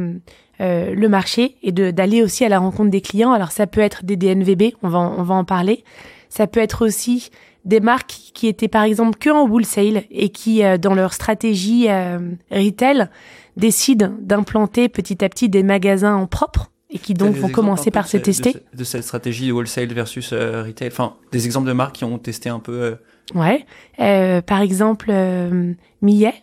euh, 0.62 0.94
le 0.94 1.10
marché 1.10 1.56
et 1.64 1.72
d'aller 1.72 2.22
aussi 2.22 2.46
à 2.46 2.50
la 2.50 2.60
rencontre 2.60 2.92
des 2.92 3.02
clients. 3.02 3.32
Alors 3.32 3.52
ça 3.52 3.66
peut 3.66 3.82
être 3.82 4.06
des 4.06 4.18
DNVB, 4.18 4.76
on 4.84 4.90
va 4.90 5.00
on 5.00 5.24
va 5.24 5.36
en 5.36 5.46
parler. 5.46 5.84
Ça 6.30 6.48
peut 6.48 6.60
être 6.60 6.86
aussi 6.86 7.30
des 7.66 7.80
marques 7.80 8.16
qui 8.34 8.48
étaient 8.48 8.68
par 8.68 8.84
exemple 8.84 9.18
que 9.18 9.30
en 9.30 9.48
wholesale 9.48 10.04
et 10.12 10.30
qui 10.30 10.62
dans 10.80 10.94
leur 10.94 11.14
stratégie 11.14 11.88
retail 12.52 13.08
décident 13.58 14.14
d'implanter 14.20 14.90
petit 14.90 15.24
à 15.24 15.30
petit 15.30 15.50
des 15.50 15.64
magasins 15.64 16.16
en 16.16 16.28
propre 16.28 16.72
et 16.94 17.00
qui 17.00 17.14
donc 17.16 17.36
vont 17.36 17.50
commencer 17.50 17.92
par 17.92 18.08
se 18.08 18.18
tester. 18.18 18.56
De, 18.74 18.84
cette 18.84 19.04
stratégie 19.04 19.48
de 19.48 19.52
wholesale 19.52 19.92
versus 19.94 20.32
euh, 20.32 20.64
retail, 20.64 20.90
enfin 20.90 21.16
des 21.32 21.46
exemples 21.46 21.68
de 21.68 21.74
marques 21.74 21.96
qui 21.96 22.04
ont 22.04 22.20
testé 22.20 22.50
un 22.50 22.60
peu. 22.60 22.82
Euh... 22.82 22.96
Ouais, 23.34 23.66
euh, 24.00 24.42
par 24.42 24.62
exemple 24.62 25.08
euh, 25.10 25.74
Millet 26.02 26.36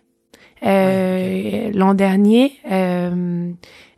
euh, 0.66 1.70
l'an 1.72 1.94
dernier 1.94 2.52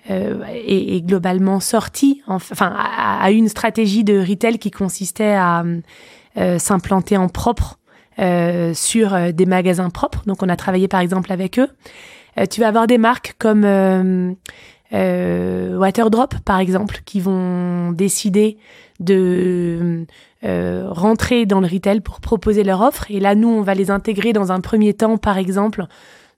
est, 0.09 1.07
globalement 1.07 1.59
sorti, 1.59 2.23
enfin 2.27 2.73
a, 2.77 3.25
a, 3.25 3.31
une 3.31 3.49
stratégie 3.49 4.05
de 4.05 4.19
retail 4.19 4.59
qui 4.59 4.71
consistait 4.71 5.33
à 5.33 5.65
s'implanter 6.37 7.17
en 7.17 7.29
propre 7.29 7.79
sur 8.75 9.33
des 9.33 9.47
magasins 9.47 9.91
propres. 9.91 10.23
Donc 10.27 10.43
on 10.43 10.49
a 10.49 10.57
travaillé 10.57 10.89
par 10.89 11.01
exemple 11.01 11.33
avec 11.33 11.59
eux. 11.59 11.69
Euh, 12.39 12.47
tu 12.47 12.61
vas 12.61 12.69
avoir 12.69 12.87
des 12.87 12.99
marques 12.99 13.35
comme 13.39 13.65
euh, 13.65 14.33
euh, 14.93 15.77
Waterdrop, 15.77 16.35
par 16.45 16.59
exemple, 16.59 17.01
qui 17.05 17.21
vont 17.21 17.93
décider 17.93 18.59
de 19.01 20.07
rentrer 20.45 21.47
dans 21.47 21.61
le 21.61 21.67
retail 21.67 22.01
pour 22.01 22.21
proposer 22.21 22.65
leur 22.65 22.81
offre. 22.81 23.07
Et 23.11 23.21
là, 23.21 23.35
nous, 23.35 23.49
on 23.49 23.63
va 23.63 23.75
les 23.75 23.91
intégrer 23.91 24.33
dans 24.33 24.53
un 24.53 24.61
premier 24.61 24.95
temps, 24.95 25.17
par 25.17 25.39
exemple, 25.39 25.87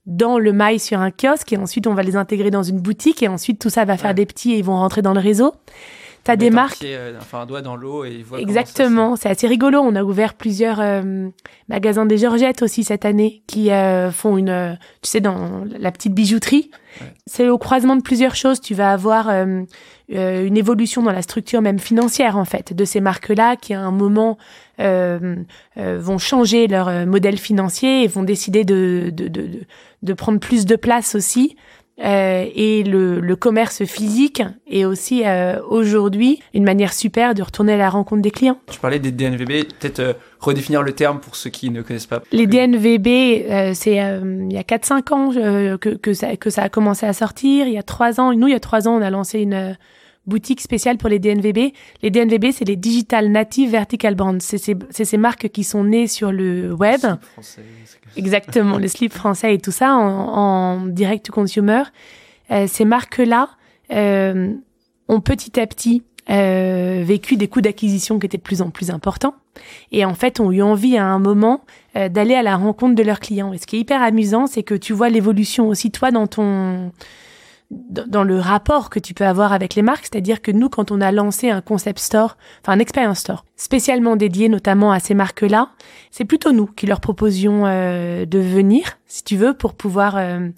dans 0.07 0.38
le 0.38 0.52
mail 0.52 0.78
sur 0.78 1.00
un 1.00 1.11
kiosque, 1.11 1.52
et 1.54 1.57
ensuite, 1.57 1.87
on 1.87 1.94
va 1.94 2.02
les 2.02 2.16
intégrer 2.16 2.50
dans 2.50 2.62
une 2.62 2.80
boutique, 2.80 3.22
et 3.22 3.28
ensuite, 3.28 3.59
tout 3.59 3.70
ça 3.70 3.87
va 3.87 3.96
faire 3.96 4.14
des 4.14 4.26
petits 4.26 4.52
et 4.52 4.59
ils 4.59 4.64
vont 4.64 4.76
rentrer 4.76 5.00
dans 5.00 5.14
le 5.14 5.20
réseau. 5.20 5.54
T'as 6.24 6.37
des 6.37 6.48
marques. 6.48 6.82
Euh, 6.82 7.18
enfin, 7.20 7.40
un 7.40 7.46
doigt 7.46 7.60
dans 7.60 7.76
l'eau 7.76 8.06
et 8.06 8.24
Exactement. 8.38 9.14
C'est 9.14 9.28
assez 9.28 9.46
rigolo. 9.46 9.78
On 9.80 9.94
a 9.94 10.02
ouvert 10.02 10.32
plusieurs 10.32 10.80
euh, 10.80 11.28
magasins 11.68 12.06
des 12.06 12.16
Georgettes 12.16 12.62
aussi 12.62 12.82
cette 12.82 13.04
année 13.04 13.42
qui 13.46 13.70
euh, 13.70 14.10
font 14.10 14.38
une, 14.38 14.78
tu 15.02 15.10
sais, 15.10 15.20
dans 15.20 15.64
la 15.78 15.92
petite 15.92 16.14
bijouterie. 16.14 16.70
C'est 17.26 17.48
au 17.48 17.58
croisement 17.58 17.96
de 17.96 18.02
plusieurs 18.02 18.37
choses. 18.37 18.60
Tu 18.60 18.74
vas 18.74 18.92
avoir 18.92 19.28
une 19.28 20.56
évolution 20.56 21.02
dans 21.02 21.10
la 21.10 21.22
structure 21.22 21.60
même 21.60 21.80
financière 21.80 22.38
en 22.38 22.44
fait 22.44 22.72
de 22.72 22.84
ces 22.84 23.00
marques-là 23.00 23.56
qui 23.56 23.74
à 23.74 23.80
un 23.80 23.90
moment 23.90 24.38
vont 24.78 26.18
changer 26.18 26.68
leur 26.68 27.05
modèle 27.05 27.36
financier 27.36 28.05
et 28.05 28.07
vont 28.07 28.22
décider 28.22 28.64
de, 28.64 29.11
de, 29.12 29.26
de, 29.26 29.49
de 30.05 30.12
prendre 30.12 30.38
plus 30.38 30.66
de 30.66 30.76
place 30.76 31.16
aussi 31.16 31.57
euh, 32.01 32.45
et 32.55 32.82
le, 32.82 33.20
le, 33.20 33.36
commerce 33.36 33.84
physique 33.84 34.42
est 34.68 34.84
aussi 34.84 35.22
euh, 35.24 35.61
aujourd'hui 35.68 36.40
une 36.53 36.64
manière 36.64 36.92
super 36.92 37.34
de 37.34 37.42
retourner 37.42 37.74
à 37.74 37.76
la 37.76 37.88
rencontre 37.88 38.20
des 38.20 38.32
clients. 38.32 38.59
Tu 38.70 38.80
parlais 38.80 38.99
des 38.99 39.12
DNVB, 39.12 39.68
peut-être 39.78 40.01
euh, 40.01 40.12
redéfinir 40.40 40.82
le 40.82 40.92
terme 40.92 41.20
pour 41.20 41.36
ceux 41.36 41.51
qui 41.51 41.70
ne 41.70 41.82
connaissent 41.82 42.09
pas. 42.09 42.20
Les 42.32 42.49
DNVB, 42.49 43.74
c'est 43.74 43.95
il 43.95 44.53
y 44.53 44.59
a 44.59 44.62
4-5 44.62 45.14
ans 45.14 45.30
que, 45.78 45.95
que, 45.95 46.14
ça, 46.14 46.36
que 46.36 46.51
ça 46.51 46.62
a 46.62 46.68
commencé 46.68 47.07
à 47.07 47.12
sortir. 47.12 47.68
Il 47.68 47.74
y 47.74 47.78
a 47.78 47.84
3 47.84 48.20
ans, 48.20 48.32
nous 48.32 48.49
il 48.49 48.53
y 48.53 48.57
a 48.57 48.61
3 48.61 48.88
ans 48.88 48.97
on 48.97 49.03
a 49.03 49.11
lancé 49.11 49.40
une 49.40 49.76
boutique 50.27 50.61
spéciale 50.61 50.97
pour 50.97 51.09
les 51.09 51.18
DNVB. 51.18 51.72
Les 52.03 52.11
DNVB, 52.11 52.53
c'est 52.53 52.64
les 52.64 52.77
Digital 52.77 53.29
Native 53.29 53.70
Vertical 53.70 54.14
Brands. 54.14 54.41
C'est 54.41 54.59
ces, 54.59 54.77
ces, 54.91 55.16
marques 55.16 55.49
qui 55.49 55.64
sont 55.64 55.85
nées 55.85 56.07
sur 56.07 56.33
le 56.33 56.72
web. 56.72 57.01
Exactement, 58.16 58.79
le 58.79 58.89
slip 58.89 59.12
français 59.12 59.55
et 59.55 59.59
tout 59.59 59.72
ça 59.72 59.95
en, 59.95 60.79
en 60.79 60.87
direct 60.87 61.27
to 61.27 61.33
consumer. 61.33 61.83
Euh, 62.51 62.66
ces 62.66 62.85
marques-là 62.85 63.51
euh, 63.93 64.53
ont 65.09 65.20
petit 65.20 65.59
à 65.61 65.66
petit 65.66 66.03
euh, 66.31 67.03
vécu 67.05 67.37
des 67.37 67.49
coûts 67.49 67.61
d'acquisition 67.61 68.18
qui 68.18 68.25
étaient 68.25 68.39
de 68.39 68.43
plus 68.43 68.62
en 68.62 68.70
plus 68.70 68.91
importants 68.91 69.35
et 69.93 70.07
en 70.07 70.14
fait 70.14 70.41
ont 70.41 70.51
eu 70.51 70.62
envie 70.62 70.97
à 70.97 71.05
un 71.05 71.18
moment 71.18 71.64
euh, 71.97 72.09
d'aller 72.09 72.35
à 72.35 72.43
la 72.43 72.57
rencontre 72.57 72.95
de 72.95 73.03
leurs 73.03 73.20
clients. 73.20 73.53
Et 73.53 73.59
ce 73.59 73.66
qui 73.66 73.77
est 73.77 73.81
hyper 73.81 74.03
amusant, 74.03 74.47
c'est 74.47 74.62
que 74.62 74.75
tu 74.75 74.95
vois 74.95 75.11
l'évolution 75.11 75.68
aussi 75.68 75.91
toi 75.91 76.11
dans 76.11 76.27
ton 76.27 76.93
dans 77.70 78.24
le 78.24 78.38
rapport 78.38 78.90
que 78.90 78.98
tu 78.98 79.14
peux 79.14 79.24
avoir 79.24 79.52
avec 79.52 79.74
les 79.74 79.82
marques, 79.82 80.04
c'est-à-dire 80.04 80.42
que 80.42 80.50
nous, 80.50 80.68
quand 80.68 80.90
on 80.90 81.00
a 81.00 81.10
lancé 81.12 81.50
un 81.50 81.60
concept 81.60 81.98
store, 81.98 82.36
enfin 82.62 82.72
un 82.72 82.78
experience 82.78 83.20
store, 83.20 83.44
spécialement 83.56 84.16
dédié 84.16 84.48
notamment 84.48 84.92
à 84.92 85.00
ces 85.00 85.14
marques-là, 85.14 85.70
c'est 86.10 86.24
plutôt 86.24 86.52
nous 86.52 86.66
qui 86.66 86.86
leur 86.86 87.00
proposions 87.00 87.64
euh, 87.66 88.26
de 88.26 88.38
venir, 88.38 88.98
si 89.06 89.24
tu 89.24 89.36
veux, 89.36 89.54
pour 89.54 89.74
pouvoir 89.74 90.16
euh, 90.16 90.48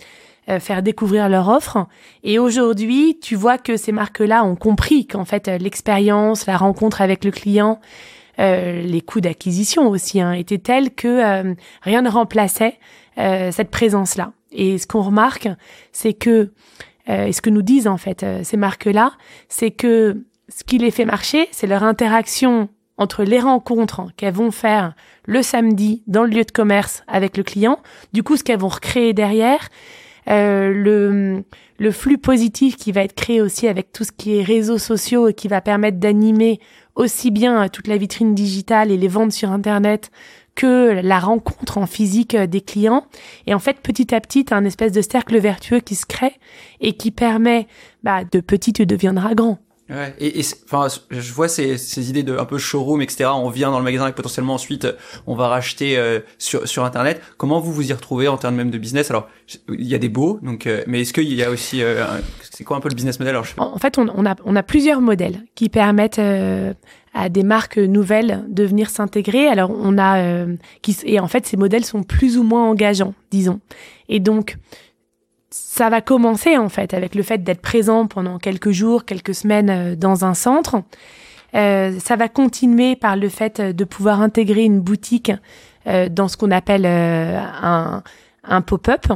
euh, 0.49 0.61
faire 0.61 0.83
découvrir 0.83 1.29
leur 1.29 1.49
offre. 1.49 1.87
Et 2.23 2.39
aujourd'hui, 2.39 3.19
tu 3.21 3.37
vois 3.37 3.59
que 3.59 3.77
ces 3.77 3.93
marques-là 3.93 4.45
ont 4.45 4.57
compris 4.57 5.07
qu'en 5.07 5.25
fait 5.25 5.49
l'expérience, 5.49 6.47
la 6.47 6.57
rencontre 6.57 7.01
avec 7.01 7.25
le 7.25 7.31
client, 7.31 7.81
les 8.39 9.01
coûts 9.01 9.23
d'acquisition 9.23 9.89
aussi 9.89 10.21
hein, 10.21 10.33
étaient 10.33 10.59
tels 10.59 10.91
que 10.91 11.55
rien 11.81 12.03
ne 12.03 12.11
remplaçait 12.11 12.79
cette 13.17 13.71
présence-là. 13.71 14.33
Et 14.53 14.77
ce 14.77 14.87
qu'on 14.87 15.01
remarque, 15.01 15.49
c'est 15.91 16.13
que 16.13 16.31
euh, 16.31 16.51
et 17.09 17.33
ce 17.33 17.41
que 17.41 17.51
nous 17.51 17.63
disent 17.63 17.87
en 17.87 17.97
fait 17.97 18.23
euh, 18.23 18.41
ces 18.43 18.57
marques-là, 18.57 19.13
c'est 19.49 19.71
que 19.71 20.25
ce 20.49 20.65
qui 20.65 20.79
les 20.79 20.91
fait 20.91 21.05
marcher, 21.05 21.49
c'est 21.53 21.67
leur 21.67 21.83
interaction 21.83 22.69
entre 22.99 23.25
les 23.25 23.41
rencontres 23.41 24.07
qu'elles 24.17 24.35
vont 24.35 24.51
faire 24.51 24.95
le 25.27 25.43
samedi 25.43 26.03
dans 26.07 26.25
le 26.25 26.31
lieu 26.31 26.45
de 26.45 26.51
commerce 26.51 27.03
avec 27.09 27.37
le 27.37 27.43
client, 27.43 27.81
du 28.13 28.23
coup 28.23 28.37
ce 28.37 28.45
qu'elles 28.45 28.59
vont 28.59 28.69
recréer 28.69 29.13
derrière, 29.13 29.69
euh, 30.29 30.73
le, 30.73 31.45
le 31.79 31.91
flux 31.91 32.19
positif 32.19 32.77
qui 32.77 32.91
va 32.91 33.03
être 33.03 33.15
créé 33.15 33.41
aussi 33.41 33.69
avec 33.69 33.93
tout 33.93 34.03
ce 34.03 34.13
qui 34.13 34.39
est 34.39 34.43
réseaux 34.43 34.79
sociaux 34.79 35.29
et 35.29 35.35
qui 35.35 35.47
va 35.47 35.61
permettre 35.61 35.99
d'animer 35.99 36.59
aussi 36.95 37.31
bien 37.31 37.69
toute 37.69 37.87
la 37.87 37.97
vitrine 37.97 38.35
digitale 38.35 38.91
et 38.91 38.97
les 38.97 39.09
ventes 39.09 39.33
sur 39.33 39.51
Internet 39.51 40.11
que 40.57 41.01
la 41.03 41.21
rencontre 41.21 41.79
en 41.79 41.87
physique 41.87 42.35
euh, 42.35 42.49
des 42.49 42.61
clients. 42.61 43.07
Et 43.47 43.55
en 43.55 43.61
fait, 43.61 43.79
petit 43.81 44.13
à 44.15 44.21
petit, 44.21 44.47
un 44.51 44.65
espèce 44.65 44.91
de 44.91 45.03
cercle 45.03 45.39
vertueux 45.39 45.79
qui 45.81 45.95
se 45.95 46.07
crée 46.07 46.35
et 46.81 46.95
qui 46.95 47.13
permet, 47.13 47.69
bah, 48.03 48.25
de 48.25 48.41
petit, 48.41 48.73
tu 48.73 48.87
deviendras 48.87 49.35
grand. 49.35 49.59
Ouais, 49.89 50.15
et, 50.19 50.43
enfin, 50.65 50.89
je 51.11 51.33
vois 51.33 51.49
ces, 51.49 51.79
ces 51.79 52.11
idées 52.11 52.23
de 52.23 52.37
un 52.37 52.45
peu 52.45 52.59
showroom, 52.59 53.03
etc. 53.03 53.31
On 53.33 53.51
vient 53.51 53.71
dans 53.71 53.79
le 53.79 53.85
magasin 53.85 54.09
et 54.09 54.13
potentiellement 54.13 54.55
ensuite 54.55 54.87
on 55.27 55.35
va 55.35 55.49
racheter 55.49 55.97
euh, 55.97 56.21
sur 56.39 56.67
sur 56.67 56.85
internet. 56.85 57.23
Comment 57.37 57.61
vous 57.61 57.73
vous 57.73 57.89
y 57.89 57.93
retrouvez 57.93 58.29
en 58.29 58.37
termes 58.37 58.57
même 58.57 58.71
de 58.71 58.79
business? 58.79 59.11
Alors, 59.11 59.29
il 59.69 59.87
y 59.87 59.95
a 59.95 59.99
des 59.99 60.09
beaux, 60.09 60.41
donc, 60.43 60.67
euh, 60.67 60.83
mais 60.87 61.03
est-ce 61.03 61.13
qu'il 61.13 61.33
y 61.33 61.43
a 61.43 61.51
aussi, 61.51 61.83
c'est 62.51 62.65
quoi 62.65 62.77
un 62.77 62.81
peu 62.81 62.89
le 62.89 62.95
business 62.95 63.21
model? 63.21 63.37
En 63.59 63.79
fait, 63.79 63.99
on, 63.99 64.09
on, 64.15 64.27
a 64.27 64.35
on 64.45 64.57
a 64.57 64.63
plusieurs 64.63 65.01
modèles 65.01 65.43
qui 65.55 65.69
permettent 65.69 66.21
à 67.17 67.31
des 67.31 67.43
marques 67.43 67.79
nouvelles 67.79 68.45
de 68.49 68.63
venir 68.65 68.91
s'intégrer. 68.91 69.49
Alors 69.49 69.71
on 69.75 69.97
a 69.97 70.19
euh, 70.19 70.55
qui 70.83 70.97
et 71.05 71.19
en 71.19 71.29
fait 71.29 71.47
ces 71.47 71.57
modèles 71.57 71.85
sont 71.85 72.03
plus 72.03 72.37
ou 72.37 72.43
moins 72.43 72.69
engageants, 72.69 73.15
disons. 73.31 73.61
Et 74.11 74.21
donc 74.21 74.59
ça 75.77 75.89
va 75.91 76.01
commencer 76.01 76.57
en 76.57 76.69
fait 76.69 76.95
avec 76.95 77.15
le 77.15 77.23
fait 77.23 77.43
d'être 77.43 77.61
présent 77.61 78.07
pendant 78.07 78.39
quelques 78.39 78.71
jours, 78.71 79.05
quelques 79.05 79.35
semaines 79.35 79.71
euh, 79.71 79.97
dans 79.97 80.25
un 80.25 80.35
centre. 80.35 80.83
Euh, 81.55 81.99
ça 82.01 82.17
va 82.17 82.29
continuer 82.29 82.97
par 82.97 83.17
le 83.17 83.29
fait 83.29 83.61
de 83.61 83.85
pouvoir 83.85 84.21
intégrer 84.21 84.65
une 84.65 84.81
boutique 84.81 85.33
euh, 85.87 86.09
dans 86.09 86.29
ce 86.29 86.37
qu'on 86.37 86.51
appelle 86.51 86.85
un, 86.87 88.03
un 88.45 88.61
pop-up. 88.61 89.07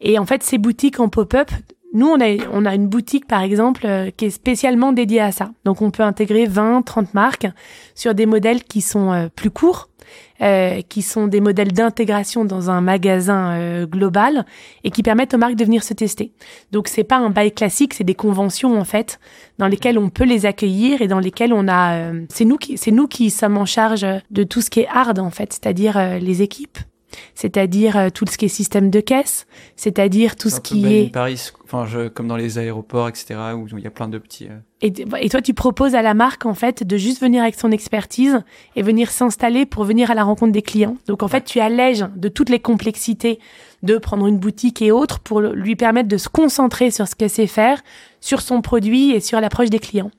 Et 0.00 0.18
en 0.18 0.26
fait, 0.26 0.42
ces 0.42 0.58
boutiques 0.58 1.00
en 1.00 1.08
pop-up 1.08 1.50
nous, 1.94 2.06
on 2.06 2.20
a, 2.20 2.36
on 2.52 2.66
a 2.66 2.74
une 2.74 2.86
boutique, 2.86 3.26
par 3.26 3.42
exemple, 3.42 3.86
euh, 3.86 4.10
qui 4.14 4.26
est 4.26 4.30
spécialement 4.30 4.92
dédiée 4.92 5.20
à 5.20 5.32
ça. 5.32 5.50
Donc, 5.64 5.80
on 5.80 5.90
peut 5.90 6.02
intégrer 6.02 6.44
20, 6.44 6.82
30 6.82 7.14
marques 7.14 7.46
sur 7.94 8.14
des 8.14 8.26
modèles 8.26 8.62
qui 8.62 8.82
sont 8.82 9.12
euh, 9.12 9.28
plus 9.34 9.50
courts, 9.50 9.87
euh, 10.40 10.82
qui 10.88 11.02
sont 11.02 11.26
des 11.26 11.40
modèles 11.40 11.72
d'intégration 11.72 12.44
dans 12.44 12.70
un 12.70 12.80
magasin 12.80 13.84
global 13.84 14.44
et 14.84 14.90
qui 14.90 15.02
permettent 15.02 15.34
aux 15.34 15.38
marques 15.38 15.56
de 15.56 15.64
venir 15.64 15.82
se 15.82 15.94
tester. 15.94 16.32
Donc, 16.72 16.88
c'est 16.88 17.04
pas 17.04 17.16
un 17.16 17.30
bail 17.30 17.52
classique, 17.52 17.94
c'est 17.94 18.04
des 18.04 18.14
conventions, 18.14 18.78
en 18.78 18.84
fait, 18.84 19.18
dans 19.58 19.68
lesquelles 19.68 19.98
on 19.98 20.10
peut 20.10 20.24
les 20.24 20.46
accueillir 20.46 21.02
et 21.02 21.08
dans 21.08 21.20
lesquelles 21.20 21.52
on 21.52 21.68
a... 21.68 22.12
c'est 22.28 22.44
nous 22.44 22.56
qui, 22.56 22.78
c'est 22.78 22.90
nous 22.90 23.08
qui 23.08 23.30
sommes 23.30 23.58
en 23.58 23.66
charge 23.66 24.06
de 24.30 24.42
tout 24.44 24.60
ce 24.60 24.70
qui 24.70 24.80
est 24.80 24.88
hard, 24.88 25.18
en 25.18 25.30
fait, 25.30 25.52
c'est-à-dire 25.52 26.18
les 26.20 26.42
équipes, 26.42 26.78
c'est-à-dire 27.34 27.96
euh, 27.96 28.08
tout 28.10 28.24
ce 28.28 28.36
qui 28.36 28.46
est 28.46 28.48
système 28.48 28.90
de 28.90 29.00
caisse, 29.00 29.46
c'est-à-dire 29.76 30.36
tout 30.36 30.50
ce 30.50 30.60
qui 30.60 30.86
est 30.86 31.12
Paris, 31.12 31.50
enfin 31.64 31.86
je, 31.86 32.08
comme 32.08 32.28
dans 32.28 32.36
les 32.36 32.58
aéroports, 32.58 33.08
etc. 33.08 33.36
où 33.56 33.66
il 33.76 33.82
y 33.82 33.86
a 33.86 33.90
plein 33.90 34.08
de 34.08 34.18
petits. 34.18 34.48
Euh, 34.48 34.58
et, 34.80 34.92
et, 35.20 35.28
toi, 35.28 35.42
tu 35.42 35.54
proposes 35.54 35.94
à 35.94 36.02
la 36.02 36.14
marque 36.14 36.46
en 36.46 36.54
fait 36.54 36.84
de 36.84 36.96
juste 36.96 37.20
venir 37.20 37.42
avec 37.42 37.56
son 37.56 37.72
expertise 37.72 38.42
et 38.76 38.82
venir 38.82 39.10
s'installer 39.10 39.66
pour 39.66 39.84
venir 39.84 40.10
à 40.10 40.14
la 40.14 40.22
rencontre 40.22 40.52
des 40.52 40.62
clients. 40.62 40.96
Donc 41.06 41.22
en 41.22 41.28
fait, 41.28 41.44
tu 41.44 41.58
allèges 41.58 42.06
de 42.14 42.28
toutes 42.28 42.48
les 42.48 42.60
complexités 42.60 43.40
de 43.82 43.96
prendre 43.96 44.26
une 44.26 44.38
boutique 44.38 44.82
et 44.82 44.90
autres 44.90 45.20
pour 45.20 45.40
lui 45.40 45.76
permettre 45.76 46.08
de 46.08 46.16
se 46.16 46.28
concentrer 46.28 46.90
sur 46.90 47.06
ce 47.06 47.14
qu'elle 47.14 47.30
sait 47.30 47.46
faire, 47.46 47.82
sur 48.20 48.40
son 48.40 48.60
produit 48.60 49.12
et 49.12 49.20
sur 49.20 49.40
l'approche 49.40 49.70
des 49.70 49.78
clients. 49.78 50.10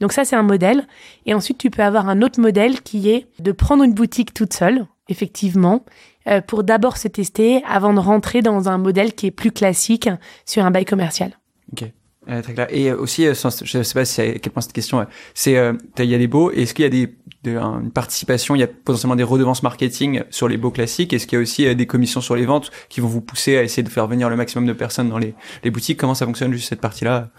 Donc 0.00 0.12
ça, 0.12 0.24
c'est 0.24 0.36
un 0.36 0.42
modèle. 0.42 0.86
Et 1.26 1.34
ensuite, 1.34 1.58
tu 1.58 1.70
peux 1.70 1.82
avoir 1.82 2.08
un 2.08 2.22
autre 2.22 2.40
modèle 2.40 2.80
qui 2.82 3.10
est 3.10 3.26
de 3.40 3.52
prendre 3.52 3.82
une 3.82 3.94
boutique 3.94 4.34
toute 4.34 4.52
seule, 4.52 4.86
effectivement, 5.08 5.84
euh, 6.28 6.40
pour 6.40 6.62
d'abord 6.62 6.96
se 6.96 7.08
tester 7.08 7.62
avant 7.66 7.94
de 7.94 7.98
rentrer 7.98 8.42
dans 8.42 8.68
un 8.68 8.78
modèle 8.78 9.14
qui 9.14 9.26
est 9.26 9.30
plus 9.30 9.50
classique 9.50 10.08
sur 10.44 10.64
un 10.64 10.70
bail 10.70 10.84
commercial. 10.84 11.38
Ok. 11.72 11.90
Euh, 12.28 12.42
très 12.42 12.52
clair. 12.52 12.66
Et 12.70 12.92
aussi, 12.92 13.26
euh, 13.26 13.32
je 13.62 13.78
ne 13.78 13.82
sais 13.82 13.94
pas 13.94 14.04
si 14.04 14.20
à 14.20 14.38
quel 14.38 14.52
point 14.52 14.60
cette 14.60 14.74
question, 14.74 15.06
c'est 15.32 15.52
il 15.52 16.04
y 16.04 16.14
a 16.14 16.18
des 16.18 16.26
beaux. 16.26 16.50
Est-ce 16.50 16.74
qu'il 16.74 16.82
y 16.82 16.86
a 16.86 16.90
des 16.90 17.16
de, 17.44 17.56
une 17.56 17.90
participation? 17.90 18.54
Il 18.54 18.58
y 18.58 18.62
a 18.62 18.66
potentiellement 18.66 19.16
des 19.16 19.22
redevances 19.22 19.62
marketing 19.62 20.22
sur 20.28 20.46
les 20.46 20.58
beaux 20.58 20.70
classiques. 20.70 21.14
Est-ce 21.14 21.26
qu'il 21.26 21.36
y 21.36 21.40
a 21.40 21.42
aussi 21.42 21.74
des 21.74 21.86
commissions 21.86 22.20
sur 22.20 22.36
les 22.36 22.44
ventes 22.44 22.70
qui 22.90 23.00
vont 23.00 23.08
vous 23.08 23.22
pousser 23.22 23.56
à 23.56 23.62
essayer 23.62 23.82
de 23.82 23.88
faire 23.88 24.06
venir 24.06 24.28
le 24.28 24.36
maximum 24.36 24.66
de 24.66 24.74
personnes 24.74 25.08
dans 25.08 25.16
les, 25.16 25.34
les 25.64 25.70
boutiques? 25.70 25.98
Comment 25.98 26.14
ça 26.14 26.26
fonctionne 26.26 26.52
juste 26.52 26.68
cette 26.68 26.82
partie-là? 26.82 27.30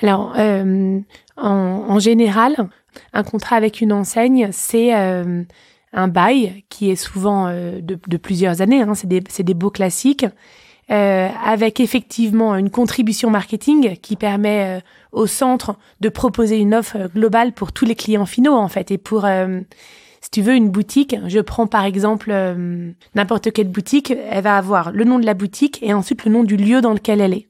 Alors, 0.00 0.32
en, 0.36 1.02
en, 1.36 1.98
général, 1.98 2.68
un 3.12 3.24
contrat 3.24 3.56
avec 3.56 3.80
une 3.80 3.92
enseigne, 3.92 4.50
c'est 4.52 4.92
un 5.92 6.08
bail 6.08 6.64
qui 6.68 6.90
est 6.90 6.96
souvent 6.96 7.46
euh, 7.46 7.80
de, 7.80 7.98
de, 8.06 8.16
plusieurs 8.16 8.60
années, 8.60 8.82
hein, 8.82 8.94
c'est 8.94 9.06
des, 9.06 9.20
des, 9.20 9.54
beaux 9.54 9.70
classiques, 9.70 10.26
euh, 10.90 11.28
avec 11.44 11.80
effectivement 11.80 12.56
une 12.56 12.70
contribution 12.70 13.30
marketing 13.30 13.96
qui 13.96 14.16
permet 14.16 14.78
euh, 14.78 14.80
au 15.12 15.26
centre 15.26 15.76
de 16.00 16.08
proposer 16.08 16.58
une 16.58 16.74
offre 16.74 17.08
globale 17.14 17.52
pour 17.52 17.72
tous 17.72 17.84
les 17.84 17.94
clients 17.94 18.26
finaux 18.26 18.54
en 18.54 18.68
fait. 18.68 18.90
Et 18.90 18.98
pour, 18.98 19.26
si 20.20 20.30
tu 20.30 20.42
veux, 20.42 20.54
une 20.54 20.70
boutique, 20.70 21.16
je 21.26 21.40
prends 21.40 21.66
par 21.66 21.84
exemple 21.84 22.32
n'importe 23.14 23.52
quelle 23.52 23.68
boutique, 23.68 24.12
elle 24.30 24.42
va 24.42 24.56
avoir 24.56 24.92
le 24.92 25.04
nom 25.04 25.18
de 25.18 25.26
la 25.26 25.34
boutique 25.34 25.78
et 25.82 25.94
ensuite 25.94 26.24
le 26.24 26.32
nom 26.32 26.44
du 26.44 26.56
lieu 26.56 26.80
dans 26.80 26.92
lequel 26.92 27.20
elle 27.20 27.34
est. 27.34 27.48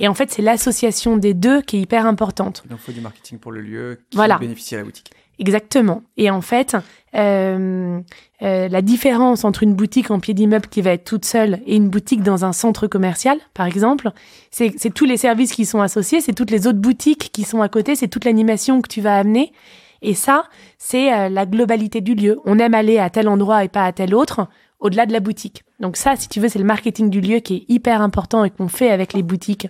Et 0.00 0.08
en 0.08 0.14
fait, 0.14 0.30
c'est 0.30 0.42
l'association 0.42 1.16
des 1.16 1.34
deux 1.34 1.62
qui 1.62 1.76
est 1.76 1.80
hyper 1.80 2.06
importante. 2.06 2.64
Donc, 2.68 2.78
il 2.80 2.84
faut 2.86 2.92
du 2.92 3.00
marketing 3.00 3.38
pour 3.38 3.52
le 3.52 3.60
lieu 3.60 4.00
qui 4.10 4.16
voilà. 4.16 4.38
bénéficie 4.38 4.74
à 4.74 4.78
la 4.78 4.84
boutique. 4.84 5.10
Exactement. 5.38 6.02
Et 6.16 6.30
en 6.30 6.40
fait, 6.40 6.76
euh, 7.14 8.00
euh, 8.42 8.68
la 8.68 8.82
différence 8.82 9.44
entre 9.44 9.62
une 9.62 9.74
boutique 9.74 10.10
en 10.10 10.20
pied 10.20 10.34
d'immeuble 10.34 10.66
qui 10.68 10.82
va 10.82 10.92
être 10.92 11.04
toute 11.04 11.24
seule 11.24 11.60
et 11.66 11.76
une 11.76 11.88
boutique 11.88 12.22
dans 12.22 12.44
un 12.44 12.52
centre 12.52 12.86
commercial, 12.86 13.38
par 13.54 13.66
exemple, 13.66 14.10
c'est 14.50 14.94
tous 14.94 15.04
les 15.04 15.16
services 15.16 15.52
qui 15.52 15.64
sont 15.64 15.80
associés, 15.80 16.20
c'est 16.20 16.34
toutes 16.34 16.50
les 16.50 16.66
autres 16.66 16.78
boutiques 16.78 17.30
qui 17.32 17.44
sont 17.44 17.62
à 17.62 17.68
côté, 17.68 17.96
c'est 17.96 18.08
toute 18.08 18.24
l'animation 18.24 18.80
que 18.80 18.88
tu 18.88 19.00
vas 19.00 19.16
amener. 19.16 19.52
Et 20.00 20.14
ça, 20.14 20.44
c'est 20.78 21.12
euh, 21.12 21.28
la 21.28 21.44
globalité 21.44 22.00
du 22.00 22.14
lieu. 22.14 22.38
On 22.44 22.58
aime 22.58 22.74
aller 22.74 22.98
à 22.98 23.10
tel 23.10 23.28
endroit 23.28 23.64
et 23.64 23.68
pas 23.68 23.84
à 23.84 23.92
tel 23.92 24.14
autre 24.14 24.46
au-delà 24.80 25.06
de 25.06 25.12
la 25.12 25.20
boutique. 25.20 25.64
Donc 25.80 25.96
ça, 25.96 26.16
si 26.16 26.28
tu 26.28 26.40
veux, 26.40 26.48
c'est 26.48 26.58
le 26.58 26.64
marketing 26.64 27.10
du 27.10 27.20
lieu 27.20 27.38
qui 27.40 27.56
est 27.56 27.64
hyper 27.68 28.00
important 28.00 28.44
et 28.44 28.50
qu'on 28.50 28.68
fait 28.68 28.90
avec 28.90 29.12
les 29.12 29.22
boutiques. 29.22 29.68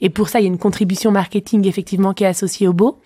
Et 0.00 0.10
pour 0.10 0.28
ça, 0.28 0.40
il 0.40 0.42
y 0.42 0.46
a 0.46 0.48
une 0.48 0.58
contribution 0.58 1.10
marketing 1.10 1.66
effectivement 1.66 2.12
qui 2.14 2.24
est 2.24 2.28
associée 2.28 2.68
au 2.68 2.72
beau. 2.72 3.00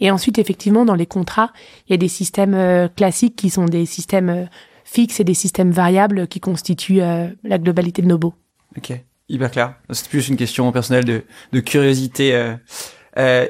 Et 0.00 0.10
ensuite, 0.10 0.38
effectivement, 0.38 0.84
dans 0.84 0.94
les 0.94 1.06
contrats, 1.06 1.52
il 1.86 1.92
y 1.92 1.94
a 1.94 1.98
des 1.98 2.08
systèmes 2.08 2.54
euh, 2.54 2.88
classiques 2.88 3.36
qui 3.36 3.50
sont 3.50 3.66
des 3.66 3.86
systèmes 3.86 4.28
euh, 4.28 4.44
fixes 4.84 5.20
et 5.20 5.24
des 5.24 5.34
systèmes 5.34 5.70
variables 5.70 6.26
qui 6.28 6.40
constituent 6.40 7.02
euh, 7.02 7.28
la 7.44 7.58
globalité 7.58 8.02
de 8.02 8.08
nos 8.08 8.18
beaux. 8.18 8.34
Ok, 8.76 8.92
hyper 9.28 9.50
clair. 9.50 9.74
C'est 9.90 10.08
plus 10.08 10.28
une 10.28 10.36
question 10.36 10.70
personnelle 10.72 11.04
de, 11.52 11.60
curiosité 11.60 12.54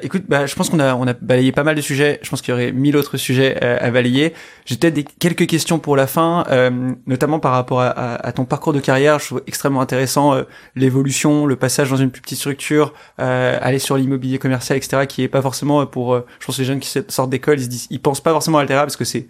écoute, 0.01 0.23
bah, 0.27 0.45
je 0.45 0.55
pense 0.55 0.69
qu'on 0.69 0.79
a, 0.79 0.95
on 0.95 1.07
a 1.07 1.13
balayé 1.13 1.51
pas 1.51 1.63
mal 1.63 1.75
de 1.75 1.81
sujets. 1.81 2.19
Je 2.21 2.29
pense 2.29 2.41
qu'il 2.41 2.51
y 2.51 2.53
aurait 2.53 2.71
mille 2.71 2.95
autres 2.95 3.17
sujets 3.17 3.57
euh, 3.63 3.77
à 3.81 3.91
balayer. 3.91 4.33
J'ai 4.65 4.77
peut-être 4.77 5.17
quelques 5.19 5.47
questions 5.47 5.79
pour 5.79 5.95
la 5.95 6.07
fin, 6.07 6.45
euh, 6.49 6.93
notamment 7.05 7.39
par 7.39 7.51
rapport 7.51 7.81
à, 7.81 7.89
à, 7.89 8.31
ton 8.31 8.45
parcours 8.45 8.73
de 8.73 8.79
carrière. 8.79 9.19
Je 9.19 9.27
trouve 9.27 9.43
extrêmement 9.47 9.81
intéressant 9.81 10.33
euh, 10.33 10.43
l'évolution, 10.75 11.45
le 11.45 11.55
passage 11.55 11.89
dans 11.89 11.97
une 11.97 12.11
plus 12.11 12.21
petite 12.21 12.37
structure, 12.37 12.93
aller 13.17 13.79
sur 13.79 13.97
l'immobilier 13.97 14.39
commercial, 14.39 14.77
etc., 14.77 15.05
qui 15.07 15.23
est 15.23 15.27
pas 15.27 15.41
forcément 15.41 15.85
pour, 15.85 16.15
je 16.39 16.45
pense, 16.45 16.57
les 16.59 16.65
jeunes 16.65 16.79
qui 16.79 16.89
sortent 17.07 17.29
d'école, 17.29 17.59
ils 17.59 17.63
se 17.63 17.69
disent, 17.69 17.87
ils 17.89 18.01
pensent 18.01 18.21
pas 18.21 18.31
forcément 18.31 18.57
à 18.57 18.61
Altera 18.61 18.81
parce 18.81 18.95
que 18.95 19.05
c'est, 19.05 19.27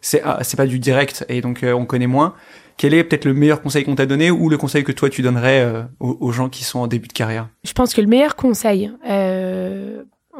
c'est, 0.00 0.22
ah, 0.24 0.38
c'est 0.42 0.56
pas 0.56 0.66
du 0.66 0.78
direct 0.78 1.24
et 1.28 1.40
donc 1.40 1.64
on 1.64 1.84
connaît 1.84 2.06
moins 2.06 2.34
quel 2.80 2.94
est 2.94 3.04
peut-être 3.04 3.26
le 3.26 3.34
meilleur 3.34 3.60
conseil 3.60 3.84
qu'on 3.84 3.94
t'a 3.94 4.06
donné 4.06 4.30
ou 4.30 4.48
le 4.48 4.56
conseil 4.56 4.84
que 4.84 4.92
toi 4.92 5.10
tu 5.10 5.20
donnerais 5.20 5.60
euh, 5.60 5.82
aux, 5.98 6.32
gens 6.32 6.48
qui 6.48 6.64
sont 6.64 6.78
en 6.78 6.86
début 6.86 7.08
de 7.08 7.12
carrière? 7.12 7.50
Je 7.62 7.74
pense 7.74 7.92
que 7.92 8.00
le 8.00 8.06
meilleur 8.06 8.36
conseil, 8.36 8.90
euh, 9.06 9.29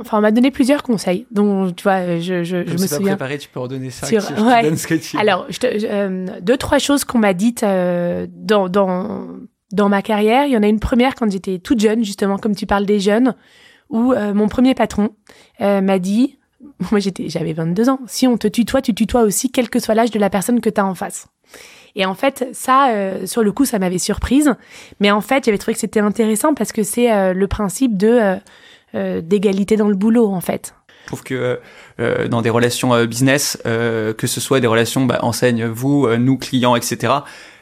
enfin 0.00 0.18
on 0.18 0.20
m'a 0.20 0.30
donné 0.30 0.50
plusieurs 0.50 0.82
conseils, 0.82 1.26
dont 1.30 1.70
tu 1.72 1.82
vois, 1.82 2.18
je, 2.18 2.42
je, 2.42 2.64
je 2.66 2.72
me 2.72 2.86
souviens. 2.86 3.12
préparé, 3.12 3.38
tu 3.38 3.48
peux 3.48 3.60
redonner 3.60 3.90
ça. 3.90 4.06
Sur... 4.06 4.22
Ouais. 4.44 4.76
ce 4.76 4.86
que 4.86 4.94
tu... 4.94 5.16
Alors, 5.18 5.46
je 5.48 5.58
te, 5.58 5.66
euh, 5.66 6.26
deux 6.40 6.56
trois 6.56 6.78
choses 6.78 7.04
qu'on 7.04 7.18
m'a 7.18 7.34
dites 7.34 7.62
euh, 7.62 8.26
dans 8.30 8.68
dans 8.68 9.28
dans 9.72 9.88
ma 9.88 10.02
carrière. 10.02 10.46
Il 10.46 10.52
y 10.52 10.56
en 10.56 10.62
a 10.62 10.68
une 10.68 10.80
première 10.80 11.14
quand 11.14 11.30
j'étais 11.30 11.58
toute 11.58 11.80
jeune, 11.80 12.04
justement, 12.04 12.38
comme 12.38 12.54
tu 12.54 12.66
parles 12.66 12.86
des 12.86 13.00
jeunes, 13.00 13.34
où 13.88 14.12
euh, 14.12 14.34
mon 14.34 14.48
premier 14.48 14.74
patron 14.74 15.10
m'a 15.60 15.98
dit, 15.98 16.38
moi 16.90 17.00
j'étais, 17.00 17.28
j'avais 17.28 17.52
22 17.52 17.88
ans, 17.88 18.00
si 18.06 18.26
on 18.26 18.36
te 18.36 18.48
tutoie, 18.48 18.82
tu 18.82 18.94
tutoies 18.94 19.22
aussi, 19.22 19.50
quel 19.50 19.70
que 19.70 19.78
soit 19.78 19.94
l'âge 19.94 20.10
de 20.10 20.18
la 20.18 20.30
personne 20.30 20.60
que 20.60 20.70
tu 20.70 20.80
as 20.80 20.86
en 20.86 20.94
face. 20.94 21.28
Et 21.96 22.06
en 22.06 22.14
fait, 22.14 22.48
ça, 22.52 22.90
euh, 22.90 23.26
sur 23.26 23.42
le 23.42 23.52
coup, 23.52 23.64
ça 23.64 23.78
m'avait 23.78 23.98
surprise. 23.98 24.54
Mais 25.00 25.10
en 25.10 25.20
fait, 25.20 25.44
j'avais 25.44 25.58
trouvé 25.58 25.74
que 25.74 25.80
c'était 25.80 26.00
intéressant 26.00 26.54
parce 26.54 26.72
que 26.72 26.82
c'est 26.82 27.12
euh, 27.12 27.32
le 27.32 27.48
principe 27.48 27.96
de 27.96 28.08
euh, 28.08 28.36
d'égalité 28.94 29.76
dans 29.76 29.88
le 29.88 29.94
boulot, 29.94 30.28
en 30.28 30.40
fait. 30.40 30.74
Je 31.02 31.06
trouve 31.06 31.22
que 31.22 31.60
dans 32.28 32.42
des 32.42 32.50
relations 32.50 33.04
business, 33.04 33.58
que 33.64 34.26
ce 34.26 34.40
soit 34.40 34.60
des 34.60 34.66
relations 34.66 35.06
bah, 35.06 35.18
enseigne 35.22 35.66
vous, 35.66 36.08
nous 36.16 36.36
clients, 36.36 36.76
etc. 36.76 37.14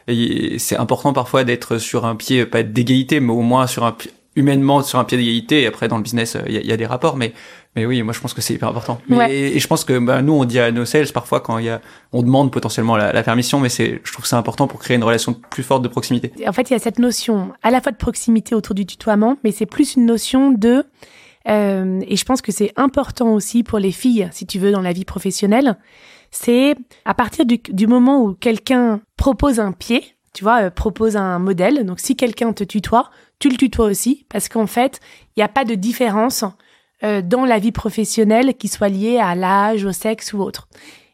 C'est 0.07 0.77
important 0.77 1.13
parfois 1.13 1.43
d'être 1.43 1.77
sur 1.77 2.05
un 2.05 2.15
pied 2.15 2.45
pas 2.45 2.63
d'égalité, 2.63 3.19
mais 3.19 3.31
au 3.31 3.41
moins 3.41 3.65
sur 3.65 3.85
un 3.85 3.95
humainement 4.35 4.83
sur 4.83 4.99
un 4.99 5.03
pied 5.03 5.17
d'égalité. 5.17 5.65
Après, 5.67 5.87
dans 5.87 5.97
le 5.97 6.03
business, 6.03 6.37
il 6.47 6.55
y, 6.55 6.67
y, 6.67 6.71
a 6.71 6.77
des 6.77 6.85
rapports, 6.85 7.17
mais 7.17 7.33
mais 7.75 7.85
oui, 7.85 8.01
moi 8.01 8.13
je 8.13 8.19
pense 8.19 8.33
que 8.33 8.41
c'est 8.41 8.53
hyper 8.55 8.69
important. 8.69 8.99
Mais, 9.07 9.31
et, 9.31 9.59
je 9.59 9.67
pense 9.67 9.83
que 9.83 9.97
bah, 9.99 10.21
nous 10.21 10.33
on 10.33 10.43
dit 10.43 10.59
à 10.59 10.71
nos 10.71 10.85
sales 10.85 11.11
parfois 11.13 11.39
quand 11.39 11.59
il 11.59 11.65
y 11.65 11.69
a, 11.69 11.81
on 12.13 12.23
demande 12.23 12.51
potentiellement 12.51 12.97
la, 12.97 13.23
permission, 13.23 13.59
mais 13.59 13.69
c'est, 13.69 14.01
je 14.03 14.11
trouve 14.11 14.25
c'est 14.25 14.35
important 14.35 14.67
pour 14.67 14.79
créer 14.79 14.97
une 14.97 15.03
relation 15.03 15.33
plus 15.33 15.63
forte 15.63 15.83
de 15.83 15.87
proximité. 15.87 16.31
En 16.47 16.51
fait, 16.51 16.69
il 16.69 16.73
y 16.73 16.75
a 16.75 16.79
cette 16.79 16.99
notion 16.99 17.51
à 17.61 17.69
la 17.69 17.79
fois 17.79 17.91
de 17.91 17.97
proximité 17.97 18.55
autour 18.55 18.73
du 18.73 18.85
tutoiement, 18.85 19.37
mais 19.43 19.51
c'est 19.51 19.67
plus 19.67 19.95
une 19.95 20.05
notion 20.05 20.51
de 20.51 20.85
euh, 21.49 22.01
et 22.07 22.15
je 22.15 22.25
pense 22.25 22.41
que 22.41 22.51
c'est 22.51 22.71
important 22.75 23.33
aussi 23.33 23.63
pour 23.63 23.79
les 23.79 23.91
filles, 23.91 24.29
si 24.31 24.45
tu 24.45 24.59
veux, 24.59 24.71
dans 24.71 24.81
la 24.81 24.93
vie 24.93 25.05
professionnelle. 25.05 25.77
C'est 26.31 26.75
à 27.05 27.13
partir 27.13 27.45
du, 27.45 27.87
moment 27.87 28.23
où 28.23 28.33
quelqu'un 28.35 29.01
propose 29.17 29.59
un 29.59 29.71
pied, 29.71 30.03
tu 30.33 30.43
vois, 30.43 30.63
euh, 30.63 30.69
propose 30.69 31.17
un 31.17 31.39
modèle. 31.39 31.85
Donc 31.85 31.99
si 31.99 32.15
quelqu'un 32.15 32.53
te 32.53 32.63
tutoie, 32.63 33.09
tu 33.39 33.49
le 33.49 33.57
tutoies 33.57 33.85
aussi, 33.85 34.25
parce 34.29 34.47
qu'en 34.47 34.67
fait, 34.67 34.99
il 35.35 35.39
n'y 35.39 35.43
a 35.43 35.47
pas 35.47 35.65
de 35.65 35.73
différence 35.73 36.45
euh, 37.03 37.21
dans 37.23 37.45
la 37.45 37.57
vie 37.57 37.71
professionnelle 37.71 38.53
qui 38.55 38.67
soit 38.67 38.89
liée 38.89 39.17
à 39.17 39.33
l'âge, 39.33 39.85
au 39.85 39.91
sexe 39.91 40.33
ou 40.33 40.41
autre. 40.41 40.67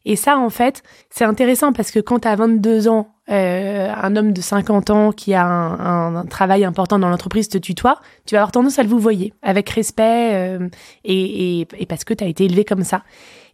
Et 0.05 0.15
ça, 0.15 0.37
en 0.37 0.49
fait, 0.49 0.83
c'est 1.09 1.25
intéressant 1.25 1.73
parce 1.73 1.91
que 1.91 1.99
quand 1.99 2.19
tu 2.19 2.27
as 2.27 2.35
22 2.35 2.87
ans, 2.87 3.15
euh, 3.31 3.91
un 3.91 4.15
homme 4.15 4.33
de 4.33 4.41
50 4.41 4.91
ans 4.91 5.11
qui 5.11 5.33
a 5.33 5.45
un, 5.45 6.25
travail 6.27 6.63
important 6.63 6.99
dans 6.99 7.09
l'entreprise 7.09 7.49
te 7.49 7.57
tutoie, 7.57 7.99
tu 8.27 8.35
vas 8.35 8.41
avoir 8.41 8.51
tendance 8.51 8.77
à 8.77 8.83
le 8.83 8.89
vous 8.89 8.99
voyez 8.99 9.33
avec 9.41 9.67
respect 9.71 10.35
euh, 10.35 10.69
et, 11.03 11.67
parce 11.89 12.03
que 12.03 12.13
tu 12.13 12.23
as 12.23 12.27
été 12.27 12.45
élevé 12.45 12.65
comme 12.65 12.83
ça. 12.83 13.03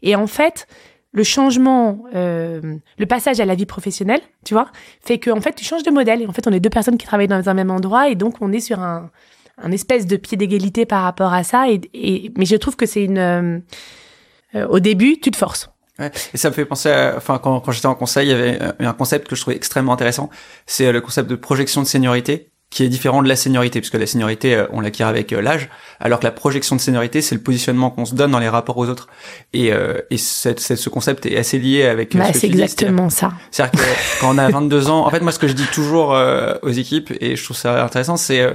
Et 0.01 0.13
en 0.17 0.27
fait, 0.27 0.67
le 1.13 1.23
changement, 1.23 2.03
euh, 2.15 2.75
le 2.97 3.05
passage 3.05 3.39
à 3.39 3.45
la 3.45 3.55
vie 3.55 3.65
professionnelle, 3.65 4.21
tu 4.43 4.53
vois, 4.53 4.67
fait 5.01 5.19
que 5.19 5.33
fait 5.39 5.53
tu 5.53 5.63
changes 5.63 5.83
de 5.83 5.91
modèle. 5.91 6.21
Et 6.21 6.27
en 6.27 6.33
fait, 6.33 6.47
on 6.47 6.51
est 6.51 6.59
deux 6.59 6.69
personnes 6.69 6.97
qui 6.97 7.07
travaillent 7.07 7.29
dans 7.29 7.47
un 7.47 7.53
même 7.53 7.71
endroit 7.71 8.09
et 8.09 8.15
donc 8.15 8.35
on 8.41 8.51
est 8.51 8.59
sur 8.59 8.81
un, 8.81 9.09
espèce 9.71 10.05
de 10.05 10.17
pied 10.17 10.37
d'égalité 10.37 10.85
par 10.85 11.03
rapport 11.03 11.33
à 11.33 11.43
ça. 11.43 11.69
Et, 11.69 12.31
mais 12.37 12.45
je 12.45 12.57
trouve 12.57 12.75
que 12.75 12.85
c'est 12.85 13.05
une. 13.05 13.61
Au 14.53 14.79
début, 14.81 15.17
tu 15.17 15.31
te 15.31 15.37
forces. 15.37 15.70
Ouais. 16.01 16.11
Et 16.33 16.37
ça 16.37 16.49
me 16.49 16.53
fait 16.53 16.65
penser, 16.65 16.89
à, 16.89 17.13
enfin, 17.15 17.39
quand, 17.41 17.59
quand 17.59 17.71
j'étais 17.71 17.87
en 17.87 17.95
conseil, 17.95 18.27
il 18.27 18.31
y 18.31 18.33
avait 18.33 18.61
euh, 18.61 18.71
un 18.79 18.93
concept 18.93 19.27
que 19.27 19.35
je 19.35 19.41
trouvais 19.41 19.55
extrêmement 19.55 19.93
intéressant. 19.93 20.29
C'est 20.65 20.91
le 20.91 21.01
concept 21.01 21.29
de 21.29 21.35
projection 21.35 21.81
de 21.81 21.87
seniorité 21.87 22.49
qui 22.69 22.83
est 22.83 22.87
différent 22.87 23.21
de 23.21 23.27
la 23.27 23.35
seniorité, 23.35 23.81
puisque 23.81 23.95
la 23.95 24.07
seniorité, 24.07 24.63
on 24.71 24.79
l'acquiert 24.79 25.07
avec 25.07 25.31
l'âge, 25.31 25.67
alors 25.99 26.19
que 26.19 26.23
la 26.23 26.31
projection 26.31 26.77
de 26.77 26.79
seniorité, 26.79 27.21
c'est 27.21 27.35
le 27.35 27.41
positionnement 27.41 27.89
qu'on 27.89 28.05
se 28.05 28.15
donne 28.15 28.31
dans 28.31 28.39
les 28.39 28.47
rapports 28.47 28.77
aux 28.77 28.87
autres. 28.87 29.09
Et, 29.51 29.73
euh, 29.73 29.99
et 30.09 30.17
cette, 30.17 30.61
ce 30.61 30.89
concept 30.89 31.25
est 31.25 31.35
assez 31.35 31.59
lié 31.59 31.83
avec 31.83 32.15
bah, 32.15 32.31
c'est 32.33 32.47
exactement 32.47 33.09
ça. 33.09 33.33
C'est-à-dire 33.51 33.81
que 33.81 33.85
quand 34.21 34.33
on 34.33 34.37
a 34.37 34.49
22 34.49 34.89
ans, 34.89 35.05
en 35.05 35.09
fait, 35.09 35.19
moi, 35.19 35.33
ce 35.33 35.39
que 35.39 35.49
je 35.49 35.53
dis 35.53 35.67
toujours 35.73 36.17
aux 36.61 36.69
équipes, 36.69 37.11
et 37.19 37.35
je 37.35 37.43
trouve 37.43 37.57
ça 37.57 37.83
intéressant, 37.83 38.15
c'est 38.15 38.47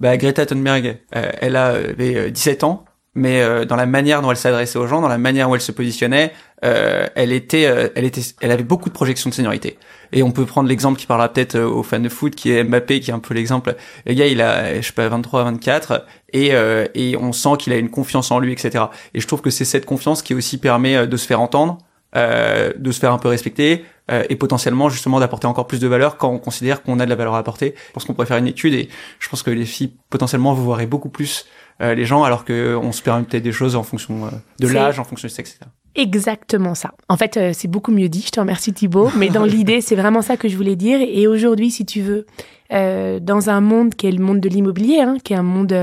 bah, 0.00 0.16
Greta 0.16 0.46
Thunberg, 0.46 0.98
euh, 1.16 1.30
elle 1.40 1.56
avait 1.56 2.30
17 2.30 2.62
euh, 2.62 2.66
ans, 2.66 2.84
mais 3.14 3.40
euh, 3.40 3.64
dans 3.64 3.76
la 3.76 3.86
manière 3.86 4.22
dont 4.22 4.30
elle 4.30 4.36
s'adressait 4.36 4.78
aux 4.78 4.86
gens, 4.86 5.00
dans 5.00 5.08
la 5.08 5.18
manière 5.18 5.50
où 5.50 5.54
elle 5.54 5.60
se 5.60 5.72
positionnait, 5.72 6.32
elle 6.60 7.32
était, 7.32 7.62
elle 7.94 8.04
était, 8.04 8.20
elle 8.40 8.50
avait 8.50 8.64
beaucoup 8.64 8.88
de 8.88 8.94
projections 8.94 9.30
de 9.30 9.34
seniorité. 9.34 9.78
Et 10.10 10.24
on 10.24 10.32
peut 10.32 10.44
prendre 10.44 10.68
l'exemple 10.68 10.98
qui 10.98 11.06
parlera 11.06 11.32
peut-être 11.32 11.56
aux 11.56 11.84
fans 11.84 12.00
de 12.00 12.08
foot, 12.08 12.34
qui 12.34 12.50
est 12.50 12.64
Mbappé, 12.64 12.98
qui 12.98 13.12
est 13.12 13.14
un 13.14 13.20
peu 13.20 13.32
l'exemple. 13.32 13.76
Le 14.06 14.14
gars, 14.14 14.26
il 14.26 14.42
a, 14.42 14.74
je 14.74 14.84
sais 14.84 14.92
pas, 14.92 15.08
23, 15.08 15.44
24, 15.44 16.04
et 16.32 16.50
et 16.94 17.16
on 17.16 17.32
sent 17.32 17.50
qu'il 17.60 17.72
a 17.72 17.76
une 17.76 17.90
confiance 17.90 18.32
en 18.32 18.40
lui, 18.40 18.52
etc. 18.52 18.86
Et 19.14 19.20
je 19.20 19.26
trouve 19.28 19.40
que 19.40 19.50
c'est 19.50 19.64
cette 19.64 19.86
confiance 19.86 20.20
qui 20.20 20.34
aussi 20.34 20.58
permet 20.58 21.06
de 21.06 21.16
se 21.16 21.28
faire 21.28 21.40
entendre, 21.40 21.78
euh, 22.16 22.72
de 22.74 22.90
se 22.90 23.00
faire 23.00 23.12
un 23.12 23.18
peu 23.18 23.28
respecter 23.28 23.84
euh, 24.10 24.24
et 24.30 24.36
potentiellement 24.36 24.88
justement 24.88 25.20
d'apporter 25.20 25.46
encore 25.46 25.66
plus 25.66 25.78
de 25.78 25.86
valeur 25.86 26.16
quand 26.16 26.30
on 26.30 26.38
considère 26.38 26.82
qu'on 26.82 27.00
a 27.00 27.04
de 27.04 27.10
la 27.10 27.16
valeur 27.16 27.34
à 27.34 27.38
apporter. 27.38 27.74
Je 27.88 27.92
pense 27.92 28.06
qu'on 28.06 28.14
pourrait 28.14 28.26
faire 28.26 28.38
une 28.38 28.46
étude 28.46 28.72
et 28.72 28.88
je 29.18 29.28
pense 29.28 29.42
que 29.42 29.50
les 29.50 29.66
filles 29.66 29.92
potentiellement 30.08 30.54
vous 30.54 30.70
verrez 30.70 30.86
beaucoup 30.86 31.10
plus 31.10 31.44
euh, 31.80 31.94
les 31.94 32.04
gens 32.04 32.24
alors 32.24 32.44
que 32.44 32.76
on 32.76 32.92
se 32.92 33.02
permet 33.02 33.24
peut-être 33.24 33.42
des 33.42 33.52
choses 33.52 33.76
en 33.76 33.82
fonction 33.82 34.26
euh, 34.26 34.30
de 34.60 34.68
l'âge, 34.68 34.98
en 34.98 35.04
fonction 35.04 35.28
du 35.28 35.34
sexe, 35.34 35.52
etc. 35.52 35.70
Exactement 35.94 36.74
ça. 36.74 36.92
En 37.08 37.16
fait, 37.16 37.36
euh, 37.36 37.50
c'est 37.52 37.68
beaucoup 37.68 37.90
mieux 37.90 38.08
dit. 38.08 38.22
Je 38.26 38.30
te 38.30 38.40
remercie 38.40 38.72
Thibaut. 38.72 39.10
Mais 39.16 39.28
dans 39.28 39.44
l'idée, 39.44 39.80
c'est 39.80 39.96
vraiment 39.96 40.22
ça 40.22 40.36
que 40.36 40.48
je 40.48 40.56
voulais 40.56 40.76
dire. 40.76 41.00
Et 41.00 41.26
aujourd'hui, 41.26 41.70
si 41.70 41.84
tu 41.84 42.02
veux, 42.02 42.26
dans 42.70 43.50
un 43.50 43.60
monde 43.60 43.94
qui 43.94 44.06
est 44.06 44.12
le 44.12 44.22
monde 44.22 44.40
de 44.40 44.48
l'immobilier, 44.48 45.00
hein, 45.00 45.16
qui 45.22 45.32
est 45.32 45.36
un 45.36 45.42
monde 45.42 45.74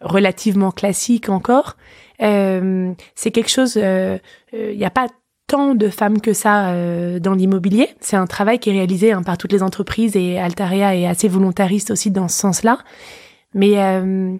relativement 0.00 0.70
classique 0.70 1.28
encore, 1.28 1.76
c'est 2.18 3.30
quelque 3.32 3.50
chose. 3.50 3.76
Il 3.76 4.76
n'y 4.76 4.84
a 4.84 4.90
pas 4.90 5.08
tant 5.46 5.74
de 5.74 5.88
femmes 5.88 6.20
que 6.20 6.32
ça 6.32 6.70
euh, 6.70 7.18
dans 7.20 7.34
l'immobilier. 7.34 7.90
C'est 8.00 8.16
un 8.16 8.26
travail 8.26 8.58
qui 8.58 8.70
est 8.70 8.72
réalisé 8.72 9.12
hein, 9.12 9.22
par 9.22 9.38
toutes 9.38 9.52
les 9.52 9.62
entreprises 9.62 10.16
et 10.16 10.38
Altaria 10.38 10.96
est 10.96 11.06
assez 11.06 11.28
volontariste 11.28 11.90
aussi 11.90 12.10
dans 12.10 12.28
ce 12.28 12.38
sens-là. 12.38 12.78
Mais 13.54 13.78
euh, 13.78 14.36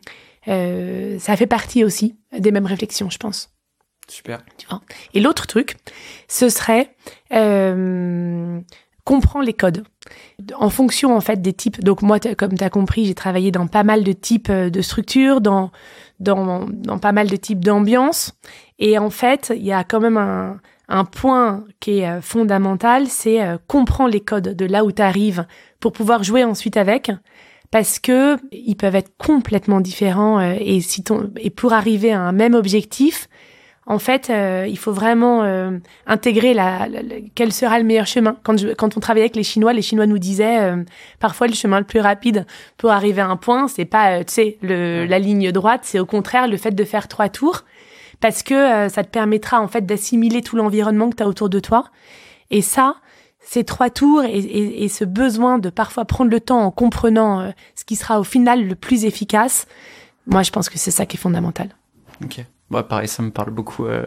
euh, 0.49 1.18
ça 1.18 1.36
fait 1.36 1.47
partie 1.47 1.84
aussi 1.84 2.16
des 2.36 2.51
mêmes 2.51 2.66
réflexions, 2.66 3.11
je 3.11 3.18
pense. 3.18 3.51
Super. 4.09 4.44
Tu 4.57 4.66
vois. 4.68 4.80
Et 5.14 5.20
l'autre 5.20 5.47
truc, 5.47 5.76
ce 6.28 6.49
serait 6.49 6.94
euh, 7.32 8.61
comprendre 9.05 9.44
les 9.44 9.53
codes 9.53 9.84
en 10.55 10.70
fonction 10.70 11.16
en 11.16 11.20
fait 11.20 11.42
des 11.42 11.53
types. 11.53 11.82
Donc 11.82 12.03
moi, 12.03 12.18
comme 12.20 12.57
tu 12.57 12.64
as 12.64 12.70
compris, 12.70 13.07
j'ai 13.07 13.14
travaillé 13.14 13.51
dans 13.51 13.66
pas 13.66 13.82
mal 13.82 14.05
de 14.05 14.12
types 14.12 14.51
euh, 14.51 14.70
de 14.70 14.80
structures, 14.80 15.40
dans 15.40 15.70
dans, 16.20 16.66
dans 16.68 16.99
pas 16.99 17.12
mal 17.12 17.28
de 17.28 17.36
types 17.36 17.64
d'ambiance. 17.64 18.32
Et 18.78 18.99
en 18.99 19.11
fait, 19.11 19.53
il 19.55 19.64
y 19.64 19.72
a 19.72 19.84
quand 19.84 20.01
même 20.01 20.16
un, 20.16 20.61
un 20.88 21.05
point 21.05 21.64
qui 21.80 21.99
est 21.99 22.09
euh, 22.09 22.20
fondamental, 22.20 23.07
c'est 23.09 23.42
euh, 23.42 23.59
comprendre 23.66 24.11
les 24.11 24.20
codes 24.20 24.55
de 24.55 24.66
là 24.66 24.84
où 24.84 24.92
tu 24.92 25.03
arrives 25.03 25.47
pour 25.80 25.92
pouvoir 25.92 26.22
jouer 26.22 26.44
ensuite 26.44 26.76
avec 26.76 27.11
parce 27.76 27.98
que 27.98 28.38
ils 28.52 28.74
peuvent 28.74 28.94
être 28.94 29.12
complètement 29.18 29.82
différents 29.82 30.38
euh, 30.40 30.54
et 30.58 30.80
si 30.80 31.02
ton 31.02 31.30
et 31.36 31.50
pour 31.50 31.74
arriver 31.74 32.10
à 32.10 32.22
un 32.22 32.32
même 32.32 32.54
objectif, 32.54 33.28
en 33.88 33.98
fait, 34.00 34.32
il 34.66 34.76
faut 34.76 34.90
vraiment 34.90 35.44
intégrer 36.08 36.54
la, 36.54 36.88
quel 37.36 37.52
sera 37.52 37.78
le 37.78 37.84
meilleur 37.84 38.08
chemin. 38.08 38.36
Quand, 38.42 38.58
je, 38.58 38.74
quand 38.74 38.96
on 38.96 39.00
travaillait 39.00 39.26
avec 39.26 39.36
les 39.36 39.44
Chinois, 39.44 39.72
les 39.72 39.80
Chinois 39.80 40.06
nous 40.06 40.18
disaient 40.18 40.74
parfois 41.20 41.46
le 41.46 41.54
chemin 41.54 41.78
le 41.78 41.84
plus 41.84 42.00
rapide 42.00 42.46
pour 42.78 42.90
arriver 42.90 43.20
à 43.20 43.28
un 43.28 43.36
point, 43.36 43.68
c'est 43.68 43.84
pas 43.84 44.24
tu 44.24 44.34
sais 44.34 44.58
la 44.60 45.20
ligne 45.20 45.52
droite, 45.52 45.82
c'est 45.84 46.00
au 46.00 46.06
contraire 46.06 46.48
le 46.48 46.56
fait 46.56 46.72
de 46.72 46.82
faire 46.82 47.06
trois 47.06 47.28
tours 47.28 47.62
parce 48.20 48.42
que 48.42 48.54
euh, 48.54 48.88
ça 48.88 49.04
te 49.04 49.10
permettra 49.10 49.60
en 49.60 49.68
fait 49.68 49.84
d'assimiler 49.84 50.42
tout 50.42 50.56
l'environnement 50.56 51.10
que 51.10 51.16
tu 51.16 51.22
as 51.22 51.28
autour 51.28 51.48
de 51.48 51.60
toi. 51.60 51.90
Et 52.50 52.62
ça, 52.62 52.96
ces 53.47 53.62
trois 53.64 53.90
tours 53.90 54.24
et, 54.24 54.88
ce 54.88 55.05
besoin 55.05 55.59
de 55.59 55.70
parfois 55.70 56.05
prendre 56.05 56.30
le 56.30 56.40
temps 56.40 56.62
en 56.62 56.70
comprenant 56.70 57.40
euh, 57.40 57.51
ce 57.76 57.84
qui 57.84 57.94
sera 57.94 58.18
au 58.18 58.24
final 58.24 58.66
le 58.66 58.74
plus 58.74 59.05
efficace, 59.05 59.66
moi 60.26 60.42
je 60.42 60.51
pense 60.51 60.68
que 60.68 60.78
c'est 60.78 60.90
ça 60.90 61.07
qui 61.07 61.16
est 61.16 61.20
fondamental. 61.20 61.68
Ok. 62.24 62.44
Bon, 62.70 62.82
pareil, 62.82 63.07
ça 63.07 63.22
me 63.22 63.30
parle 63.30 63.51
beaucoup. 63.51 63.86
Euh, 63.86 64.05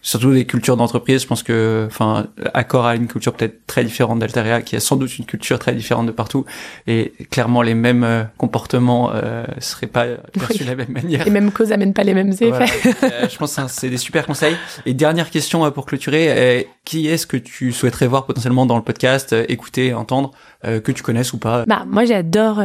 surtout 0.00 0.32
des 0.32 0.44
cultures 0.44 0.76
d'entreprise. 0.76 1.22
Je 1.22 1.26
pense 1.26 1.42
que, 1.42 1.84
enfin, 1.86 2.26
Accor 2.54 2.86
a 2.86 2.96
une 2.96 3.06
culture 3.06 3.32
peut-être 3.32 3.66
très 3.66 3.84
différente 3.84 4.18
d'Altaria, 4.18 4.62
qui 4.62 4.76
a 4.76 4.80
sans 4.80 4.96
doute 4.96 5.18
une 5.18 5.24
culture 5.24 5.58
très 5.58 5.74
différente 5.74 6.06
de 6.06 6.12
partout, 6.12 6.44
et 6.86 7.12
clairement 7.30 7.62
les 7.62 7.74
mêmes 7.74 8.04
euh, 8.04 8.24
comportements 8.36 9.10
euh, 9.14 9.44
seraient 9.58 9.86
pas 9.86 10.06
perçus 10.32 10.64
de 10.64 10.68
la 10.68 10.76
même 10.76 10.90
manière. 10.90 11.24
Les 11.24 11.30
mêmes 11.30 11.52
causes 11.52 11.72
amènent 11.72 11.94
pas 11.94 12.04
les 12.04 12.14
mêmes 12.14 12.32
effets. 12.32 12.66
Euh, 13.02 13.28
je 13.28 13.36
pense 13.36 13.56
que 13.56 13.62
c'est 13.68 13.90
des 13.90 13.96
super 13.96 14.26
conseils. 14.26 14.56
Et 14.86 14.94
dernière 14.94 15.30
question 15.30 15.70
pour 15.70 15.86
clôturer, 15.86 16.68
qui 16.84 17.08
est-ce 17.08 17.26
que 17.26 17.36
tu 17.36 17.72
souhaiterais 17.72 18.06
voir 18.06 18.26
potentiellement 18.26 18.66
dans 18.66 18.76
le 18.76 18.82
podcast, 18.82 19.34
écouter, 19.48 19.94
entendre, 19.94 20.32
que 20.62 20.92
tu 20.92 21.02
connaisses 21.02 21.32
ou 21.32 21.38
pas? 21.38 21.64
Bah 21.66 21.84
moi 21.86 22.04
j'adore 22.04 22.62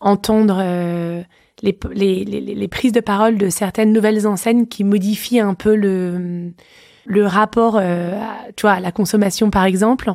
entendre 0.00 1.24
les, 1.62 1.78
les, 1.94 2.24
les, 2.24 2.68
prises 2.68 2.92
de 2.92 3.00
parole 3.00 3.38
de 3.38 3.48
certaines 3.48 3.92
nouvelles 3.92 4.26
enseignes 4.26 4.66
qui 4.66 4.84
modifient 4.84 5.40
un 5.40 5.54
peu 5.54 5.74
le, 5.74 6.52
le 7.06 7.26
rapport 7.26 7.76
euh, 7.76 8.12
à, 8.20 8.52
tu 8.56 8.62
vois, 8.62 8.72
à 8.72 8.80
la 8.80 8.92
consommation, 8.92 9.50
par 9.50 9.64
exemple. 9.64 10.12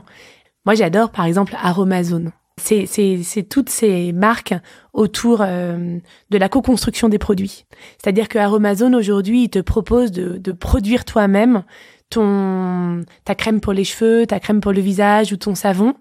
Moi, 0.66 0.76
j'adore, 0.76 1.12
par 1.12 1.26
exemple, 1.26 1.56
Aromazone. 1.62 2.32
C'est, 2.60 3.46
toutes 3.48 3.70
ces 3.70 4.12
marques 4.12 4.56
autour 4.92 5.42
euh, 5.42 6.00
de 6.32 6.38
la 6.38 6.50
co-construction 6.50 7.08
des 7.08 7.20
produits. 7.20 7.66
C'est-à-dire 8.02 8.28
que 8.28 8.40
Aromazone, 8.40 8.96
aujourd'hui, 8.96 9.44
il 9.44 9.50
te 9.50 9.60
propose 9.60 10.12
de 10.12 10.52
produire 10.52 11.06
toi-même 11.06 11.64
ton 12.10 13.04
ta 13.26 13.36
crème 13.36 13.60
pour 13.60 13.74
les 13.74 13.84
cheveux, 13.84 14.26
ta 14.26 14.40
crème 14.40 14.62
pour 14.62 14.72
le 14.72 14.82
visage 14.82 15.34
ou 15.34 15.38
ton 15.38 15.56
savon. 15.56 15.94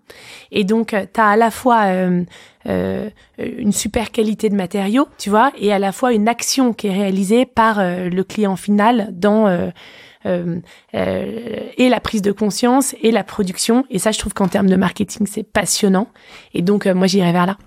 Et 0.53 0.65
donc 0.65 0.95
euh, 0.95 1.05
tu 1.13 1.21
as 1.21 1.29
à 1.29 1.37
la 1.37 1.51
fois 1.51 1.85
euh, 1.87 2.23
euh, 2.67 3.11
une 3.39 3.73
super 3.73 4.11
qualité 4.11 4.49
de 4.49 4.55
matériaux, 4.55 5.09
tu 5.19 5.31
vois, 5.31 5.53
et 5.59 5.73
à 5.73 5.79
la 5.79 5.93
fois 5.93 6.13
une 6.13 6.29
action 6.29 6.73
qui 6.73 6.87
est 6.89 6.93
réalisée 6.93 7.47
par 7.47 7.79
euh, 7.79 8.09
le 8.09 8.25
client 8.25 8.57
final 8.57 9.09
dans 9.13 9.47
et 10.25 11.89
la 11.89 12.01
prise 12.01 12.21
de 12.21 12.33
conscience 12.33 12.97
et 13.01 13.13
la 13.13 13.23
production. 13.23 13.85
Et 13.91 14.01
ça, 14.01 14.11
je 14.11 14.19
trouve 14.19 14.35
qu'en 14.35 14.49
termes 14.49 14.69
de 14.69 14.75
marketing, 14.75 15.25
c'est 15.31 15.45
passionnant. 15.45 16.09
Et 16.53 16.63
donc 16.63 16.87
moi, 16.87 17.07
j'irai 17.07 17.31
vers 17.31 17.47
là. 17.47 17.59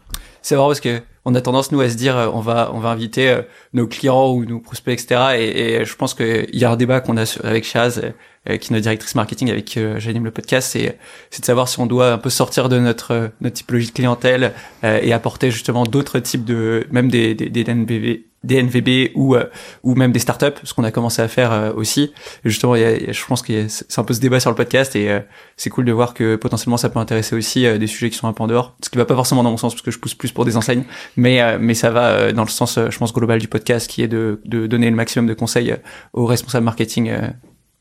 C'est 0.41 0.55
vrai 0.55 0.67
parce 0.67 0.79
que 0.79 1.01
on 1.25 1.35
a 1.35 1.41
tendance 1.41 1.71
nous 1.71 1.81
à 1.81 1.89
se 1.89 1.95
dire 1.95 2.15
on 2.33 2.39
va 2.39 2.71
on 2.73 2.79
va 2.79 2.89
inviter 2.89 3.41
nos 3.73 3.87
clients 3.87 4.31
ou 4.31 4.45
nos 4.45 4.59
prospects 4.59 4.93
etc 4.93 5.35
et, 5.37 5.85
je 5.85 5.95
pense 5.95 6.13
qu'il 6.13 6.47
y 6.53 6.65
a 6.65 6.71
un 6.71 6.77
débat 6.77 7.01
qu'on 7.01 7.17
a 7.17 7.39
avec 7.43 7.65
Chaz 7.65 8.01
euh, 8.49 8.55
qui 8.55 8.71
est 8.71 8.71
notre 8.71 8.83
directrice 8.83 9.15
marketing 9.15 9.51
avec 9.51 9.65
qui 9.65 9.79
euh, 9.81 9.99
j'anime 9.99 10.23
le 10.23 10.31
podcast, 10.31 10.69
c'est 10.71 10.97
c'est 11.29 11.41
de 11.41 11.45
savoir 11.45 11.67
si 11.67 11.77
on 11.81 11.85
doit 11.85 12.13
un 12.13 12.17
peu 12.17 12.29
sortir 12.29 12.69
de 12.69 12.79
notre 12.79 13.31
notre 13.41 13.57
typologie 13.57 13.87
de 13.87 13.91
clientèle 13.91 14.53
euh, 14.85 14.99
et 15.01 15.11
apporter 15.11 15.51
justement 15.51 15.83
d'autres 15.83 16.19
types 16.19 16.45
de 16.45 16.87
même 16.89 17.09
des 17.11 17.35
des, 17.35 17.49
des 17.49 17.63
NVB 17.65 18.21
des 18.43 18.61
NVB 18.61 19.11
ou 19.15 19.35
ou 19.83 19.95
même 19.95 20.11
des 20.11 20.19
startups 20.19 20.59
ce 20.63 20.73
qu'on 20.73 20.83
a 20.83 20.91
commencé 20.91 21.21
à 21.21 21.27
faire 21.27 21.73
aussi 21.75 22.13
et 22.45 22.49
justement 22.49 22.75
il 22.75 22.81
y 22.81 22.85
a, 22.85 23.11
je 23.11 23.25
pense 23.25 23.41
que 23.41 23.67
c'est 23.67 23.99
un 23.99 24.03
peu 24.03 24.13
ce 24.13 24.21
débat 24.21 24.39
sur 24.39 24.49
le 24.49 24.55
podcast 24.55 24.95
et 24.95 25.19
c'est 25.57 25.69
cool 25.69 25.85
de 25.85 25.91
voir 25.91 26.13
que 26.13 26.35
potentiellement 26.35 26.77
ça 26.77 26.89
peut 26.89 26.99
intéresser 26.99 27.35
aussi 27.35 27.65
des 27.77 27.87
sujets 27.87 28.09
qui 28.09 28.17
sont 28.17 28.27
un 28.27 28.33
peu 28.33 28.43
en 28.43 28.47
dehors 28.47 28.75
ce 28.81 28.89
qui 28.89 28.97
va 28.97 29.05
pas 29.05 29.15
forcément 29.15 29.43
dans 29.43 29.51
mon 29.51 29.57
sens 29.57 29.73
parce 29.73 29.81
que 29.81 29.91
je 29.91 29.99
pousse 29.99 30.13
plus 30.13 30.31
pour 30.31 30.45
des 30.45 30.55
enseignes 30.55 30.83
mais 31.17 31.57
mais 31.57 31.73
ça 31.73 31.91
va 31.91 32.31
dans 32.31 32.43
le 32.43 32.49
sens 32.49 32.79
je 32.89 32.97
pense 32.97 33.13
global 33.13 33.39
du 33.39 33.49
podcast 33.49 33.89
qui 33.89 34.01
est 34.01 34.07
de 34.07 34.41
de 34.45 34.67
donner 34.67 34.89
le 34.89 34.95
maximum 34.95 35.27
de 35.27 35.33
conseils 35.33 35.75
aux 36.13 36.25
responsables 36.25 36.63
marketing 36.63 37.11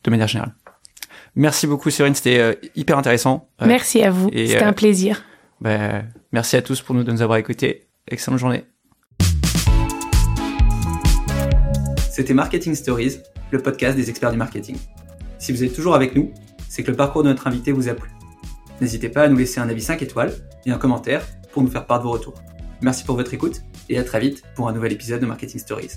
de 0.04 0.10
manière 0.10 0.28
générale. 0.28 0.54
Merci 1.34 1.66
beaucoup 1.66 1.90
Cyrine, 1.90 2.14
c'était 2.14 2.38
euh, 2.38 2.54
hyper 2.74 2.98
intéressant. 2.98 3.48
Euh, 3.62 3.66
merci 3.66 4.02
à 4.02 4.10
vous, 4.10 4.28
c'était 4.30 4.62
un 4.62 4.70
euh, 4.70 4.72
plaisir. 4.72 5.22
Bah, 5.60 6.02
merci 6.32 6.56
à 6.56 6.62
tous 6.62 6.80
pour 6.82 6.94
nous, 6.94 7.04
de 7.04 7.12
nous 7.12 7.22
avoir 7.22 7.38
écoutés. 7.38 7.88
Excellente 8.08 8.40
journée. 8.40 8.64
C'était 12.18 12.34
Marketing 12.34 12.74
Stories, 12.74 13.20
le 13.52 13.62
podcast 13.62 13.96
des 13.96 14.10
experts 14.10 14.32
du 14.32 14.36
marketing. 14.36 14.76
Si 15.38 15.52
vous 15.52 15.62
êtes 15.62 15.72
toujours 15.72 15.94
avec 15.94 16.16
nous, 16.16 16.32
c'est 16.68 16.82
que 16.82 16.90
le 16.90 16.96
parcours 16.96 17.22
de 17.22 17.28
notre 17.28 17.46
invité 17.46 17.70
vous 17.70 17.88
a 17.88 17.94
plu. 17.94 18.10
N'hésitez 18.80 19.08
pas 19.08 19.22
à 19.22 19.28
nous 19.28 19.36
laisser 19.36 19.60
un 19.60 19.68
avis 19.68 19.80
5 19.80 20.02
étoiles 20.02 20.34
et 20.66 20.72
un 20.72 20.78
commentaire 20.78 21.24
pour 21.52 21.62
nous 21.62 21.70
faire 21.70 21.86
part 21.86 22.00
de 22.00 22.02
vos 22.02 22.10
retours. 22.10 22.34
Merci 22.82 23.04
pour 23.04 23.14
votre 23.14 23.32
écoute 23.34 23.62
et 23.88 24.00
à 24.00 24.02
très 24.02 24.18
vite 24.18 24.42
pour 24.56 24.68
un 24.68 24.72
nouvel 24.72 24.94
épisode 24.94 25.20
de 25.20 25.26
Marketing 25.26 25.60
Stories. 25.60 25.92